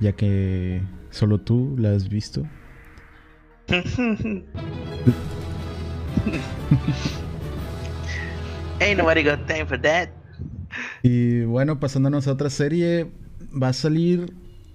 ya 0.00 0.12
que 0.12 0.80
solo 1.10 1.38
tú 1.38 1.74
la 1.78 1.90
has 1.90 2.08
visto. 2.08 2.46
Ain't 8.80 8.98
nobody 8.98 9.22
got 9.22 9.46
time 9.46 9.66
for 9.66 9.80
that. 9.80 10.08
Y 11.02 11.44
bueno, 11.44 11.80
pasándonos 11.80 12.28
a 12.28 12.32
otra 12.32 12.50
serie, 12.50 13.10
va 13.50 13.68
a 13.68 13.72
salir 13.72 14.34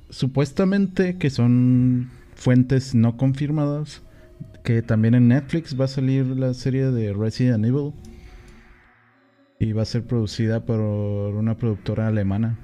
supuestamente 0.09 1.17
que 1.17 1.29
son 1.29 2.09
fuentes 2.35 2.95
no 2.95 3.17
confirmadas 3.17 4.01
que 4.67 4.81
también 4.81 5.15
en 5.15 5.29
Netflix 5.29 5.79
va 5.79 5.85
a 5.85 5.87
salir 5.87 6.25
la 6.25 6.53
serie 6.53 6.91
de 6.91 7.13
Resident 7.13 7.63
Evil. 7.63 7.93
Y 9.59 9.71
va 9.71 9.83
a 9.83 9.85
ser 9.85 10.03
producida 10.03 10.65
por 10.65 10.81
una 10.81 11.55
productora 11.55 12.07
alemana. 12.07 12.59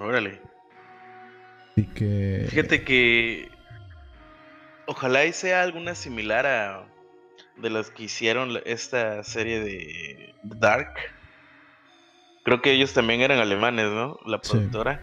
Órale. 0.00 0.40
Y 1.76 1.84
que. 1.84 2.46
Fíjate 2.48 2.82
que. 2.82 3.48
Ojalá 4.86 5.24
y 5.24 5.32
sea 5.32 5.62
alguna 5.62 5.94
similar 5.94 6.46
a. 6.46 6.86
De 7.56 7.70
las 7.70 7.90
que 7.90 8.04
hicieron 8.04 8.60
esta 8.66 9.24
serie 9.24 9.60
de 9.60 10.34
Dark. 10.42 10.92
Creo 12.44 12.60
que 12.60 12.72
ellos 12.72 12.92
también 12.92 13.22
eran 13.22 13.38
alemanes, 13.38 13.86
¿no? 13.86 14.18
La 14.26 14.38
productora. 14.38 15.02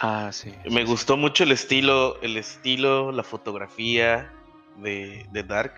Ah, 0.00 0.30
sí. 0.32 0.52
Me 0.68 0.84
gustó 0.84 1.16
mucho 1.16 1.44
el 1.44 1.52
estilo, 1.52 2.20
el 2.22 2.36
estilo, 2.36 3.12
la 3.12 3.22
fotografía, 3.22 4.32
de, 4.78 5.44
Dark. 5.46 5.74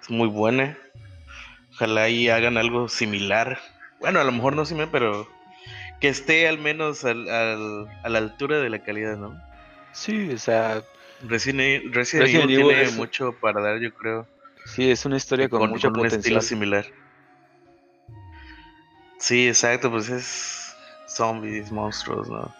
Es 0.00 0.10
muy 0.10 0.28
buena. 0.28 0.76
Ojalá 1.74 2.08
y 2.08 2.28
hagan 2.28 2.56
algo 2.56 2.88
similar. 2.88 3.60
Bueno, 4.00 4.20
a 4.20 4.24
lo 4.24 4.32
mejor 4.32 4.56
no 4.56 4.64
similar, 4.64 4.88
pero 4.90 5.28
que 6.00 6.08
esté 6.08 6.48
al 6.48 6.58
menos 6.58 7.04
al, 7.04 7.28
al, 7.28 7.88
a 8.02 8.08
la 8.08 8.18
altura 8.18 8.58
de 8.58 8.70
la 8.70 8.80
calidad, 8.80 9.16
¿no? 9.16 9.40
Sí, 9.92 10.30
o 10.32 10.38
sea. 10.38 10.82
Resident, 11.28 11.94
Resident, 11.94 12.26
Resident 12.26 12.50
Evil, 12.50 12.68
tiene 12.68 12.90
mucho 12.92 13.32
para 13.40 13.60
dar, 13.60 13.80
yo 13.80 13.92
creo. 13.94 14.26
Sí, 14.64 14.90
es 14.90 15.04
una 15.04 15.16
historia 15.16 15.48
con, 15.48 15.60
con 15.60 15.70
mucho 15.70 15.90
con 15.90 16.00
un 16.00 16.06
estilo 16.06 16.40
similar. 16.40 16.86
Sí, 19.18 19.46
exacto, 19.48 19.90
pues 19.90 20.08
es 20.08 20.74
zombies, 21.06 21.70
monstruos, 21.70 22.28
¿no? 22.28 22.52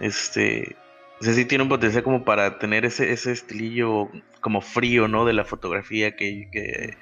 Este, 0.00 0.76
o 1.20 1.24
sea, 1.24 1.34
sí 1.34 1.44
tiene 1.44 1.62
un 1.62 1.68
potencial 1.68 2.02
como 2.02 2.24
para 2.24 2.58
tener 2.58 2.84
ese, 2.84 3.12
ese 3.12 3.32
estilillo 3.32 4.08
como 4.40 4.60
frío, 4.60 5.08
¿no? 5.08 5.24
De 5.24 5.32
la 5.32 5.44
fotografía 5.44 6.14
que, 6.14 6.48
que 6.52 6.96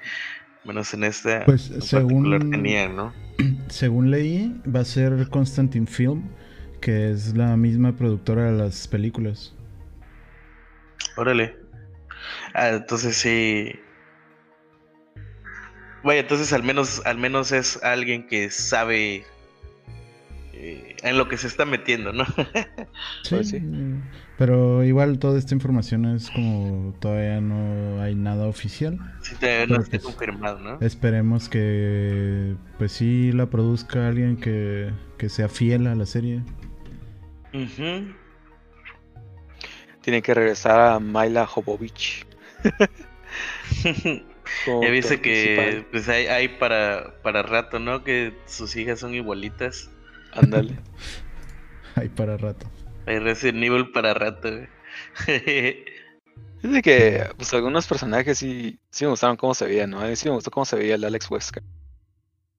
menos 0.63 0.93
en 0.93 1.03
esta 1.03 1.45
pues, 1.45 1.71
según, 1.81 2.51
tenía, 2.51 2.87
¿no? 2.87 3.13
Según 3.69 4.09
leí, 4.09 4.59
va 4.63 4.81
a 4.81 4.85
ser 4.85 5.27
Constantine 5.29 5.87
Film, 5.87 6.23
que 6.81 7.11
es 7.11 7.35
la 7.35 7.55
misma 7.57 7.95
productora 7.95 8.51
de 8.51 8.57
las 8.57 8.87
películas. 8.87 9.53
Órale. 11.17 11.55
Ah, 12.53 12.69
entonces 12.69 13.17
sí. 13.17 13.73
Vaya, 16.03 16.21
entonces 16.21 16.53
al 16.53 16.63
menos, 16.63 17.01
al 17.05 17.17
menos 17.17 17.51
es 17.51 17.83
alguien 17.83 18.27
que 18.27 18.49
sabe 18.49 19.25
eh, 20.53 20.95
en 21.03 21.17
lo 21.17 21.27
que 21.27 21.37
se 21.37 21.47
está 21.47 21.65
metiendo, 21.65 22.13
¿no? 22.13 22.23
Pues 23.29 23.49
sí, 23.49 23.61
Pero 24.37 24.83
igual 24.83 25.19
toda 25.19 25.37
esta 25.37 25.53
información 25.53 26.05
es 26.05 26.29
como 26.31 26.93
todavía 26.99 27.41
no 27.41 28.01
hay 28.01 28.15
nada 28.15 28.47
oficial. 28.47 28.97
Sí, 29.21 29.35
todavía 29.35 29.67
no 29.67 29.81
está 29.81 29.99
confirmado, 29.99 30.59
¿no? 30.59 30.79
Esperemos 30.79 31.49
que 31.49 32.55
pues 32.77 32.93
sí 32.93 33.31
la 33.33 33.47
produzca 33.47 34.07
alguien 34.07 34.37
que, 34.37 34.91
que 35.17 35.29
sea 35.29 35.49
fiel 35.49 35.87
a 35.87 35.95
la 35.95 36.05
serie. 36.05 36.41
Tiene 40.07 40.21
que 40.21 40.33
regresar 40.33 40.79
a 40.79 40.99
Maila 41.01 41.45
Jovovich. 41.45 42.25
ya 43.83 44.89
viste 44.89 45.19
que 45.19 45.85
pues 45.91 46.07
hay, 46.07 46.27
hay, 46.27 46.47
para, 46.47 47.21
para 47.21 47.43
rato, 47.43 47.77
¿no? 47.77 48.05
Que 48.05 48.33
sus 48.45 48.73
hijas 48.77 49.01
son 49.01 49.15
igualitas. 49.15 49.89
Ándale. 50.31 50.79
hay 51.95 52.07
para 52.07 52.37
rato. 52.37 52.71
Hay 53.05 53.19
Resident 53.19 53.61
Evil 53.61 53.91
para 53.91 54.13
rato, 54.13 54.47
Dice 56.63 56.81
que 56.81 57.29
pues 57.35 57.53
algunos 57.53 57.85
personajes 57.85 58.37
sí, 58.37 58.79
sí 58.89 59.03
me 59.03 59.11
gustaron 59.11 59.35
cómo 59.35 59.53
se 59.53 59.65
veían, 59.65 59.89
¿no? 59.89 59.99
A 59.99 60.07
mí 60.07 60.15
sí 60.15 60.29
me 60.29 60.35
gustó 60.35 60.51
cómo 60.51 60.63
se 60.63 60.77
veía 60.77 60.95
el 60.95 61.03
Alex 61.03 61.29
Wesker 61.29 61.63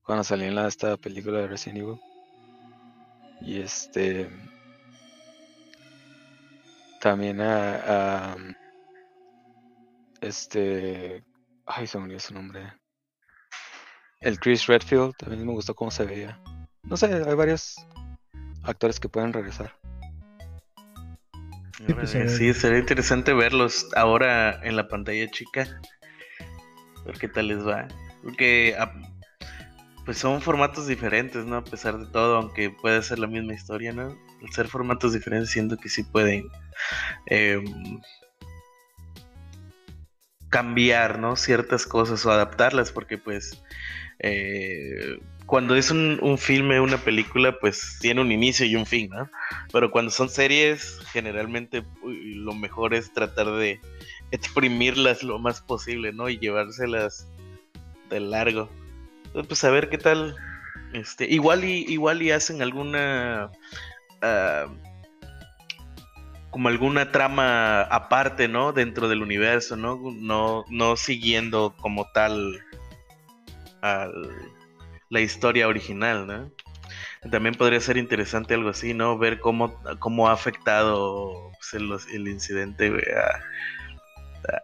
cuando 0.02 0.22
salió 0.22 0.48
en 0.48 0.54
la, 0.54 0.68
esta 0.68 0.98
película 0.98 1.38
de 1.38 1.48
Resident 1.48 1.78
Evil. 1.78 2.00
Y 3.40 3.62
este. 3.62 4.28
También 7.00 7.40
a, 7.40 8.32
a. 8.32 8.36
Este. 10.20 11.24
Ay, 11.66 11.86
se 11.86 11.98
me 11.98 12.04
olvidó 12.04 12.20
su 12.20 12.34
nombre. 12.34 12.72
El 14.20 14.38
Chris 14.40 14.66
Redfield 14.66 15.14
también 15.16 15.46
me 15.46 15.52
gustó 15.52 15.74
cómo 15.74 15.90
se 15.90 16.04
veía. 16.04 16.40
No 16.82 16.96
sé, 16.96 17.06
hay 17.06 17.34
varios 17.34 17.76
actores 18.64 18.98
que 18.98 19.08
pueden 19.08 19.32
regresar. 19.32 19.74
Pues, 21.86 22.10
sí, 22.10 22.52
sería 22.52 22.78
interesante 22.78 23.32
verlos 23.32 23.86
ahora 23.94 24.60
en 24.64 24.74
la 24.74 24.88
pantalla 24.88 25.30
chica. 25.30 25.80
Ver 27.06 27.18
qué 27.18 27.28
tal 27.28 27.48
les 27.48 27.64
va. 27.64 27.86
Porque 28.24 28.74
ah, 28.78 28.92
pues 30.04 30.18
son 30.18 30.40
formatos 30.42 30.88
diferentes, 30.88 31.44
¿no? 31.44 31.56
A 31.56 31.64
pesar 31.64 31.98
de 31.98 32.06
todo, 32.06 32.38
aunque 32.38 32.70
puede 32.70 33.00
ser 33.02 33.20
la 33.20 33.28
misma 33.28 33.54
historia, 33.54 33.92
¿no? 33.92 34.18
Al 34.42 34.52
ser 34.52 34.66
formatos 34.66 35.12
diferentes, 35.12 35.50
siento 35.50 35.76
que 35.76 35.88
sí 35.88 36.02
pueden 36.02 36.48
em, 37.26 38.00
cambiar, 40.48 41.18
¿no? 41.18 41.36
Ciertas 41.36 41.86
cosas 41.86 42.24
o 42.26 42.30
adaptarlas, 42.30 42.92
porque 42.92 43.18
pues 43.18 43.62
eh, 44.20 45.18
cuando 45.46 45.76
es 45.76 45.90
un, 45.90 46.18
un, 46.22 46.38
filme, 46.38 46.80
una 46.80 46.98
película, 46.98 47.58
pues 47.58 47.98
tiene 48.00 48.20
un 48.20 48.32
inicio 48.32 48.66
y 48.66 48.76
un 48.76 48.86
fin, 48.86 49.10
¿no? 49.10 49.30
Pero 49.72 49.90
cuando 49.90 50.10
son 50.10 50.28
series, 50.28 50.98
generalmente 51.12 51.84
lo 52.04 52.54
mejor 52.54 52.94
es 52.94 53.12
tratar 53.12 53.52
de 53.52 53.80
exprimirlas 54.30 55.22
lo 55.22 55.38
más 55.38 55.60
posible, 55.60 56.12
¿no? 56.12 56.28
Y 56.28 56.38
llevárselas 56.38 57.28
de 58.10 58.20
largo. 58.20 58.68
Entonces, 59.26 59.48
pues 59.48 59.64
a 59.64 59.70
ver 59.70 59.88
qué 59.88 59.98
tal. 59.98 60.36
Este, 60.92 61.26
igual 61.26 61.64
y, 61.64 61.84
igual 61.88 62.22
y 62.22 62.30
hacen 62.30 62.62
alguna. 62.62 63.50
Ah, 64.22 64.66
como 66.50 66.68
alguna 66.68 67.12
trama 67.12 67.82
aparte, 67.82 68.48
¿no? 68.48 68.72
Dentro 68.72 69.08
del 69.08 69.22
universo, 69.22 69.76
¿no? 69.76 70.00
No, 70.16 70.64
no 70.68 70.96
siguiendo 70.96 71.74
como 71.80 72.10
tal 72.12 72.58
la 75.10 75.20
historia 75.20 75.68
original, 75.68 76.26
¿no? 76.26 76.50
También 77.30 77.54
podría 77.54 77.80
ser 77.80 77.96
interesante 77.96 78.54
algo 78.54 78.70
así, 78.70 78.94
¿no? 78.94 79.18
Ver 79.18 79.40
cómo, 79.40 79.80
cómo 79.98 80.28
ha 80.28 80.32
afectado 80.32 81.50
pues, 81.58 82.06
el, 82.12 82.28
incidente 82.28 82.92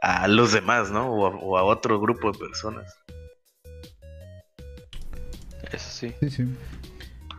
a, 0.00 0.28
los 0.28 0.52
demás, 0.52 0.90
¿no? 0.90 1.12
O 1.12 1.58
a, 1.58 1.64
otro 1.64 2.00
grupo 2.00 2.32
de 2.32 2.38
personas. 2.38 2.96
Eso 5.72 5.90
sí. 5.90 6.14
Sí, 6.20 6.30
sí. 6.30 6.44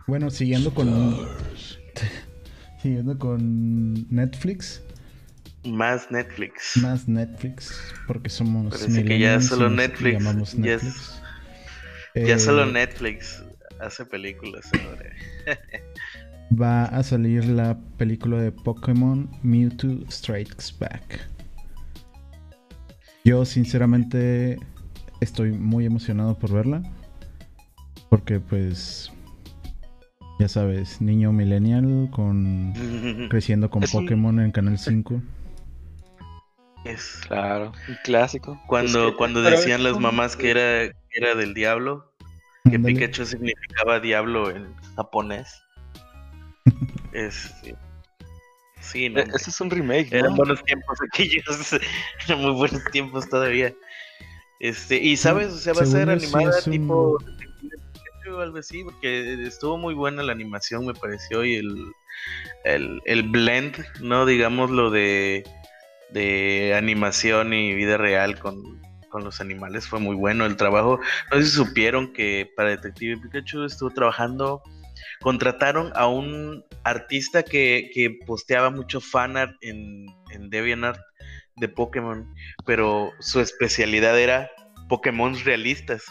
Bueno, 0.06 0.30
siguiendo 0.30 0.72
con. 0.72 0.88
siguiendo 2.82 3.18
con 3.18 4.06
Netflix. 4.14 4.82
Más 5.64 6.10
Netflix. 6.10 6.76
Más 6.76 7.08
Netflix. 7.08 7.80
Porque 8.06 8.28
somos. 8.28 8.78
Parece 8.78 9.04
que 9.04 9.18
ya 9.18 9.40
solo 9.40 9.68
Netflix. 9.70 10.54
Netflix. 10.56 11.22
Ya, 12.14 12.38
solo 12.38 12.64
eh, 12.64 12.72
Netflix 12.72 13.44
hace 13.78 14.06
películas 14.06 14.70
va 16.60 16.84
a 16.84 17.02
salir 17.02 17.44
la 17.44 17.78
película 17.98 18.40
de 18.40 18.52
Pokémon 18.52 19.28
Mewtwo 19.42 20.10
Strikes 20.10 20.72
Back. 20.78 21.28
Yo 23.24 23.44
sinceramente 23.44 24.58
estoy 25.20 25.52
muy 25.52 25.84
emocionado 25.84 26.38
por 26.38 26.52
verla. 26.52 26.82
Porque 28.08 28.38
pues 28.38 29.10
ya 30.38 30.48
sabes, 30.48 31.00
niño 31.00 31.32
millennial 31.32 32.08
con 32.10 32.72
creciendo 33.30 33.70
con 33.70 33.82
Pokémon 33.82 34.40
en 34.40 34.52
Canal 34.52 34.78
5. 34.78 35.20
Es 36.84 37.20
claro, 37.26 37.72
un 37.88 37.96
clásico. 38.04 38.60
Cuando, 38.66 39.16
cuando 39.16 39.42
decían 39.42 39.82
las 39.82 39.98
mamás 39.98 40.36
que 40.36 40.50
era, 40.50 40.94
era 41.10 41.34
del 41.34 41.52
diablo, 41.52 42.12
que 42.70 42.78
Pikachu 42.78 43.24
significaba 43.24 44.00
diablo 44.00 44.50
en 44.50 44.74
japonés. 44.96 45.62
Este, 47.12 47.74
sí, 48.78 49.08
no. 49.08 49.20
E, 49.20 49.22
ese 49.34 49.48
es 49.48 49.60
un 49.62 49.70
remake. 49.70 50.12
Eran 50.12 50.34
buenos 50.36 50.62
tiempos 50.64 50.98
aquellos. 51.10 51.72
Eran 52.28 52.42
muy 52.42 52.50
buenos 52.52 52.84
tiempos 52.92 53.26
todavía. 53.30 53.74
Este, 54.60 54.96
y 54.96 55.16
sabes, 55.16 55.48
o 55.48 55.56
sea, 55.56 55.72
va 55.72 55.82
a 55.82 55.86
ser 55.86 56.10
animada 56.10 56.60
tipo 56.62 57.16
o 58.28 58.40
algo 58.40 58.58
así, 58.58 58.84
porque 58.84 59.34
estuvo 59.44 59.78
muy 59.78 59.94
buena 59.94 60.22
la 60.22 60.32
animación, 60.32 60.86
me 60.86 60.94
pareció, 60.94 61.44
y 61.44 61.56
el, 61.56 61.92
el, 62.64 63.00
el 63.04 63.22
blend, 63.24 63.76
¿no? 64.00 64.26
Digamos 64.26 64.70
lo 64.70 64.90
de, 64.90 65.44
de 66.10 66.74
animación 66.76 67.52
y 67.52 67.74
vida 67.74 67.96
real 67.96 68.38
con, 68.38 68.80
con 69.10 69.24
los 69.24 69.40
animales 69.40 69.86
fue 69.86 70.00
muy 70.00 70.16
bueno 70.16 70.46
el 70.46 70.56
trabajo. 70.56 71.00
No 71.30 71.38
sé 71.38 71.46
si 71.46 71.50
supieron 71.52 72.12
que 72.12 72.50
para 72.56 72.70
Detective 72.70 73.20
Pikachu 73.22 73.64
estuvo 73.64 73.90
trabajando, 73.90 74.62
contrataron 75.20 75.92
a 75.94 76.06
un 76.06 76.64
artista 76.84 77.42
que, 77.42 77.90
que 77.94 78.18
posteaba 78.26 78.70
mucho 78.70 79.00
fanart 79.00 79.54
en, 79.62 80.06
en 80.30 80.50
DeviantArt 80.50 81.00
de 81.56 81.68
Pokémon, 81.68 82.26
pero 82.66 83.10
su 83.20 83.40
especialidad 83.40 84.18
era 84.18 84.50
Pokémon 84.88 85.34
realistas. 85.44 86.04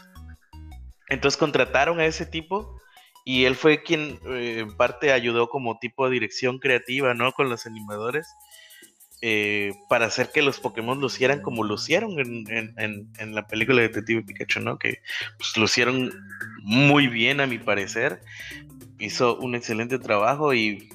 Entonces 1.09 1.37
contrataron 1.37 1.99
a 1.99 2.05
ese 2.05 2.25
tipo 2.25 2.79
y 3.23 3.45
él 3.45 3.55
fue 3.55 3.81
quien 3.81 4.19
eh, 4.27 4.59
en 4.59 4.77
parte 4.77 5.11
ayudó 5.11 5.49
como 5.49 5.79
tipo 5.79 6.05
de 6.05 6.13
dirección 6.13 6.59
creativa, 6.59 7.13
¿no? 7.15 7.31
Con 7.33 7.49
los 7.49 7.65
animadores. 7.65 8.27
Eh, 9.21 9.73
para 9.89 10.05
hacer 10.05 10.29
que 10.31 10.43
los 10.43 10.59
Pokémon 10.59 10.99
lucieran 10.99 11.41
como 11.41 11.63
lucieron 11.63 12.19
en, 12.19 12.75
en, 13.17 13.33
la 13.35 13.47
película 13.47 13.81
de 13.81 13.87
Detective 13.87 14.21
Pikachu, 14.21 14.59
¿no? 14.59 14.77
Que 14.77 14.99
pues, 15.37 15.57
lucieron 15.57 16.11
muy 16.61 17.07
bien 17.07 17.41
a 17.41 17.47
mi 17.47 17.57
parecer. 17.57 18.21
Hizo 18.99 19.37
un 19.37 19.55
excelente 19.55 19.97
trabajo 19.97 20.53
y, 20.53 20.89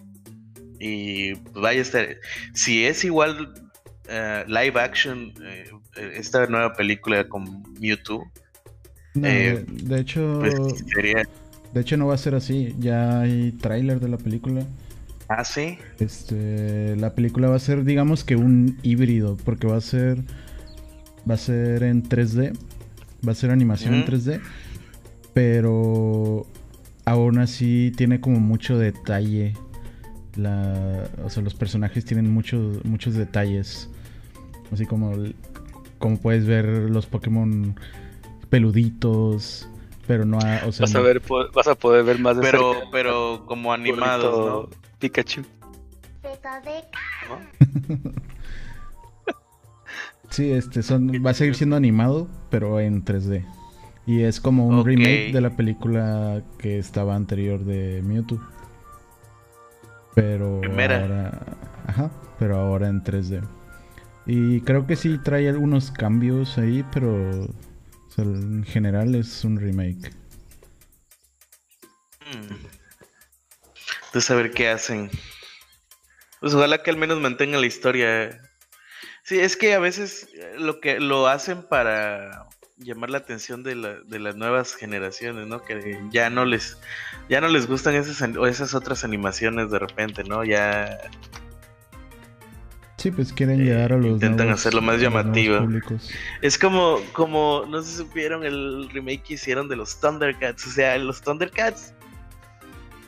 y 0.79 1.35
pues, 1.35 1.55
vaya 1.55 1.81
a 1.81 1.83
estar. 1.83 2.17
Si 2.55 2.85
es 2.85 3.03
igual 3.03 3.55
eh, 4.09 4.45
live 4.47 4.81
action 4.81 5.35
esta 5.97 6.47
nueva 6.47 6.75
película 6.75 7.29
con 7.29 7.65
Mewtwo. 7.81 8.31
No, 9.15 9.27
Eh, 9.29 9.65
de, 9.67 10.01
hecho, 10.01 10.39
Pues 10.41 10.85
sería. 10.95 11.23
de 11.75 11.81
hecho 11.81 11.97
no 11.97 12.07
va 12.07 12.15
a 12.15 12.19
ser 12.19 12.35
así. 12.35 12.75
Ya 12.79 13.21
hay 13.21 13.53
tráiler 13.53 14.01
de 14.01 14.09
la 14.09 14.17
película. 14.19 14.65
Ah, 15.29 15.45
sí. 15.45 15.79
Este, 15.99 16.97
la 16.97 17.15
película 17.15 17.49
va 17.49 17.57
a 17.57 17.61
ser, 17.61 17.85
digamos 17.85 18.25
que 18.25 18.37
un 18.37 18.79
híbrido, 18.83 19.37
porque 19.45 19.67
va 19.69 19.77
a 19.77 19.81
ser, 19.81 20.19
va 21.29 21.35
a 21.35 21.39
ser 21.39 21.83
en 21.85 22.03
3D, 22.03 22.53
va 23.27 23.33
a 23.33 23.35
ser 23.37 23.51
animación 23.51 23.95
en 23.95 24.01
Ujú. 24.01 24.11
3D, 24.13 24.41
pero 25.35 26.47
aún 27.05 27.39
así 27.39 27.93
tiene 27.97 28.21
como 28.21 28.41
mucho 28.41 28.79
detalle. 28.79 29.55
La, 30.37 31.09
o 31.25 31.31
sea, 31.31 31.43
los 31.43 31.55
personajes 31.55 32.05
tienen 32.05 32.31
muchos, 32.33 32.85
muchos 32.85 33.15
detalles, 33.15 33.89
así 34.73 34.87
como, 34.87 35.13
como 35.99 36.19
puedes 36.19 36.47
ver 36.47 36.65
los 36.67 37.07
Pokémon 37.07 37.75
peluditos, 38.51 39.69
pero 40.07 40.25
no, 40.25 40.39
ha- 40.39 40.63
o 40.67 40.73
sea, 40.73 40.85
Vas 40.85 40.95
a 40.95 41.01
ver, 41.01 41.23
vas 41.55 41.67
a 41.69 41.75
poder 41.75 42.05
ver 42.05 42.19
más 42.19 42.37
de 42.37 42.43
Pero, 42.43 42.73
cerca 42.75 42.89
pero 42.93 43.45
como 43.47 43.73
animados, 43.73 44.25
burrito 44.31 44.69
¿no? 44.73 44.77
Pikachu. 44.99 45.43
Sí, 50.31 50.53
este 50.53 50.83
son, 50.85 51.11
va 51.27 51.31
a 51.31 51.35
seguir 51.35 51.57
siendo 51.57 51.75
animado, 51.77 52.29
pero 52.51 52.79
en 52.79 53.05
3D. 53.05 53.45
Y 54.07 54.23
es 54.23 54.41
como 54.41 54.67
un 54.67 54.85
remake 54.85 55.33
de 55.33 55.41
la 55.41 55.57
película 55.57 56.43
que 56.59 56.79
estaba 56.79 57.17
anterior 57.17 57.65
de 57.65 58.01
Mewtwo. 58.03 58.41
Pero 60.15 60.61
Primera. 60.61 61.01
ahora. 61.03 61.41
Ajá, 61.87 62.11
pero 62.39 62.59
ahora 62.59 62.89
en 62.89 63.03
3D. 63.03 63.43
Y 64.27 64.61
creo 64.61 64.87
que 64.87 64.95
sí 64.95 65.19
trae 65.19 65.49
algunos 65.49 65.91
cambios 65.91 66.59
ahí, 66.59 66.85
pero 66.93 67.49
en 68.23 68.65
general 68.65 69.15
es 69.15 69.45
un 69.45 69.59
remake. 69.59 70.13
Mm. 72.33 72.55
Entonces 74.07 74.31
a 74.31 74.35
ver 74.35 74.51
qué 74.51 74.69
hacen. 74.69 75.11
Pues 76.41 76.55
ojalá 76.55 76.83
que 76.83 76.91
al 76.91 76.97
menos 76.97 77.21
mantengan 77.21 77.61
la 77.61 77.67
historia. 77.67 78.41
Sí, 79.25 79.39
es 79.39 79.57
que 79.57 79.75
a 79.75 79.79
veces 79.79 80.29
eh, 80.35 80.55
lo 80.59 80.81
que 80.81 80.99
lo 81.01 81.29
hacen 81.29 81.63
para 81.63 82.47
llamar 82.79 83.11
la 83.11 83.19
atención 83.19 83.63
de, 83.63 83.75
la- 83.75 84.01
de 84.01 84.19
las 84.19 84.37
nuevas 84.37 84.75
generaciones, 84.75 85.47
¿no? 85.47 85.63
Que 85.63 86.01
ya 86.11 86.31
no 86.31 86.45
les 86.47 86.79
ya 87.29 87.41
no 87.41 87.49
les 87.49 87.67
gustan 87.67 87.95
esas 87.95 88.23
esas 88.49 88.75
otras 88.75 89.05
animaciones 89.05 89.71
de 89.71 89.79
repente, 89.79 90.25
¿no? 90.25 90.43
Ya 90.45 90.99
Sí, 93.01 93.11
pues 93.11 93.33
quieren 93.33 93.63
Eh, 93.63 93.65
llegar 93.65 93.95
a 93.95 93.97
los 93.97 94.07
intentan 94.09 94.49
nuevos- 94.49 94.61
hacerlo 94.61 94.83
más 94.83 95.01
llamativo. 95.01 95.59
públicos. 95.61 96.11
es 96.43 96.59
como 96.59 96.99
como 97.15 97.65
no 97.67 97.81
se 97.83 97.97
supieron 97.97 98.45
el 98.45 98.91
remake 98.93 99.23
que 99.23 99.35
hicieron 99.35 99.69
de 99.71 99.77
los 99.77 99.99
Thundercats, 100.01 100.67
o 100.67 100.71
sea, 100.71 100.99
los 100.99 101.23
Thundercats. 101.23 101.95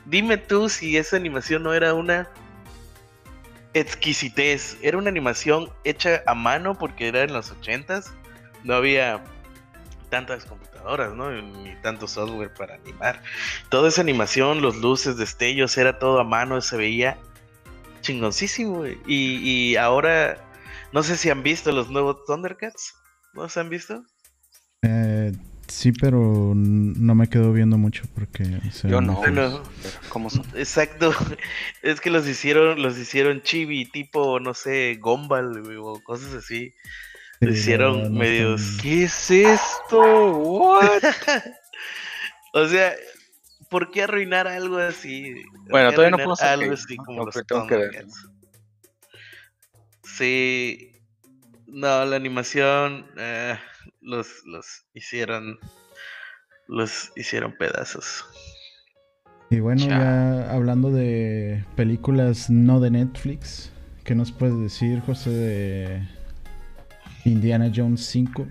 Dime 0.05 0.37
tú 0.37 0.67
si 0.67 0.97
esa 0.97 1.15
animación 1.15 1.61
no 1.61 1.73
era 1.75 1.93
una 1.93 2.27
exquisitez, 3.73 4.77
era 4.81 4.97
una 4.97 5.09
animación 5.09 5.69
hecha 5.83 6.21
a 6.25 6.33
mano 6.35 6.75
porque 6.75 7.07
era 7.07 7.21
en 7.23 7.33
los 7.33 7.51
ochentas, 7.51 8.13
no 8.63 8.73
había 8.75 9.23
tantas 10.09 10.45
computadoras, 10.45 11.13
¿no? 11.13 11.31
Ni 11.31 11.75
tanto 11.81 12.07
software 12.07 12.53
para 12.53 12.75
animar. 12.75 13.21
Toda 13.69 13.89
esa 13.89 14.01
animación, 14.01 14.61
los 14.61 14.75
luces, 14.77 15.17
destellos, 15.17 15.77
era 15.77 15.97
todo 15.99 16.19
a 16.19 16.23
mano, 16.23 16.61
se 16.61 16.77
veía 16.77 17.17
chingoncísimo. 18.03 18.77
güey. 18.79 18.97
Y, 19.07 19.37
y 19.71 19.75
ahora, 19.77 20.37
no 20.91 21.01
sé 21.01 21.17
si 21.17 21.31
han 21.31 21.41
visto 21.41 21.71
los 21.71 21.89
nuevos 21.89 22.23
Thundercats, 22.27 22.93
¿no 23.33 23.49
se 23.49 23.59
han 23.59 23.69
visto? 23.69 24.03
Eh, 24.83 25.31
sí, 25.67 25.91
pero 25.93 26.53
no 26.55 27.15
me 27.15 27.27
quedo 27.29 27.51
viendo 27.53 27.77
mucho 27.77 28.03
porque... 28.13 28.43
Yo 28.83 29.01
no. 29.01 29.13
muy 29.13 29.23
feos. 29.23 29.33
Bueno, 29.33 29.63
¿Cómo 30.09 30.29
son? 30.29 30.45
exacto. 30.53 31.11
Es 31.81 31.99
que 31.99 32.11
los 32.11 32.27
hicieron, 32.27 32.81
los 32.81 32.97
hicieron 32.97 33.41
chibi, 33.41 33.85
tipo, 33.85 34.39
no 34.39 34.53
sé, 34.53 34.99
güey, 35.01 35.77
o 35.81 35.99
cosas 36.03 36.33
así. 36.35 36.71
Sí, 37.39 37.49
hicieron 37.49 38.13
no 38.13 38.19
medios- 38.19 38.77
¿Qué 38.81 39.03
es 39.05 39.31
esto? 39.31 40.37
What? 40.37 41.01
O 42.55 42.67
sea, 42.67 42.93
¿por 43.73 43.89
qué 43.89 44.03
arruinar 44.03 44.47
algo 44.47 44.77
así? 44.77 45.33
¿Por 45.63 45.71
Bueno, 45.71 45.91
todavía 45.93 46.11
no 46.11 46.23
puedo 46.23 46.35
saber, 46.35 46.65
algo 46.65 46.73
así 46.75 46.95
como 46.95 47.25
los 47.25 47.33
tengo 47.47 47.65
que? 47.65 48.05
Sí. 50.03 50.91
No, 51.65 52.05
la 52.05 52.15
animación 52.15 53.07
eh, 53.17 53.57
los, 54.01 54.45
los 54.45 54.85
hicieron 54.93 55.57
los 56.67 57.11
hicieron 57.15 57.57
pedazos. 57.57 58.23
Y 59.49 59.59
bueno, 59.59 59.81
Chao. 59.81 59.89
ya 59.89 60.51
hablando 60.51 60.91
de 60.91 61.65
películas 61.75 62.51
no 62.51 62.79
de 62.79 62.91
Netflix, 62.91 63.71
¿qué 64.03 64.13
nos 64.13 64.31
puedes 64.31 64.59
decir, 64.59 64.99
José, 64.99 65.31
de 65.31 66.07
Indiana 67.25 67.71
Jones 67.75 68.05
5? 68.05 68.45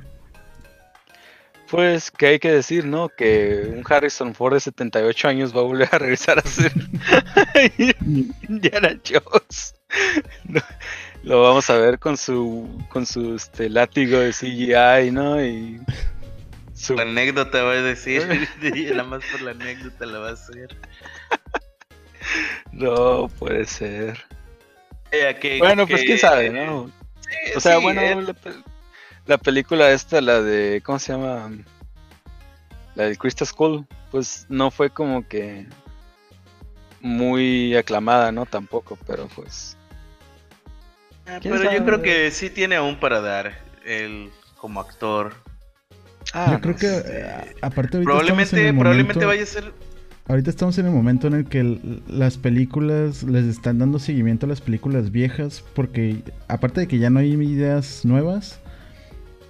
Pues, 1.72 2.10
¿qué 2.10 2.26
hay 2.26 2.38
que 2.38 2.52
decir, 2.52 2.84
no? 2.84 3.08
Que 3.08 3.62
un 3.74 3.82
Harrison 3.88 4.34
Ford 4.34 4.52
de 4.52 4.60
78 4.60 5.26
años 5.26 5.56
va 5.56 5.60
a 5.60 5.62
volver 5.62 5.88
a 5.90 5.96
regresar 5.96 6.38
a 6.38 6.42
ser 6.42 6.70
Indiana 8.46 9.00
Jones. 9.02 9.74
Lo 11.22 11.40
vamos 11.40 11.70
a 11.70 11.78
ver 11.78 11.98
con 11.98 12.18
su 12.18 12.68
con 12.90 13.06
su 13.06 13.36
este, 13.36 13.70
látigo 13.70 14.18
de 14.18 14.32
CGI, 14.32 15.12
¿no? 15.12 15.42
Y 15.42 15.80
su... 16.74 16.94
La 16.94 17.04
anécdota 17.04 17.62
va 17.62 17.72
a 17.72 17.80
decir, 17.80 18.22
nada 18.90 19.04
más 19.04 19.24
por 19.32 19.40
la 19.40 19.52
anécdota 19.52 20.04
la 20.04 20.18
va 20.18 20.28
a 20.28 20.32
hacer. 20.32 20.76
No 22.70 23.28
puede 23.38 23.64
ser. 23.64 24.22
Eh, 25.10 25.56
Bueno, 25.58 25.86
pues 25.86 26.02
quién 26.02 26.18
sabe, 26.18 26.50
¿no? 26.50 26.92
Sí, 27.20 27.52
O 27.56 27.60
sea, 27.60 27.78
sí, 27.78 27.82
bueno, 27.82 28.02
eh, 28.02 28.34
la, 29.26 29.38
pe- 29.38 29.38
la 29.38 29.38
película 29.38 29.90
esta, 29.92 30.20
la 30.20 30.40
de, 30.42 30.82
¿cómo 30.84 30.98
se 30.98 31.12
llama? 31.12 31.50
La 32.94 33.04
de 33.04 33.16
Crystal 33.16 33.46
Skull, 33.46 33.86
pues 34.10 34.46
no 34.48 34.70
fue 34.70 34.90
como 34.90 35.26
que 35.26 35.66
muy 37.00 37.74
aclamada, 37.76 38.30
¿no? 38.32 38.46
Tampoco, 38.46 38.98
pero 39.06 39.28
pues... 39.34 39.76
ah, 41.26 41.38
pero 41.42 41.72
yo 41.72 41.84
creo 41.84 42.02
que 42.02 42.30
sí 42.30 42.50
tiene 42.50 42.76
aún 42.76 43.00
para 43.00 43.20
dar 43.20 43.58
él 43.84 44.30
como 44.56 44.80
actor. 44.80 45.34
Ah, 46.34 46.52
Yo 46.52 46.60
creo 46.60 46.74
no 46.74 46.78
que, 46.78 46.86
sé. 46.86 47.20
eh, 47.20 47.56
aparte 47.62 47.96
ahorita 47.96 48.00
en 48.00 48.04
Probablemente, 48.04 48.72
probablemente 48.74 49.24
vaya 49.24 49.42
a 49.42 49.46
ser 49.46 49.72
Ahorita 50.28 50.50
estamos 50.50 50.78
en 50.78 50.86
el 50.86 50.92
momento 50.92 51.26
en 51.26 51.34
el 51.34 51.44
que 51.46 51.60
el- 51.60 52.02
las 52.06 52.38
películas 52.38 53.24
les 53.24 53.44
están 53.44 53.78
dando 53.78 53.98
seguimiento 53.98 54.46
a 54.46 54.48
las 54.48 54.60
películas 54.60 55.10
viejas 55.10 55.64
porque 55.74 56.22
aparte 56.46 56.80
de 56.80 56.88
que 56.88 56.98
ya 56.98 57.10
no 57.10 57.18
hay 57.18 57.32
ideas 57.32 58.04
nuevas, 58.04 58.60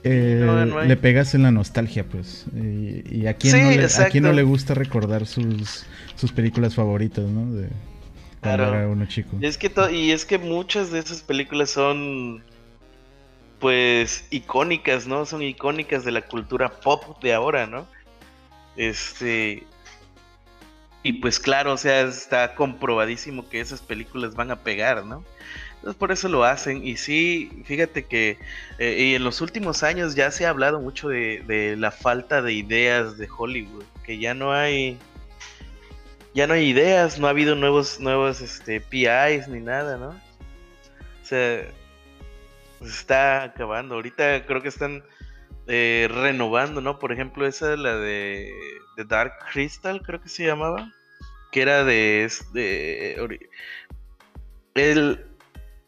eh, 0.04 0.42
no, 0.44 0.66
no 0.66 0.78
hay. 0.80 0.88
le 0.88 0.96
pegas 0.96 1.34
en 1.34 1.42
la 1.44 1.50
nostalgia, 1.50 2.04
pues. 2.08 2.46
Y, 2.54 3.02
y 3.22 3.26
a, 3.26 3.34
quién 3.34 3.54
Sí, 3.54 3.62
no 3.62 3.70
le, 3.70 3.82
a 3.82 3.82
exacto. 3.84 4.12
quién 4.12 4.24
no 4.24 4.32
le 4.32 4.42
gusta 4.42 4.74
recordar 4.74 5.26
sus, 5.26 5.84
sus 6.16 6.32
películas 6.32 6.74
favoritas, 6.74 7.24
¿no? 7.26 7.52
De 7.54 7.68
cuando 8.40 8.64
Claro. 8.64 8.74
era 8.74 8.88
uno 8.88 9.06
chico. 9.06 9.36
Y 9.40 9.46
es 9.46 9.56
que 9.58 9.70
y 9.92 10.10
es 10.10 10.24
que 10.24 10.38
muchas 10.38 10.90
de 10.90 10.98
esas 10.98 11.22
películas 11.22 11.70
son 11.70 12.42
pues 13.60 14.26
icónicas, 14.30 15.06
¿no? 15.06 15.24
Son 15.24 15.42
icónicas 15.42 16.04
de 16.04 16.10
la 16.12 16.22
cultura 16.22 16.68
pop 16.80 17.22
de 17.22 17.32
ahora, 17.34 17.66
¿no? 17.66 17.86
Este 18.76 19.62
y 21.04 21.14
pues 21.14 21.38
claro, 21.40 21.72
o 21.72 21.76
sea, 21.76 22.02
está 22.02 22.54
comprobadísimo 22.54 23.48
que 23.48 23.60
esas 23.60 23.80
películas 23.80 24.34
van 24.34 24.50
a 24.52 24.60
pegar, 24.62 25.04
¿no? 25.04 25.24
Entonces 25.82 25.98
por 25.98 26.12
eso 26.12 26.28
lo 26.28 26.44
hacen. 26.44 26.86
Y 26.86 26.96
sí, 26.96 27.50
fíjate 27.64 28.04
que 28.04 28.38
eh, 28.78 28.96
y 28.98 29.14
en 29.16 29.24
los 29.24 29.40
últimos 29.40 29.82
años 29.82 30.14
ya 30.14 30.30
se 30.30 30.46
ha 30.46 30.50
hablado 30.50 30.78
mucho 30.78 31.08
de, 31.08 31.42
de 31.48 31.76
la 31.76 31.90
falta 31.90 32.40
de 32.40 32.52
ideas 32.52 33.18
de 33.18 33.28
Hollywood, 33.36 33.82
que 34.04 34.16
ya 34.18 34.32
no 34.32 34.52
hay 34.52 34.96
ya 36.34 36.46
no 36.46 36.54
hay 36.54 36.68
ideas, 36.68 37.18
no 37.18 37.26
ha 37.26 37.30
habido 37.30 37.56
nuevos, 37.56 37.98
nuevos 37.98 38.40
este, 38.40 38.80
PIs 38.80 39.48
ni 39.48 39.60
nada, 39.60 39.96
¿no? 39.98 40.10
O 40.10 41.24
sea, 41.24 41.66
pues 42.78 42.92
está 42.92 43.42
acabando. 43.42 43.96
Ahorita 43.96 44.46
creo 44.46 44.62
que 44.62 44.68
están 44.68 45.02
eh, 45.66 46.08
renovando, 46.10 46.80
¿no? 46.80 47.00
Por 47.00 47.12
ejemplo, 47.12 47.44
esa 47.44 47.76
la 47.76 47.96
de, 47.96 48.52
de 48.96 49.04
Dark 49.04 49.32
Crystal, 49.52 50.00
creo 50.00 50.20
que 50.22 50.28
se 50.28 50.46
llamaba, 50.46 50.92
que 51.50 51.62
era 51.62 51.84
de, 51.84 52.30
de 52.52 53.42
el, 54.74 55.26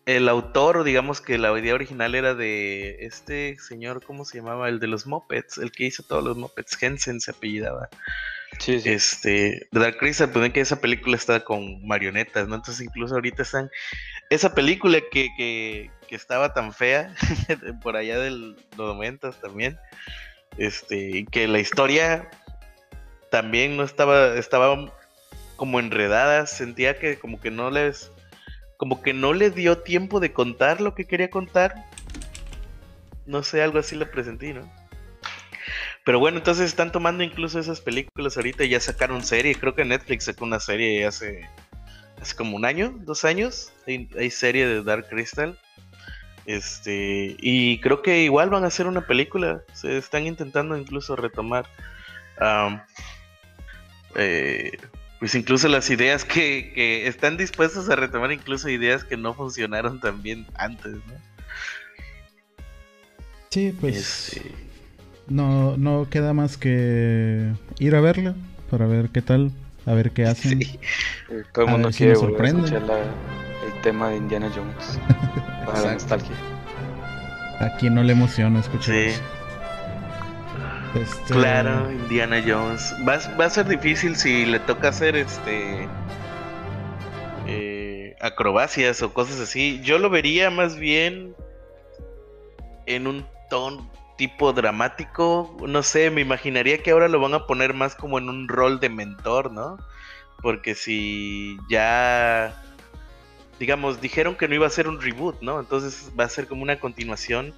el 0.06 0.28
autor, 0.28 0.84
digamos 0.84 1.20
que 1.20 1.38
la 1.38 1.56
idea 1.58 1.74
original 1.74 2.14
era 2.14 2.34
de 2.34 2.96
este 3.00 3.56
señor, 3.58 4.02
¿cómo 4.04 4.24
se 4.24 4.38
llamaba? 4.38 4.68
El 4.68 4.78
de 4.78 4.86
los 4.86 5.06
Muppets, 5.06 5.58
el 5.58 5.72
que 5.72 5.84
hizo 5.84 6.02
todos 6.02 6.22
los 6.22 6.36
Muppets, 6.36 6.80
Hensen 6.82 7.20
se 7.20 7.30
apellidaba. 7.30 7.88
Sí, 8.58 8.80
sí. 8.80 8.90
Este, 8.90 9.68
Dark 9.72 9.96
Crystal, 9.96 10.30
pues 10.30 10.42
ven 10.42 10.52
que 10.52 10.60
esa 10.60 10.80
película 10.80 11.16
está 11.16 11.40
con 11.40 11.84
marionetas, 11.86 12.46
¿no? 12.48 12.56
Entonces 12.56 12.84
incluso 12.84 13.14
ahorita 13.14 13.42
están, 13.42 13.70
esa 14.30 14.54
película 14.54 14.98
que, 15.10 15.28
que, 15.36 15.90
que 16.06 16.14
estaba 16.14 16.52
tan 16.52 16.72
fea, 16.72 17.14
por 17.82 17.96
allá 17.96 18.18
de 18.18 18.30
los 18.30 18.56
momentos 18.76 19.40
también, 19.40 19.78
este, 20.58 21.26
que 21.30 21.48
la 21.48 21.58
historia 21.58 22.30
también 23.30 23.76
no 23.76 23.82
estaba, 23.82 24.34
estaba 24.36 24.92
como 25.56 25.80
enredada, 25.80 26.46
sentía 26.46 26.98
que 26.98 27.18
como 27.18 27.40
que 27.40 27.50
no 27.50 27.70
les, 27.70 28.12
como 28.76 29.02
que 29.02 29.12
no 29.12 29.32
le 29.32 29.50
dio 29.50 29.78
tiempo 29.78 30.20
de 30.20 30.32
contar 30.32 30.80
lo 30.80 30.94
que 30.94 31.06
quería 31.06 31.30
contar. 31.30 31.86
No 33.26 33.42
sé, 33.42 33.62
algo 33.62 33.78
así 33.78 33.96
le 33.96 34.06
presentí, 34.06 34.52
¿no? 34.52 34.70
Pero 36.04 36.18
bueno, 36.18 36.36
entonces 36.36 36.66
están 36.66 36.92
tomando 36.92 37.24
incluso 37.24 37.58
esas 37.58 37.80
películas 37.80 38.36
ahorita 38.36 38.64
ya 38.64 38.78
sacaron 38.78 39.24
serie. 39.24 39.54
Creo 39.54 39.74
que 39.74 39.84
Netflix 39.84 40.24
sacó 40.24 40.44
una 40.44 40.60
serie 40.60 41.06
hace, 41.06 41.48
hace 42.20 42.36
como 42.36 42.56
un 42.56 42.66
año, 42.66 42.94
dos 43.00 43.24
años. 43.24 43.72
Hay, 43.86 44.08
hay, 44.18 44.30
serie 44.30 44.66
de 44.66 44.82
Dark 44.82 45.08
Crystal. 45.08 45.58
Este, 46.44 47.36
y 47.38 47.80
creo 47.80 48.02
que 48.02 48.22
igual 48.22 48.50
van 48.50 48.64
a 48.64 48.66
hacer 48.66 48.86
una 48.86 49.06
película. 49.06 49.62
Se 49.72 49.96
están 49.96 50.26
intentando 50.26 50.76
incluso 50.76 51.16
retomar. 51.16 51.66
eh, 54.16 54.76
pues 55.20 55.34
incluso 55.34 55.68
las 55.68 55.88
ideas 55.90 56.24
que, 56.24 56.72
que, 56.74 57.06
están 57.06 57.36
dispuestos 57.36 57.88
a 57.88 57.96
retomar, 57.96 58.32
incluso 58.32 58.68
ideas 58.68 59.04
que 59.04 59.16
no 59.16 59.34
funcionaron 59.34 60.00
tan 60.00 60.22
bien 60.22 60.46
antes, 60.54 60.92
¿no? 60.92 61.14
Sí, 63.50 63.74
pues. 63.80 63.96
Este... 63.96 64.52
No, 65.26 65.76
no 65.76 66.08
queda 66.10 66.34
más 66.34 66.58
que 66.58 67.52
ir 67.78 67.94
a 67.94 68.00
verla 68.00 68.34
para 68.70 68.86
ver 68.86 69.08
qué 69.08 69.22
tal, 69.22 69.52
a 69.86 69.94
ver 69.94 70.10
qué 70.10 70.26
hacen. 70.26 70.60
Sí. 70.62 70.78
Todo 71.52 71.64
el 71.64 71.70
mundo 71.70 71.90
quiere 71.90 72.14
si 72.14 72.24
escuchar 72.24 72.82
la, 72.82 72.98
el 72.98 73.80
tema 73.82 74.10
de 74.10 74.16
Indiana 74.16 74.50
Jones 74.54 74.98
para 75.66 75.80
la 75.80 75.92
nostalgia. 75.94 76.36
A 77.60 77.76
quien 77.78 77.94
no 77.94 78.02
le 78.02 78.12
emociona 78.12 78.60
escuchar 78.60 78.94
sí. 78.94 79.20
Este... 80.94 81.34
Claro, 81.34 81.90
Indiana 81.90 82.42
Jones. 82.46 82.94
Va, 83.06 83.44
a 83.44 83.50
ser 83.50 83.66
difícil 83.66 84.16
si 84.16 84.46
le 84.46 84.60
toca 84.60 84.88
hacer 84.88 85.16
este 85.16 85.88
eh, 87.46 88.16
acrobacias 88.20 89.02
o 89.02 89.12
cosas 89.12 89.40
así. 89.40 89.80
Yo 89.82 89.98
lo 89.98 90.10
vería 90.10 90.50
más 90.50 90.76
bien 90.76 91.34
en 92.86 93.06
un 93.06 93.26
tono 93.50 93.90
tipo 94.16 94.52
dramático. 94.52 95.56
No 95.66 95.82
sé, 95.82 96.10
me 96.10 96.20
imaginaría 96.20 96.78
que 96.78 96.92
ahora 96.92 97.08
lo 97.08 97.20
van 97.20 97.34
a 97.34 97.46
poner 97.46 97.74
más 97.74 97.96
como 97.96 98.18
en 98.18 98.28
un 98.28 98.48
rol 98.48 98.78
de 98.78 98.88
mentor, 98.88 99.50
¿no? 99.50 99.78
Porque 100.42 100.74
si 100.74 101.56
ya 101.68 102.54
digamos, 103.58 104.00
dijeron 104.00 104.34
que 104.36 104.48
no 104.48 104.54
iba 104.54 104.66
a 104.66 104.70
ser 104.70 104.88
un 104.88 105.00
reboot, 105.00 105.40
¿no? 105.40 105.60
Entonces 105.60 106.12
va 106.18 106.24
a 106.24 106.28
ser 106.28 106.46
como 106.46 106.62
una 106.62 106.78
continuación 106.78 107.54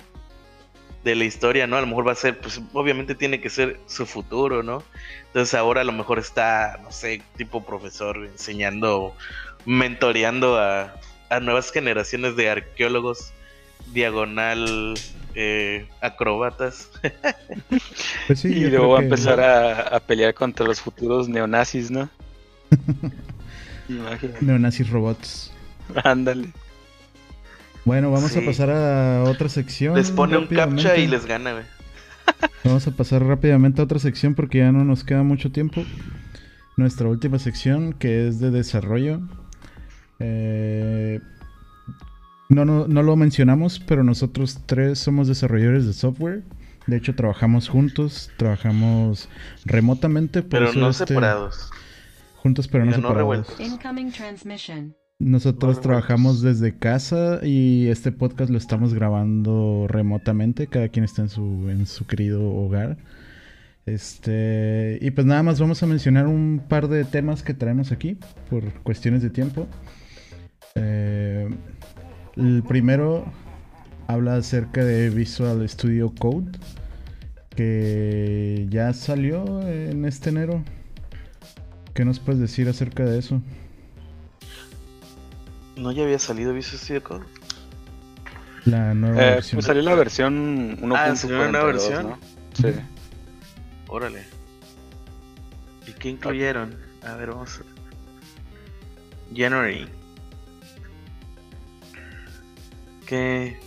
de 1.06 1.14
la 1.14 1.24
historia, 1.24 1.68
¿no? 1.68 1.76
A 1.76 1.80
lo 1.80 1.86
mejor 1.86 2.08
va 2.08 2.12
a 2.12 2.16
ser, 2.16 2.36
pues 2.40 2.60
obviamente 2.72 3.14
tiene 3.14 3.40
que 3.40 3.48
ser 3.48 3.78
su 3.86 4.06
futuro, 4.06 4.64
¿no? 4.64 4.82
Entonces 5.26 5.54
ahora 5.54 5.82
a 5.82 5.84
lo 5.84 5.92
mejor 5.92 6.18
está, 6.18 6.80
no 6.82 6.90
sé, 6.90 7.22
tipo 7.36 7.64
profesor 7.64 8.16
enseñando, 8.26 9.14
mentoreando 9.66 10.58
a, 10.58 10.96
a 11.30 11.38
nuevas 11.38 11.70
generaciones 11.70 12.34
de 12.34 12.50
arqueólogos 12.50 13.32
diagonal 13.92 14.94
eh, 15.36 15.88
acrobatas. 16.00 16.90
Pues 18.26 18.40
sí, 18.40 18.48
y 18.48 18.64
luego 18.64 18.88
va 18.88 18.98
a 18.98 19.02
empezar 19.02 19.38
a, 19.38 19.82
a, 19.82 20.00
pelear 20.00 20.34
contra 20.34 20.66
los 20.66 20.80
futuros 20.80 21.28
neonazis, 21.28 21.92
¿no? 21.92 22.10
Neonazis 24.40 24.90
robots. 24.90 25.52
Ándale. 26.02 26.48
Bueno, 27.86 28.10
vamos 28.10 28.32
sí. 28.32 28.40
a 28.40 28.44
pasar 28.44 28.68
a 28.68 29.22
otra 29.22 29.48
sección. 29.48 29.94
Les 29.94 30.10
pone 30.10 30.36
un 30.36 30.48
captcha 30.48 30.96
y 30.96 31.06
les 31.06 31.24
gana, 31.24 31.52
güey. 31.52 31.64
Vamos 32.64 32.84
a 32.88 32.90
pasar 32.90 33.24
rápidamente 33.24 33.80
a 33.80 33.84
otra 33.84 34.00
sección 34.00 34.34
porque 34.34 34.58
ya 34.58 34.72
no 34.72 34.84
nos 34.84 35.04
queda 35.04 35.22
mucho 35.22 35.52
tiempo. 35.52 35.84
Nuestra 36.76 37.08
última 37.08 37.38
sección 37.38 37.92
que 37.92 38.26
es 38.26 38.40
de 38.40 38.50
desarrollo. 38.50 39.20
Eh, 40.18 41.20
no, 42.48 42.64
no, 42.64 42.88
no, 42.88 43.02
lo 43.04 43.14
mencionamos, 43.14 43.78
pero 43.78 44.02
nosotros 44.02 44.62
tres 44.66 44.98
somos 44.98 45.28
desarrolladores 45.28 45.86
de 45.86 45.92
software. 45.92 46.42
De 46.88 46.96
hecho, 46.96 47.14
trabajamos 47.14 47.68
juntos, 47.68 48.32
trabajamos 48.36 49.28
remotamente. 49.64 50.42
pero 50.42 50.72
no 50.72 50.90
este, 50.90 51.06
separados. 51.06 51.70
Juntos, 52.34 52.66
pero, 52.66 52.84
pero 52.84 53.00
no, 53.00 53.08
separados. 53.08 55.05
Nosotros 55.18 55.80
trabajamos 55.80 56.42
desde 56.42 56.76
casa 56.76 57.40
y 57.42 57.88
este 57.88 58.12
podcast 58.12 58.50
lo 58.50 58.58
estamos 58.58 58.92
grabando 58.92 59.86
remotamente, 59.88 60.66
cada 60.66 60.90
quien 60.90 61.06
está 61.06 61.22
en 61.22 61.30
su, 61.30 61.70
en 61.70 61.86
su 61.86 62.06
querido 62.06 62.44
hogar. 62.44 62.98
Este, 63.86 64.98
y 65.00 65.10
pues 65.12 65.26
nada 65.26 65.42
más 65.42 65.58
vamos 65.58 65.82
a 65.82 65.86
mencionar 65.86 66.26
un 66.26 66.62
par 66.68 66.88
de 66.88 67.04
temas 67.04 67.42
que 67.42 67.54
traemos 67.54 67.92
aquí 67.92 68.18
por 68.50 68.70
cuestiones 68.82 69.22
de 69.22 69.30
tiempo. 69.30 69.66
Eh, 70.74 71.48
el 72.36 72.62
primero 72.68 73.24
habla 74.08 74.36
acerca 74.36 74.84
de 74.84 75.08
Visual 75.08 75.66
Studio 75.66 76.12
Code, 76.18 76.58
que 77.54 78.66
ya 78.68 78.92
salió 78.92 79.66
en 79.66 80.04
este 80.04 80.28
enero. 80.28 80.62
¿Qué 81.94 82.04
nos 82.04 82.18
puedes 82.18 82.38
decir 82.38 82.68
acerca 82.68 83.06
de 83.06 83.18
eso? 83.18 83.40
¿No 85.76 85.92
ya 85.92 86.04
había 86.04 86.18
salido 86.18 86.52
Visual 86.54 86.78
Studio 86.78 87.02
Code? 87.02 87.24
La 88.64 88.94
nueva 88.94 89.22
eh, 89.22 89.30
versión. 89.34 89.56
Pues 89.56 89.66
salió 89.66 89.82
la 89.82 89.94
versión 89.94 90.78
1.42, 90.80 90.96
Ah, 90.96 91.16
¿salió 91.16 91.36
una 91.36 91.48
nueva 91.48 91.66
versión? 91.66 92.02
¿no? 92.10 92.18
Sí. 92.54 92.68
Órale. 93.88 94.24
¿Y 95.86 95.92
qué 95.92 96.08
incluyeron? 96.08 96.76
A 97.04 97.14
ver, 97.14 97.30
vamos 97.30 97.60
a... 97.60 99.34
January. 99.34 99.86
¿Qué? 103.06 103.58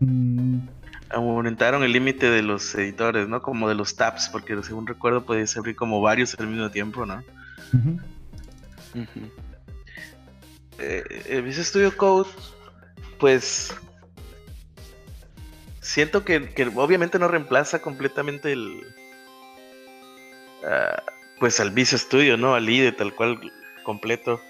Mm, 0.00 0.58
Aumentaron 1.10 1.84
el 1.84 1.92
límite 1.92 2.30
de 2.30 2.42
los 2.42 2.74
editores, 2.74 3.28
¿no? 3.28 3.42
Como 3.42 3.68
de 3.68 3.74
los 3.74 3.96
tabs, 3.96 4.30
porque 4.30 4.60
según 4.62 4.86
recuerdo 4.86 5.24
podías 5.24 5.56
abrir 5.56 5.76
como 5.76 6.00
varios 6.00 6.34
al 6.40 6.46
mismo 6.48 6.70
tiempo, 6.70 7.04
¿no? 7.04 7.22
Ujú. 8.94 9.30
eh, 10.78 11.02
el 11.28 11.42
Visual 11.42 11.64
Studio 11.64 11.96
Code, 11.96 12.28
pues 13.18 13.74
siento 15.80 16.24
que, 16.24 16.50
que 16.50 16.70
obviamente 16.74 17.18
no 17.18 17.28
reemplaza 17.28 17.80
completamente 17.80 18.52
el, 18.52 18.86
ah, 20.64 21.02
pues 21.38 21.60
al 21.60 21.70
Visual 21.70 22.00
Studio, 22.00 22.36
¿no? 22.36 22.54
Al 22.54 22.68
IDE 22.68 22.92
tal 22.92 23.14
cual 23.14 23.40
completo. 23.82 24.40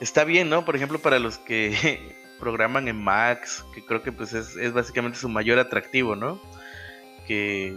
Está 0.00 0.24
bien, 0.24 0.48
¿no? 0.48 0.64
Por 0.64 0.76
ejemplo, 0.76 0.98
para 0.98 1.18
los 1.18 1.38
que 1.38 2.16
programan 2.40 2.88
en 2.88 3.02
Max, 3.02 3.64
que 3.74 3.84
creo 3.84 4.02
que 4.02 4.12
pues 4.12 4.32
es, 4.32 4.56
es 4.56 4.72
básicamente 4.72 5.18
su 5.18 5.28
mayor 5.28 5.58
atractivo, 5.58 6.16
¿no? 6.16 6.40
Que 7.26 7.76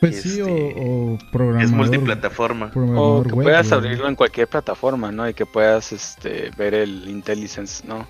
Pues 0.00 0.22
sí, 0.22 0.40
Este, 0.40 0.42
o, 0.42 1.14
o 1.14 1.18
programador. 1.32 1.64
es 1.64 1.70
multiplataforma. 1.72 2.70
O 2.74 3.22
que 3.24 3.32
web, 3.32 3.44
puedas 3.44 3.72
abrirlo 3.72 4.08
en 4.08 4.14
cualquier 4.14 4.46
plataforma, 4.48 5.10
¿no? 5.10 5.28
Y 5.28 5.34
que 5.34 5.44
puedas 5.46 5.92
este, 5.92 6.50
ver 6.56 6.74
el 6.74 7.08
IntelliSense, 7.08 7.86
¿no? 7.86 8.06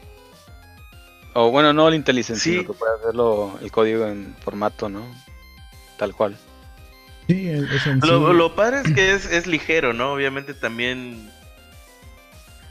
O 1.35 1.51
bueno, 1.51 1.73
no 1.73 1.89
el 1.89 1.95
IntelliSense, 1.95 2.43
Sí. 2.43 2.51
sino 2.59 2.67
que 2.73 2.79
puedas 2.79 2.97
verlo, 3.05 3.59
el 3.63 3.71
código 3.71 4.07
en 4.07 4.35
formato, 4.41 4.89
¿no? 4.89 5.03
Tal 5.99 6.15
cual. 6.15 6.37
Sí, 7.27 7.49
es, 7.49 7.71
es 7.71 7.87
en 7.87 8.01
sí. 8.03 8.09
Lo, 8.09 8.33
lo 8.33 8.55
padre 8.55 8.83
es 8.85 8.93
que 8.93 9.13
es, 9.13 9.31
es 9.31 9.47
ligero, 9.47 9.93
¿no? 9.93 10.13
Obviamente 10.13 10.55
también 10.55 11.31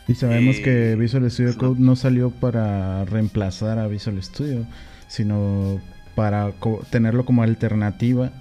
Y 0.08 0.16
sabemos 0.16 0.58
eh, 0.58 0.62
que 0.64 0.96
Visual 0.96 1.30
Studio 1.32 1.52
no. 1.54 1.58
Code 1.58 1.80
no 1.80 1.96
salió 1.96 2.30
para 2.32 3.04
reemplazar 3.06 3.80
a 3.80 3.88
Visual 3.88 4.22
Studio, 4.24 4.66
sino 5.08 5.80
para 6.16 6.52
co- 6.60 6.84
tenerlo 6.90 7.26
como 7.26 7.44
alternativa 7.44 8.32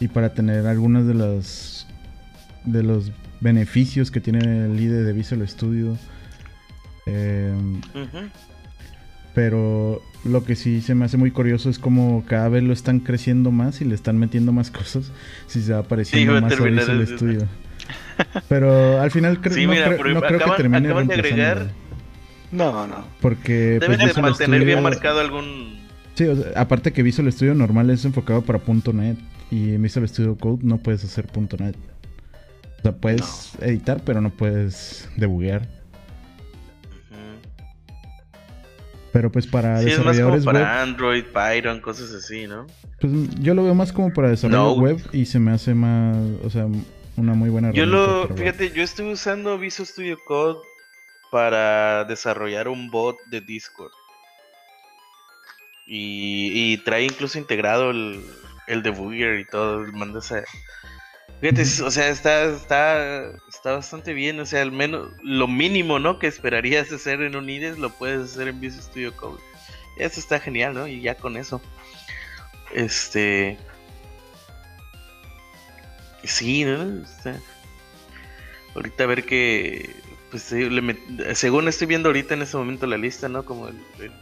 y 0.00 0.08
para 0.08 0.32
tener 0.34 0.66
algunos 0.66 1.06
de 1.06 1.14
los 1.14 1.86
de 2.64 2.82
los 2.82 3.12
beneficios 3.40 4.10
que 4.10 4.20
tiene 4.20 4.64
el 4.66 4.78
IDE 4.80 5.02
de 5.04 5.12
Visual 5.12 5.46
Studio. 5.48 5.96
Eh, 7.06 7.54
ujú, 7.94 8.28
pero 9.34 10.02
lo 10.24 10.44
que 10.44 10.56
sí 10.56 10.80
se 10.80 10.94
me 10.94 11.04
hace 11.04 11.16
muy 11.16 11.30
curioso 11.30 11.70
es 11.70 11.78
como 11.78 12.24
cada 12.26 12.48
vez 12.48 12.62
lo 12.62 12.72
están 12.72 13.00
creciendo 13.00 13.50
más 13.50 13.80
y 13.80 13.84
le 13.84 13.94
están 13.94 14.18
metiendo 14.18 14.52
más 14.52 14.70
cosas. 14.72 15.10
Si 15.46 15.62
se 15.62 15.72
va 15.72 15.82
pareciendo 15.82 16.34
Sí, 16.36 16.40
más 16.42 16.52
a 16.52 16.64
Visual. 16.64 17.06
Studio. 17.06 17.40
Pero 18.48 19.00
al 19.00 19.10
final 19.10 19.40
cre- 19.40 19.52
Sí, 19.54 19.64
no, 19.66 19.72
mira, 19.72 19.88
cre- 19.96 20.00
creo 20.00 20.20
que 20.38 20.56
termine 20.56 20.88
acaban 20.88 21.06
de 21.06 21.14
agregar-. 21.14 21.70
No, 22.52 22.86
no. 22.86 23.04
Porque 23.20 23.80
pues, 23.84 23.98
de 24.14 24.20
mantener 24.20 24.64
bien 24.64 24.82
marcado 24.82 25.20
algún... 25.20 25.78
Sí, 26.14 26.24
o 26.24 26.36
sea, 26.36 26.60
aparte 26.60 26.92
que 26.92 27.02
Visual 27.02 27.32
Studio 27.32 27.54
normal 27.54 27.88
es 27.90 28.04
enfocado 28.04 28.42
para 28.42 28.60
.NET 28.92 29.16
y 29.50 29.74
en 29.74 29.82
Visual 29.82 30.08
Studio 30.08 30.36
Code 30.36 30.60
no 30.62 30.78
puedes 30.78 31.04
hacer 31.04 31.26
.NET. 31.36 31.76
O 32.78 32.82
sea, 32.82 32.92
puedes 32.92 33.52
editar, 33.60 34.00
pero 34.04 34.20
no 34.20 34.30
puedes 34.30 35.08
debuguear. 35.16 35.66
Pero 39.12 39.30
pues 39.32 39.46
para 39.46 39.80
Sí, 39.82 39.88
es 39.90 39.98
más 39.98 40.16
como 40.18 40.36
desarrolladores 40.36 40.44
para 40.44 40.58
web, 40.60 40.68
Android, 40.68 41.24
Python, 41.24 41.80
cosas 41.80 42.12
así, 42.12 42.46
¿no? 42.46 42.66
pues 43.00 43.12
yo 43.40 43.54
lo 43.54 43.64
veo 43.64 43.74
más 43.74 43.92
como 43.92 44.12
para 44.12 44.28
desarrollo 44.28 44.76
Node. 44.76 44.80
web 44.80 45.00
y 45.12 45.24
se 45.24 45.38
me 45.40 45.50
hace 45.52 45.74
más, 45.74 46.16
o 46.44 46.50
sea, 46.50 46.66
una 47.16 47.34
muy 47.34 47.50
buena 47.50 47.72
Yo 47.72 47.86
lo, 47.86 48.28
web. 48.28 48.38
fíjate, 48.38 48.70
yo 48.70 48.82
estuve 48.82 49.12
usando 49.12 49.58
Visual 49.58 49.86
Studio 49.88 50.16
Code 50.26 50.60
para 51.32 52.04
desarrollar 52.04 52.68
un 52.68 52.90
bot 52.90 53.16
de 53.30 53.40
Discord. 53.40 53.90
Y, 55.86 56.72
y 56.74 56.76
trae 56.84 57.04
incluso 57.04 57.36
integrado 57.38 57.90
el, 57.90 58.22
el 58.70 58.82
debugger 58.82 59.38
y 59.40 59.44
todo. 59.44 59.84
Mandas 59.92 60.32
a... 60.32 60.42
Fíjate, 61.40 61.62
o 61.62 61.90
sea, 61.90 62.08
está, 62.08 62.44
está, 62.44 63.30
está 63.48 63.72
bastante 63.72 64.12
bien. 64.12 64.38
O 64.40 64.46
sea, 64.46 64.62
al 64.62 64.72
menos 64.72 65.08
lo 65.22 65.48
mínimo, 65.48 65.98
¿no? 65.98 66.18
Que 66.18 66.26
esperarías 66.26 66.92
hacer 66.92 67.22
en 67.22 67.36
un 67.36 67.48
IDES 67.48 67.78
lo 67.78 67.90
puedes 67.90 68.32
hacer 68.32 68.48
en 68.48 68.60
Visual 68.60 68.82
Studio 68.82 69.16
Code. 69.16 69.42
Eso 69.96 70.20
está 70.20 70.38
genial, 70.38 70.74
¿no? 70.74 70.86
Y 70.86 71.00
ya 71.00 71.14
con 71.14 71.36
eso. 71.36 71.60
Este. 72.74 73.58
Sí, 76.24 76.64
¿no? 76.64 77.02
Está- 77.04 77.40
Ahorita 78.74 79.04
a 79.04 79.06
ver 79.06 79.24
que. 79.24 79.94
Pues 80.30 80.52
met- 80.52 81.34
según 81.34 81.66
estoy 81.66 81.88
viendo 81.88 82.08
ahorita 82.08 82.34
en 82.34 82.42
este 82.42 82.56
momento 82.56 82.86
la 82.86 82.96
lista, 82.98 83.28
¿no? 83.28 83.44
Como 83.44 83.66
el, 83.68 83.80
el, 83.98 84.12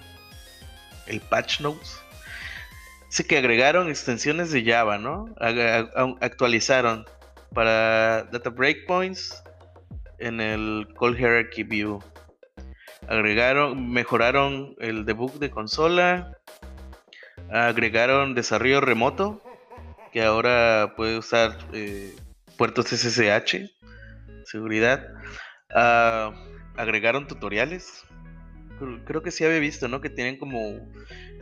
el 1.06 1.20
patch 1.20 1.60
notes. 1.60 2.00
Dice 3.08 3.26
que 3.26 3.38
agregaron 3.38 3.88
extensiones 3.88 4.52
de 4.52 4.64
Java, 4.64 4.98
¿no? 4.98 5.34
Actualizaron 6.20 7.06
para 7.54 8.24
data 8.24 8.50
breakpoints 8.50 9.42
en 10.18 10.40
el 10.40 10.86
call 10.98 11.16
hierarchy 11.16 11.62
view. 11.62 12.00
Agregaron, 13.08 13.90
mejoraron 13.90 14.74
el 14.78 15.06
debug 15.06 15.38
de 15.38 15.50
consola. 15.50 16.36
Agregaron 17.50 18.34
desarrollo 18.34 18.82
remoto, 18.82 19.42
que 20.12 20.22
ahora 20.22 20.92
puede 20.94 21.16
usar 21.16 21.56
eh, 21.72 22.14
puertos 22.58 22.88
SSH, 22.88 23.70
seguridad. 24.44 25.08
Ah, 25.74 26.34
agregaron 26.76 27.26
tutoriales. 27.26 28.04
Creo 29.06 29.22
que 29.22 29.30
sí 29.30 29.44
había 29.44 29.58
visto, 29.58 29.88
¿no? 29.88 30.02
Que 30.02 30.10
tienen 30.10 30.36
como 30.36 30.58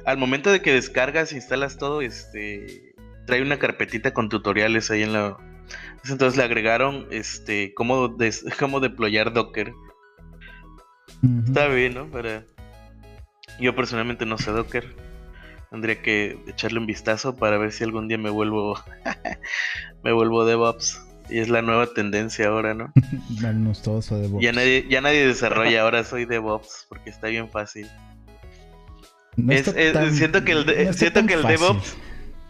al 0.06 0.16
momento 0.18 0.50
de 0.50 0.62
que 0.62 0.72
descargas, 0.72 1.32
instalas 1.32 1.76
todo, 1.78 2.00
este 2.00 2.94
trae 3.26 3.42
una 3.42 3.58
carpetita 3.58 4.12
con 4.14 4.28
tutoriales 4.28 4.90
ahí 4.90 5.02
en 5.02 5.12
la 5.12 5.36
entonces 6.08 6.36
le 6.38 6.44
agregaron 6.44 7.08
este 7.10 7.74
cómo 7.74 8.06
des- 8.08 8.44
cómo 8.60 8.80
deployar 8.80 9.32
Docker. 9.32 9.72
Está 11.48 11.66
bien, 11.68 11.94
¿no? 11.94 12.06
Para 12.10 12.44
yo 13.60 13.74
personalmente 13.74 14.26
no 14.26 14.38
sé 14.38 14.52
Docker. 14.52 14.94
Tendría 15.70 16.00
que 16.00 16.38
echarle 16.46 16.78
un 16.78 16.86
vistazo 16.86 17.34
para 17.36 17.58
ver 17.58 17.72
si 17.72 17.82
algún 17.82 18.06
día 18.06 18.18
me 18.18 18.30
vuelvo 18.30 18.78
me 20.04 20.12
vuelvo 20.12 20.44
DevOps. 20.44 21.02
Y 21.28 21.40
es 21.40 21.48
la 21.48 21.60
nueva 21.60 21.88
tendencia 21.92 22.46
ahora, 22.46 22.72
¿no? 22.72 22.92
Vámonos 23.42 23.82
todos 23.82 24.12
a 24.12 24.18
DevOps. 24.18 24.44
Ya 24.44 24.52
nadie, 24.52 24.86
ya 24.88 25.00
nadie 25.00 25.26
desarrolla, 25.26 25.82
ahora 25.82 26.04
soy 26.04 26.24
DevOps 26.24 26.86
porque 26.88 27.10
está 27.10 27.26
bien 27.26 27.50
fácil. 27.50 27.88
No 29.36 29.52
Es- 29.52 29.68
es- 29.68 29.92
tan- 29.92 30.14
siento 30.14 30.44
que 30.44 30.52
el, 30.52 30.66
no 30.86 30.92
siento 30.92 31.26
que 31.26 31.34
el. 31.34 31.42
DevOps 31.42 31.96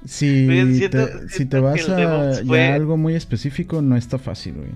Si, 0.05 0.47
siento- 0.79 1.07
te, 1.09 1.29
si 1.29 1.47
te 1.47 1.59
vas 1.59 1.89
a 1.89 2.43
ya 2.43 2.75
algo 2.75 2.97
muy 2.97 3.15
específico, 3.15 3.83
no 3.83 3.97
está 3.97 4.19
fácil, 4.19 4.55
güey. 4.55 4.71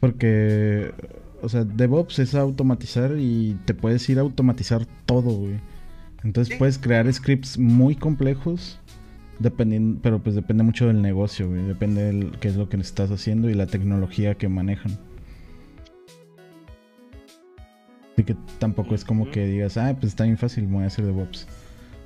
Porque, 0.00 0.90
o 1.42 1.48
sea, 1.48 1.64
DevOps 1.64 2.18
es 2.18 2.34
automatizar 2.34 3.12
y 3.18 3.56
te 3.64 3.74
puedes 3.74 4.08
ir 4.08 4.18
a 4.18 4.22
automatizar 4.22 4.84
todo, 5.06 5.30
güey. 5.30 5.54
Entonces 6.24 6.52
Sí. 6.54 6.58
puedes 6.58 6.78
crear 6.78 7.12
scripts 7.12 7.58
muy 7.58 7.94
complejos, 7.94 8.80
dependiendo, 9.38 10.00
pero 10.02 10.18
pues 10.20 10.34
depende 10.34 10.62
mucho 10.64 10.86
del 10.86 11.02
negocio, 11.02 11.48
güey. 11.48 11.62
Depende 11.62 12.12
de 12.12 12.30
qué 12.40 12.48
es 12.48 12.56
lo 12.56 12.68
que 12.68 12.76
estás 12.78 13.10
haciendo 13.10 13.48
y 13.50 13.54
la 13.54 13.66
tecnología 13.66 14.34
que 14.34 14.48
manejan. 14.48 14.98
Así 18.12 18.24
que 18.24 18.36
tampoco 18.58 18.94
es 18.94 19.04
como 19.04 19.30
que 19.30 19.46
digas, 19.46 19.76
ah, 19.76 19.94
pues 19.98 20.12
está 20.12 20.24
bien 20.24 20.38
fácil, 20.38 20.66
voy 20.66 20.84
a 20.84 20.86
hacer 20.88 21.04
DevOps. 21.06 21.46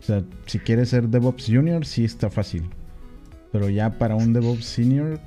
O 0.01 0.03
sea, 0.03 0.23
si 0.47 0.59
quieres 0.59 0.91
ser 0.91 1.09
DevOps 1.09 1.47
Junior, 1.47 1.85
sí 1.85 2.05
está 2.05 2.31
fácil. 2.31 2.71
Pero 3.51 3.69
ya 3.69 3.91
para 3.91 4.15
un 4.15 4.33
DevOps 4.33 4.65
Senior, 4.65 5.19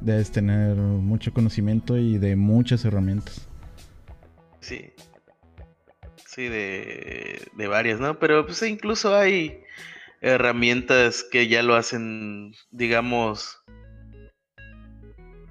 debes 0.00 0.30
tener 0.30 0.76
mucho 0.76 1.32
conocimiento 1.32 1.96
y 1.96 2.18
de 2.18 2.36
muchas 2.36 2.84
herramientas. 2.84 3.48
Sí. 4.60 4.92
Sí, 6.26 6.48
de, 6.48 7.42
de 7.56 7.66
varias, 7.66 8.00
¿no? 8.00 8.18
Pero 8.18 8.46
pues 8.46 8.62
incluso 8.62 9.16
hay 9.16 9.62
herramientas 10.20 11.24
que 11.30 11.48
ya 11.48 11.62
lo 11.62 11.74
hacen, 11.74 12.54
digamos, 12.70 13.60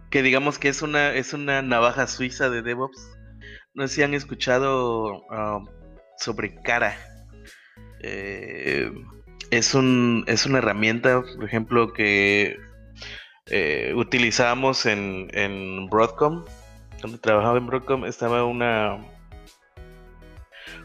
que 0.10 0.24
digamos 0.24 0.58
que 0.58 0.70
es 0.70 0.82
una, 0.82 1.14
es 1.14 1.34
una 1.34 1.62
navaja 1.62 2.08
suiza 2.08 2.50
de 2.50 2.62
DevOps. 2.62 3.11
No 3.74 3.88
sé 3.88 3.96
si 3.96 4.04
han 4.04 4.14
escuchado 4.14 5.26
ah, 5.32 5.64
sobre 6.18 6.56
Cara. 6.62 6.98
Eh, 8.02 8.92
es, 9.50 9.74
un, 9.74 10.24
es 10.28 10.46
una 10.46 10.58
herramienta, 10.58 11.22
por 11.22 11.46
ejemplo, 11.46 11.94
que 11.94 12.58
eh, 13.48 13.94
utilizábamos 13.96 14.86
en, 14.86 15.30
en 15.34 15.90
Broadcom. 15.90 16.46
Cuando 17.00 17.20
trabajaba 17.20 17.58
en 17.58 17.68
Broadcom 17.68 18.06
estaba 18.06 18.46
una... 18.46 19.00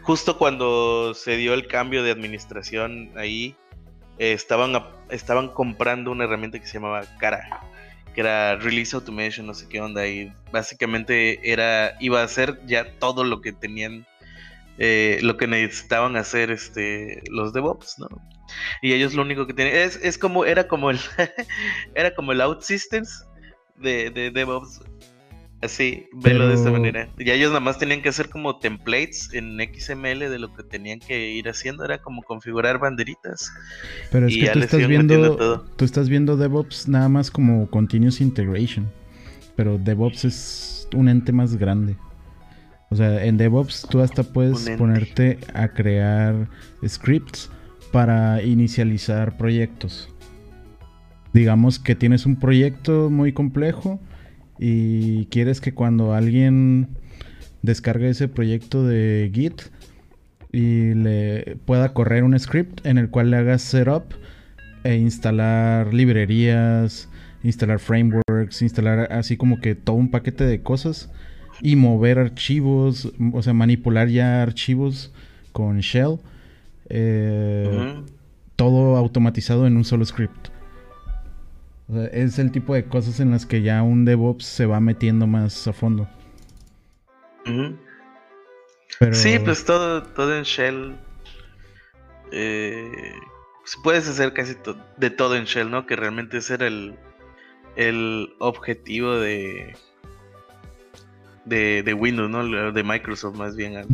Justo 0.02 0.38
cuando 0.38 1.14
se 1.14 1.36
dio 1.36 1.54
el 1.54 1.66
cambio 1.66 2.04
de 2.04 2.12
administración 2.12 3.10
ahí, 3.16 3.56
eh, 4.18 4.32
estaban, 4.32 4.72
estaban 5.10 5.48
comprando 5.48 6.12
una 6.12 6.24
herramienta 6.24 6.60
que 6.60 6.66
se 6.66 6.74
llamaba 6.74 7.02
Cara, 7.18 7.60
que 8.16 8.22
era 8.22 8.56
Release 8.56 8.96
Automation, 8.96 9.46
no 9.46 9.52
sé 9.52 9.68
qué 9.68 9.78
onda, 9.78 10.06
y 10.08 10.32
básicamente 10.50 11.52
era, 11.52 11.98
iba 12.00 12.22
a 12.22 12.24
hacer 12.24 12.58
ya 12.66 12.98
todo 12.98 13.24
lo 13.24 13.42
que 13.42 13.52
tenían, 13.52 14.06
eh, 14.78 15.18
lo 15.20 15.36
que 15.36 15.46
necesitaban 15.46 16.16
hacer 16.16 16.50
este, 16.50 17.22
los 17.30 17.52
DevOps, 17.52 17.98
¿no? 17.98 18.08
Y 18.80 18.94
ellos 18.94 19.12
lo 19.12 19.20
único 19.20 19.46
que 19.46 19.52
tienen, 19.52 19.76
es, 19.76 19.96
es 20.02 20.16
como, 20.16 20.46
era 20.46 20.66
como 20.66 20.88
el, 20.90 20.98
era 21.94 22.14
como 22.14 22.32
el 22.32 22.40
OutSystems 22.40 23.26
de, 23.76 24.08
de 24.08 24.30
DevOps. 24.30 24.80
Así, 25.66 26.06
velo 26.12 26.48
de 26.48 26.54
esta 26.54 26.70
manera. 26.70 27.08
Y 27.18 27.30
ellos 27.30 27.48
nada 27.50 27.60
más 27.60 27.78
tenían 27.78 28.00
que 28.02 28.08
hacer 28.08 28.28
como 28.28 28.58
templates 28.58 29.30
en 29.34 29.58
XML 29.58 30.30
de 30.30 30.38
lo 30.38 30.54
que 30.54 30.62
tenían 30.62 31.00
que 31.00 31.30
ir 31.30 31.48
haciendo. 31.48 31.84
Era 31.84 31.98
como 31.98 32.22
configurar 32.22 32.78
banderitas. 32.78 33.52
Pero 34.10 34.26
es 34.26 34.34
Y 34.34 34.40
que 34.40 34.46
ya 34.46 34.52
tú 34.52 34.58
estás 34.60 34.86
viendo, 34.86 35.36
todo. 35.36 35.66
tú 35.76 35.84
estás 35.84 36.08
viendo 36.08 36.36
DevOps 36.36 36.88
nada 36.88 37.08
más 37.08 37.30
como 37.30 37.68
Continuous 37.68 38.20
Integration. 38.20 38.90
Pero 39.56 39.78
DevOps 39.78 40.24
es 40.24 40.88
un 40.94 41.08
ente 41.08 41.32
más 41.32 41.56
grande. 41.56 41.96
O 42.90 42.96
sea, 42.96 43.24
en 43.24 43.36
DevOps 43.36 43.86
tú 43.90 44.00
hasta 44.00 44.22
puedes 44.22 44.70
ponerte 44.78 45.38
a 45.54 45.68
crear 45.68 46.48
scripts 46.86 47.50
para 47.90 48.42
inicializar 48.42 49.36
proyectos. 49.36 50.08
Digamos 51.32 51.78
que 51.78 51.94
tienes 51.94 52.24
un 52.24 52.36
proyecto 52.36 53.10
muy 53.10 53.32
complejo 53.32 54.00
y 54.58 55.26
quieres 55.26 55.60
que 55.60 55.74
cuando 55.74 56.14
alguien 56.14 56.88
descargue 57.62 58.10
ese 58.10 58.28
proyecto 58.28 58.84
de 58.84 59.30
Git 59.34 59.62
y 60.52 60.94
le 60.94 61.56
pueda 61.64 61.92
correr 61.92 62.24
un 62.24 62.38
script 62.38 62.84
en 62.86 62.98
el 62.98 63.10
cual 63.10 63.30
le 63.30 63.36
hagas 63.36 63.62
setup 63.62 64.04
e 64.84 64.96
instalar 64.96 65.92
librerías, 65.92 67.08
instalar 67.42 67.78
frameworks, 67.78 68.62
instalar 68.62 69.12
así 69.12 69.36
como 69.36 69.60
que 69.60 69.74
todo 69.74 69.96
un 69.96 70.10
paquete 70.10 70.44
de 70.44 70.62
cosas 70.62 71.10
y 71.60 71.76
mover 71.76 72.18
archivos, 72.18 73.12
o 73.32 73.42
sea, 73.42 73.52
manipular 73.52 74.08
ya 74.08 74.42
archivos 74.42 75.12
con 75.52 75.80
shell. 75.80 76.18
eh, 76.88 78.02
todo 78.54 78.96
automatizado 78.96 79.66
en 79.66 79.76
un 79.76 79.84
solo 79.84 80.04
script. 80.04 80.48
O 81.88 81.94
sea, 81.94 82.06
es 82.06 82.38
el 82.38 82.50
tipo 82.50 82.74
de 82.74 82.84
cosas 82.86 83.20
en 83.20 83.30
las 83.30 83.46
que 83.46 83.62
ya 83.62 83.82
un 83.82 84.04
DevOps 84.04 84.44
se 84.44 84.66
va 84.66 84.80
metiendo 84.80 85.26
más 85.26 85.66
a 85.68 85.72
fondo. 85.72 86.08
Pero 88.98 89.14
Sí, 89.14 89.38
pues 89.38 89.64
todo, 89.64 90.02
todo 90.02 90.36
en 90.36 90.42
Shell. 90.44 90.96
Eh, 92.32 92.90
pues 93.60 93.76
puedes 93.82 94.08
hacer 94.08 94.32
casi 94.32 94.54
to- 94.56 94.76
de 94.96 95.10
todo 95.10 95.36
en 95.36 95.44
Shell, 95.44 95.70
¿no? 95.70 95.86
Que 95.86 95.96
realmente 95.96 96.38
ese 96.38 96.54
era 96.54 96.66
el, 96.66 96.96
el 97.76 98.30
objetivo 98.38 99.12
de, 99.14 99.76
de, 101.44 101.82
de 101.84 101.94
Windows, 101.94 102.30
¿no? 102.30 102.72
De 102.72 102.82
Microsoft 102.82 103.36
más 103.36 103.54
bien 103.54 103.76
al, 103.76 103.86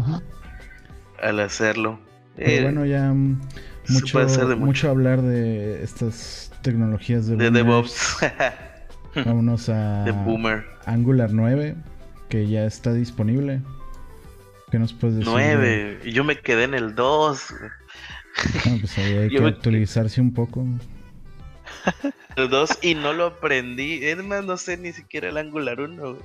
al 1.20 1.40
hacerlo. 1.40 1.98
Pero 2.36 2.50
Eh, 2.50 2.62
bueno, 2.62 2.86
ya 2.86 3.12
se 3.84 3.92
mucho, 3.92 4.12
puede 4.12 4.26
hacer 4.26 4.46
de 4.46 4.54
mucho. 4.54 4.66
mucho. 4.66 4.90
hablar 4.90 5.20
de 5.20 5.82
estas 5.82 6.41
tecnologías 6.62 7.26
de, 7.26 7.36
de. 7.36 7.50
DevOps. 7.50 8.16
Vámonos 9.26 9.68
a 9.68 10.04
de 10.04 10.12
Boomer. 10.12 10.64
Angular 10.86 11.30
9, 11.32 11.74
que 12.28 12.48
ya 12.48 12.64
está 12.64 12.92
disponible. 12.92 13.60
¿Qué 14.70 14.78
nos 14.78 14.92
puedes 14.94 15.16
decir? 15.16 15.30
Nueve. 15.30 15.98
Y 16.04 16.12
yo 16.12 16.24
me 16.24 16.38
quedé 16.38 16.64
en 16.64 16.74
el 16.74 16.94
dos. 16.94 17.52
No, 18.64 18.78
pues 18.78 18.96
ahí 18.96 19.12
hay 19.18 19.28
que 19.30 19.40
me- 19.40 19.48
actualizarse 19.48 20.20
un 20.20 20.32
poco. 20.32 20.64
El 22.36 22.48
2 22.48 22.78
y 22.80 22.94
no 22.94 23.12
lo 23.12 23.26
aprendí. 23.26 24.04
Es 24.04 24.16
más, 24.24 24.42
no 24.44 24.56
sé 24.56 24.78
ni 24.78 24.92
siquiera 24.92 25.28
el 25.28 25.36
Angular 25.36 25.80
1. 25.80 26.16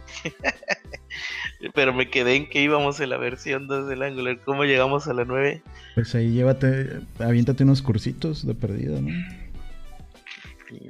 Pero 1.73 1.93
me 1.93 2.09
quedé 2.09 2.35
en 2.35 2.47
que 2.49 2.61
íbamos 2.61 2.99
en 3.01 3.09
la 3.09 3.17
versión 3.17 3.67
2 3.67 3.89
del 3.89 4.03
Angular. 4.03 4.39
¿Cómo 4.45 4.63
llegamos 4.63 5.07
a 5.07 5.13
la 5.13 5.25
9? 5.25 5.61
Pues 5.95 6.13
ahí 6.15 6.31
llévate, 6.31 7.01
aviéntate 7.19 7.63
unos 7.63 7.81
cursitos 7.81 8.45
de 8.47 8.53
perdida, 8.55 9.01
¿no? 9.01 9.09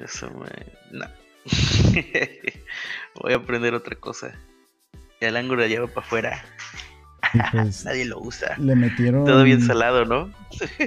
Eso, 0.03 0.29
No. 0.91 1.05
Voy 3.21 3.33
a 3.33 3.37
aprender 3.37 3.73
otra 3.73 3.95
cosa. 3.95 4.33
Ya 5.21 5.29
el 5.29 5.37
Angular 5.37 5.67
ya 5.67 5.81
va 5.81 5.87
para 5.87 6.05
afuera. 6.05 6.45
Pues 7.51 7.85
Nadie 7.85 8.05
lo 8.05 8.19
usa. 8.19 8.55
le 8.57 8.75
metieron. 8.75 9.25
Todo 9.25 9.43
bien 9.43 9.61
salado, 9.61 10.05
¿no? 10.05 10.31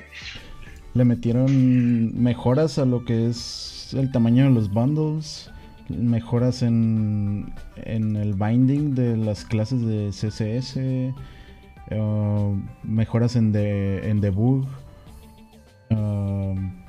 Le 0.93 1.05
metieron 1.05 2.21
mejoras 2.21 2.79
a 2.79 2.85
lo 2.85 3.05
que 3.05 3.29
es 3.29 3.95
el 3.97 4.11
tamaño 4.11 4.43
de 4.47 4.51
los 4.51 4.69
bundles, 4.69 5.49
mejoras 5.89 6.63
en, 6.63 7.55
en 7.77 8.17
el 8.17 8.35
binding 8.35 8.97
de 8.97 9.17
las 9.17 9.45
clases 9.45 9.83
de 9.83 10.09
CSS, 10.11 11.15
uh, 11.97 12.61
mejoras 12.83 13.37
en, 13.37 13.53
de, 13.53 14.11
en 14.11 14.21
debug, 14.21 14.67
um, 15.91 16.80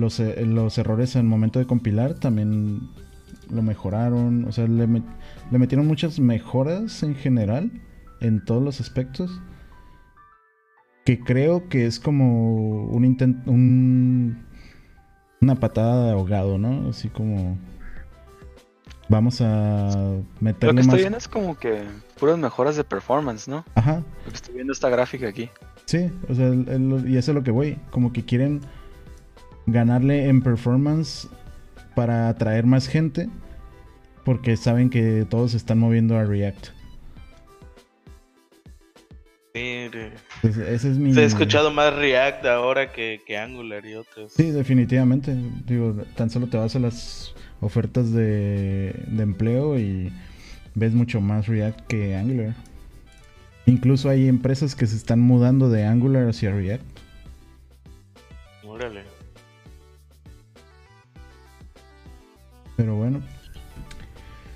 los, 0.00 0.18
e- 0.20 0.44
los 0.46 0.76
errores 0.78 1.14
en 1.14 1.22
el 1.22 1.28
momento 1.28 1.58
de 1.58 1.66
compilar 1.66 2.14
también 2.14 2.88
lo 3.50 3.62
mejoraron, 3.62 4.44
o 4.46 4.52
sea, 4.52 4.66
le, 4.66 4.86
met- 4.88 5.04
le 5.50 5.58
metieron 5.58 5.86
muchas 5.86 6.18
mejoras 6.20 7.02
en 7.02 7.14
general 7.14 7.70
en 8.20 8.44
todos 8.44 8.62
los 8.62 8.80
aspectos 8.80 9.40
que 11.04 11.18
creo 11.20 11.68
que 11.68 11.86
es 11.86 11.98
como 11.98 12.84
un 12.86 13.04
intento, 13.04 13.50
un, 13.50 14.44
una 15.40 15.54
patada 15.56 16.06
de 16.06 16.12
ahogado, 16.12 16.58
¿no? 16.58 16.90
Así 16.90 17.08
como 17.08 17.56
vamos 19.08 19.40
a 19.40 19.90
Lo 19.96 20.24
meterle 20.40 20.74
que 20.76 20.80
estoy 20.82 20.92
más. 20.92 21.00
viendo 21.00 21.18
es 21.18 21.26
como 21.28 21.56
que 21.58 21.82
puras 22.18 22.38
mejoras 22.38 22.76
de 22.76 22.84
performance, 22.84 23.48
¿no? 23.48 23.64
Ajá, 23.74 24.02
Lo 24.24 24.30
que 24.30 24.36
estoy 24.36 24.54
viendo 24.54 24.72
esta 24.72 24.88
gráfica 24.88 25.28
aquí. 25.28 25.48
sí, 25.86 26.10
o 26.28 26.34
sea, 26.34 26.46
el- 26.48 26.68
el- 26.68 27.10
y 27.10 27.16
eso 27.16 27.32
es 27.32 27.34
lo 27.34 27.42
que 27.42 27.50
voy, 27.50 27.78
como 27.90 28.12
que 28.12 28.24
quieren 28.24 28.60
ganarle 29.66 30.28
en 30.28 30.42
performance 30.42 31.28
para 31.94 32.28
atraer 32.28 32.66
más 32.66 32.88
gente, 32.88 33.28
porque 34.24 34.56
saben 34.56 34.90
que 34.90 35.26
todos 35.28 35.52
se 35.52 35.56
están 35.56 35.78
moviendo 35.78 36.16
a 36.16 36.24
React. 36.24 36.68
Pues 40.42 40.56
ese 40.56 40.90
es 40.90 40.98
mi. 40.98 41.12
Se 41.12 41.20
ha 41.20 41.24
escuchado 41.24 41.70
más 41.70 41.94
React 41.94 42.46
ahora 42.46 42.92
que, 42.92 43.20
que 43.26 43.36
Angular 43.36 43.84
y 43.84 43.94
otros. 43.94 44.32
Sí, 44.32 44.50
definitivamente. 44.50 45.36
Digo, 45.66 45.94
tan 46.16 46.30
solo 46.30 46.46
te 46.46 46.56
vas 46.56 46.76
a 46.76 46.78
las 46.78 47.34
ofertas 47.60 48.12
de, 48.12 48.94
de 49.08 49.22
empleo 49.22 49.78
y 49.78 50.12
ves 50.74 50.94
mucho 50.94 51.20
más 51.20 51.46
React 51.48 51.80
que 51.88 52.16
Angular. 52.16 52.54
Incluso 53.66 54.08
hay 54.08 54.28
empresas 54.28 54.74
que 54.74 54.86
se 54.86 54.96
están 54.96 55.20
mudando 55.20 55.68
de 55.68 55.84
Angular 55.84 56.28
hacia 56.28 56.52
React. 56.52 56.84
Órale. 58.64 59.02
Pero 62.80 62.94
bueno, 62.96 63.20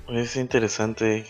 Es 0.08 0.34
interesante. 0.36 1.26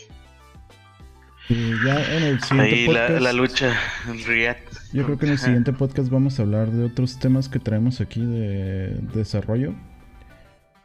y 1.49 1.71
ya 1.85 2.17
en 2.17 2.23
el 2.23 2.41
siguiente 2.41 2.75
Ahí 2.77 2.87
la, 2.87 3.01
podcast, 3.07 3.23
la 3.23 3.33
lucha 3.33 3.77
en 4.09 4.25
React. 4.25 4.75
yo 4.93 5.05
creo 5.05 5.19
que 5.19 5.27
en 5.27 5.33
el 5.33 5.39
siguiente 5.47 5.73
podcast 5.73 6.09
vamos 6.09 6.39
a 6.39 6.43
hablar 6.43 6.71
de 6.71 6.85
otros 6.85 7.19
temas 7.19 7.49
que 7.49 7.59
traemos 7.59 8.01
aquí 8.01 8.25
de 8.25 8.97
desarrollo. 9.13 9.75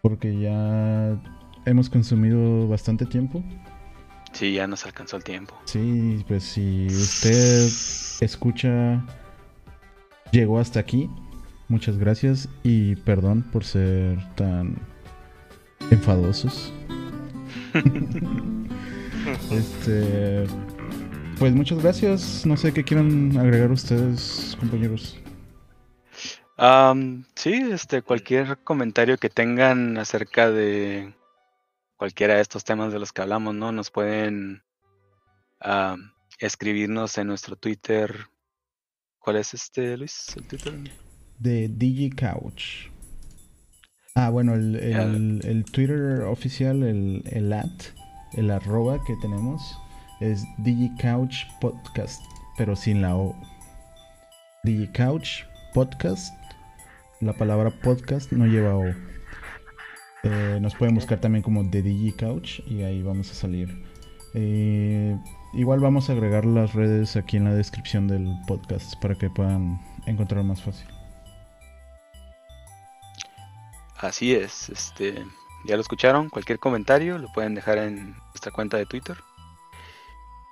Porque 0.02 0.36
ya 0.40 1.16
hemos 1.68 1.92
consumido 1.92 2.68
bastante 2.68 3.06
tiempo. 3.06 3.44
Sí, 4.32 4.54
ya 4.54 4.66
nos 4.66 4.84
alcanzó 4.88 5.18
el 5.18 5.24
tiempo. 5.24 5.56
Sí, 5.66 6.26
pues 6.28 6.44
si 6.44 6.88
usted 6.88 7.68
escucha, 8.22 9.06
llegó 10.32 10.58
hasta 10.60 10.80
aquí, 10.80 11.08
muchas 11.68 11.98
gracias 12.00 12.50
y 12.64 12.96
perdón 12.96 13.44
por 13.52 13.64
ser 13.64 14.18
tan 14.36 14.76
enfadosos. 15.92 16.74
este, 19.52 20.46
pues 21.38 21.54
muchas 21.54 21.82
gracias. 21.82 22.46
No 22.46 22.58
sé 22.58 22.74
qué 22.74 22.84
quieran 22.84 23.38
agregar 23.38 23.72
ustedes, 23.72 24.56
compañeros. 24.60 25.18
Sí, 27.36 27.54
este, 27.72 28.02
cualquier 28.02 28.58
comentario 28.64 29.18
que 29.18 29.30
tengan 29.30 29.98
acerca 29.98 30.52
de 30.52 31.14
cualquiera 31.96 32.36
de 32.36 32.42
estos 32.42 32.66
temas 32.66 32.92
de 32.92 33.00
los 33.00 33.14
que 33.14 33.22
hablamos, 33.22 33.56
¿no? 33.56 33.72
Nos 33.72 33.92
pueden 33.92 34.64
escribirnos 36.40 37.18
en 37.18 37.28
nuestro 37.28 37.56
Twitter. 37.56 38.28
¿Cuál 39.20 39.38
es 39.38 39.54
este, 39.54 39.96
Luis? 39.96 40.36
¿El 40.36 40.48
Twitter? 40.48 40.74
De 41.38 41.70
DigiCouch. 41.70 42.90
Ah, 44.16 44.30
bueno, 44.30 44.54
el, 44.56 44.76
el- 44.76 45.42
el 45.46 45.66
Twitter 45.66 46.22
oficial, 46.24 46.84
el, 46.84 47.24
el 47.32 47.54
at, 47.54 47.70
el 48.34 48.52
arroba 48.52 49.00
que 49.06 49.16
tenemos 49.22 49.78
es 50.20 50.44
DigiCouch 50.58 51.46
Podcast, 51.62 52.22
pero 52.58 52.76
sin 52.76 53.02
la 53.02 53.16
O. 53.16 53.36
DigiCouch 54.64 55.44
Podcast. 55.74 56.34
La 57.22 57.34
palabra 57.34 57.70
podcast 57.84 58.32
no 58.32 58.46
lleva 58.46 58.76
O. 58.76 58.86
Eh, 60.24 60.60
nos 60.62 60.76
pueden 60.76 60.96
buscar 60.96 61.20
también 61.20 61.42
como 61.44 61.70
The 61.70 61.82
DigiCouch 61.82 62.62
y 62.68 62.84
ahí 62.84 63.02
vamos 63.04 63.32
a 63.32 63.34
salir. 63.36 63.84
Eh, 64.36 65.18
igual 65.54 65.80
vamos 65.80 66.10
a 66.10 66.14
agregar 66.14 66.46
las 66.46 66.74
redes 66.74 67.16
aquí 67.16 67.38
en 67.38 67.46
la 67.46 67.54
descripción 67.54 68.08
del 68.08 68.28
podcast 68.48 68.96
para 69.02 69.16
que 69.16 69.30
puedan 69.30 69.80
encontrar 70.06 70.44
más 70.44 70.62
fácil. 70.62 70.88
Así 74.00 74.34
es, 74.34 74.70
este, 74.70 75.26
ya 75.66 75.76
lo 75.76 75.82
escucharon, 75.82 76.30
cualquier 76.30 76.58
comentario 76.58 77.18
lo 77.18 77.32
pueden 77.34 77.54
dejar 77.54 77.78
en 77.80 78.16
nuestra 78.30 78.52
cuenta 78.52 78.78
de 78.78 78.86
Twitter. 78.86 79.18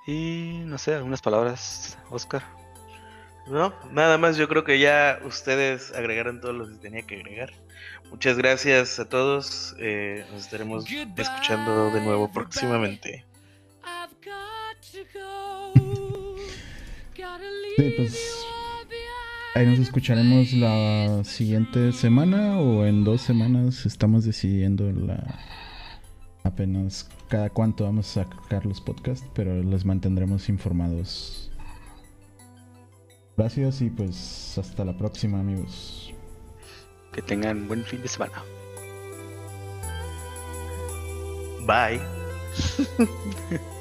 Y 0.06 0.62
no 0.64 0.78
sé, 0.78 0.94
algunas 0.94 1.22
palabras, 1.22 1.98
Oscar. 2.10 2.42
No, 3.46 3.74
nada 3.90 4.18
más, 4.18 4.36
yo 4.36 4.48
creo 4.48 4.64
que 4.64 4.78
ya 4.78 5.20
ustedes 5.24 5.92
agregaron 5.94 6.40
todo 6.40 6.52
lo 6.52 6.68
que 6.68 6.74
tenía 6.74 7.02
que 7.02 7.16
agregar. 7.16 7.52
Muchas 8.10 8.36
gracias 8.36 8.98
a 8.98 9.08
todos. 9.08 9.74
eh, 9.78 10.26
nos 10.30 10.44
estaremos 10.44 10.84
escuchando 11.16 11.90
de 11.90 12.00
nuevo 12.02 12.30
próximamente. 12.30 13.24
Sí, 17.76 17.94
pues 17.96 18.37
ahí 19.54 19.66
nos 19.66 19.78
escucharemos 19.78 20.52
la 20.52 21.22
siguiente 21.24 21.92
semana 21.92 22.58
o 22.58 22.84
en 22.84 23.04
dos 23.04 23.22
semanas. 23.22 23.86
Estamos 23.86 24.24
decidiendo 24.24 24.90
la 24.92 25.38
apenas 26.44 27.08
cada 27.28 27.50
cuánto 27.50 27.84
vamos 27.84 28.16
a 28.16 28.24
sacar 28.24 28.66
los 28.66 28.80
podcasts, 28.80 29.26
pero 29.34 29.62
les 29.62 29.84
mantendremos 29.84 30.48
informados. 30.48 31.50
Gracias 33.36 33.82
y 33.82 33.90
pues 33.90 34.58
hasta 34.58 34.84
la 34.84 34.96
próxima 34.96 35.40
amigos. 35.40 36.12
Que 37.12 37.22
tengan 37.22 37.68
buen 37.68 37.84
fin 37.84 38.02
de 38.02 38.08
semana. 38.08 38.42
Bye. 41.66 42.00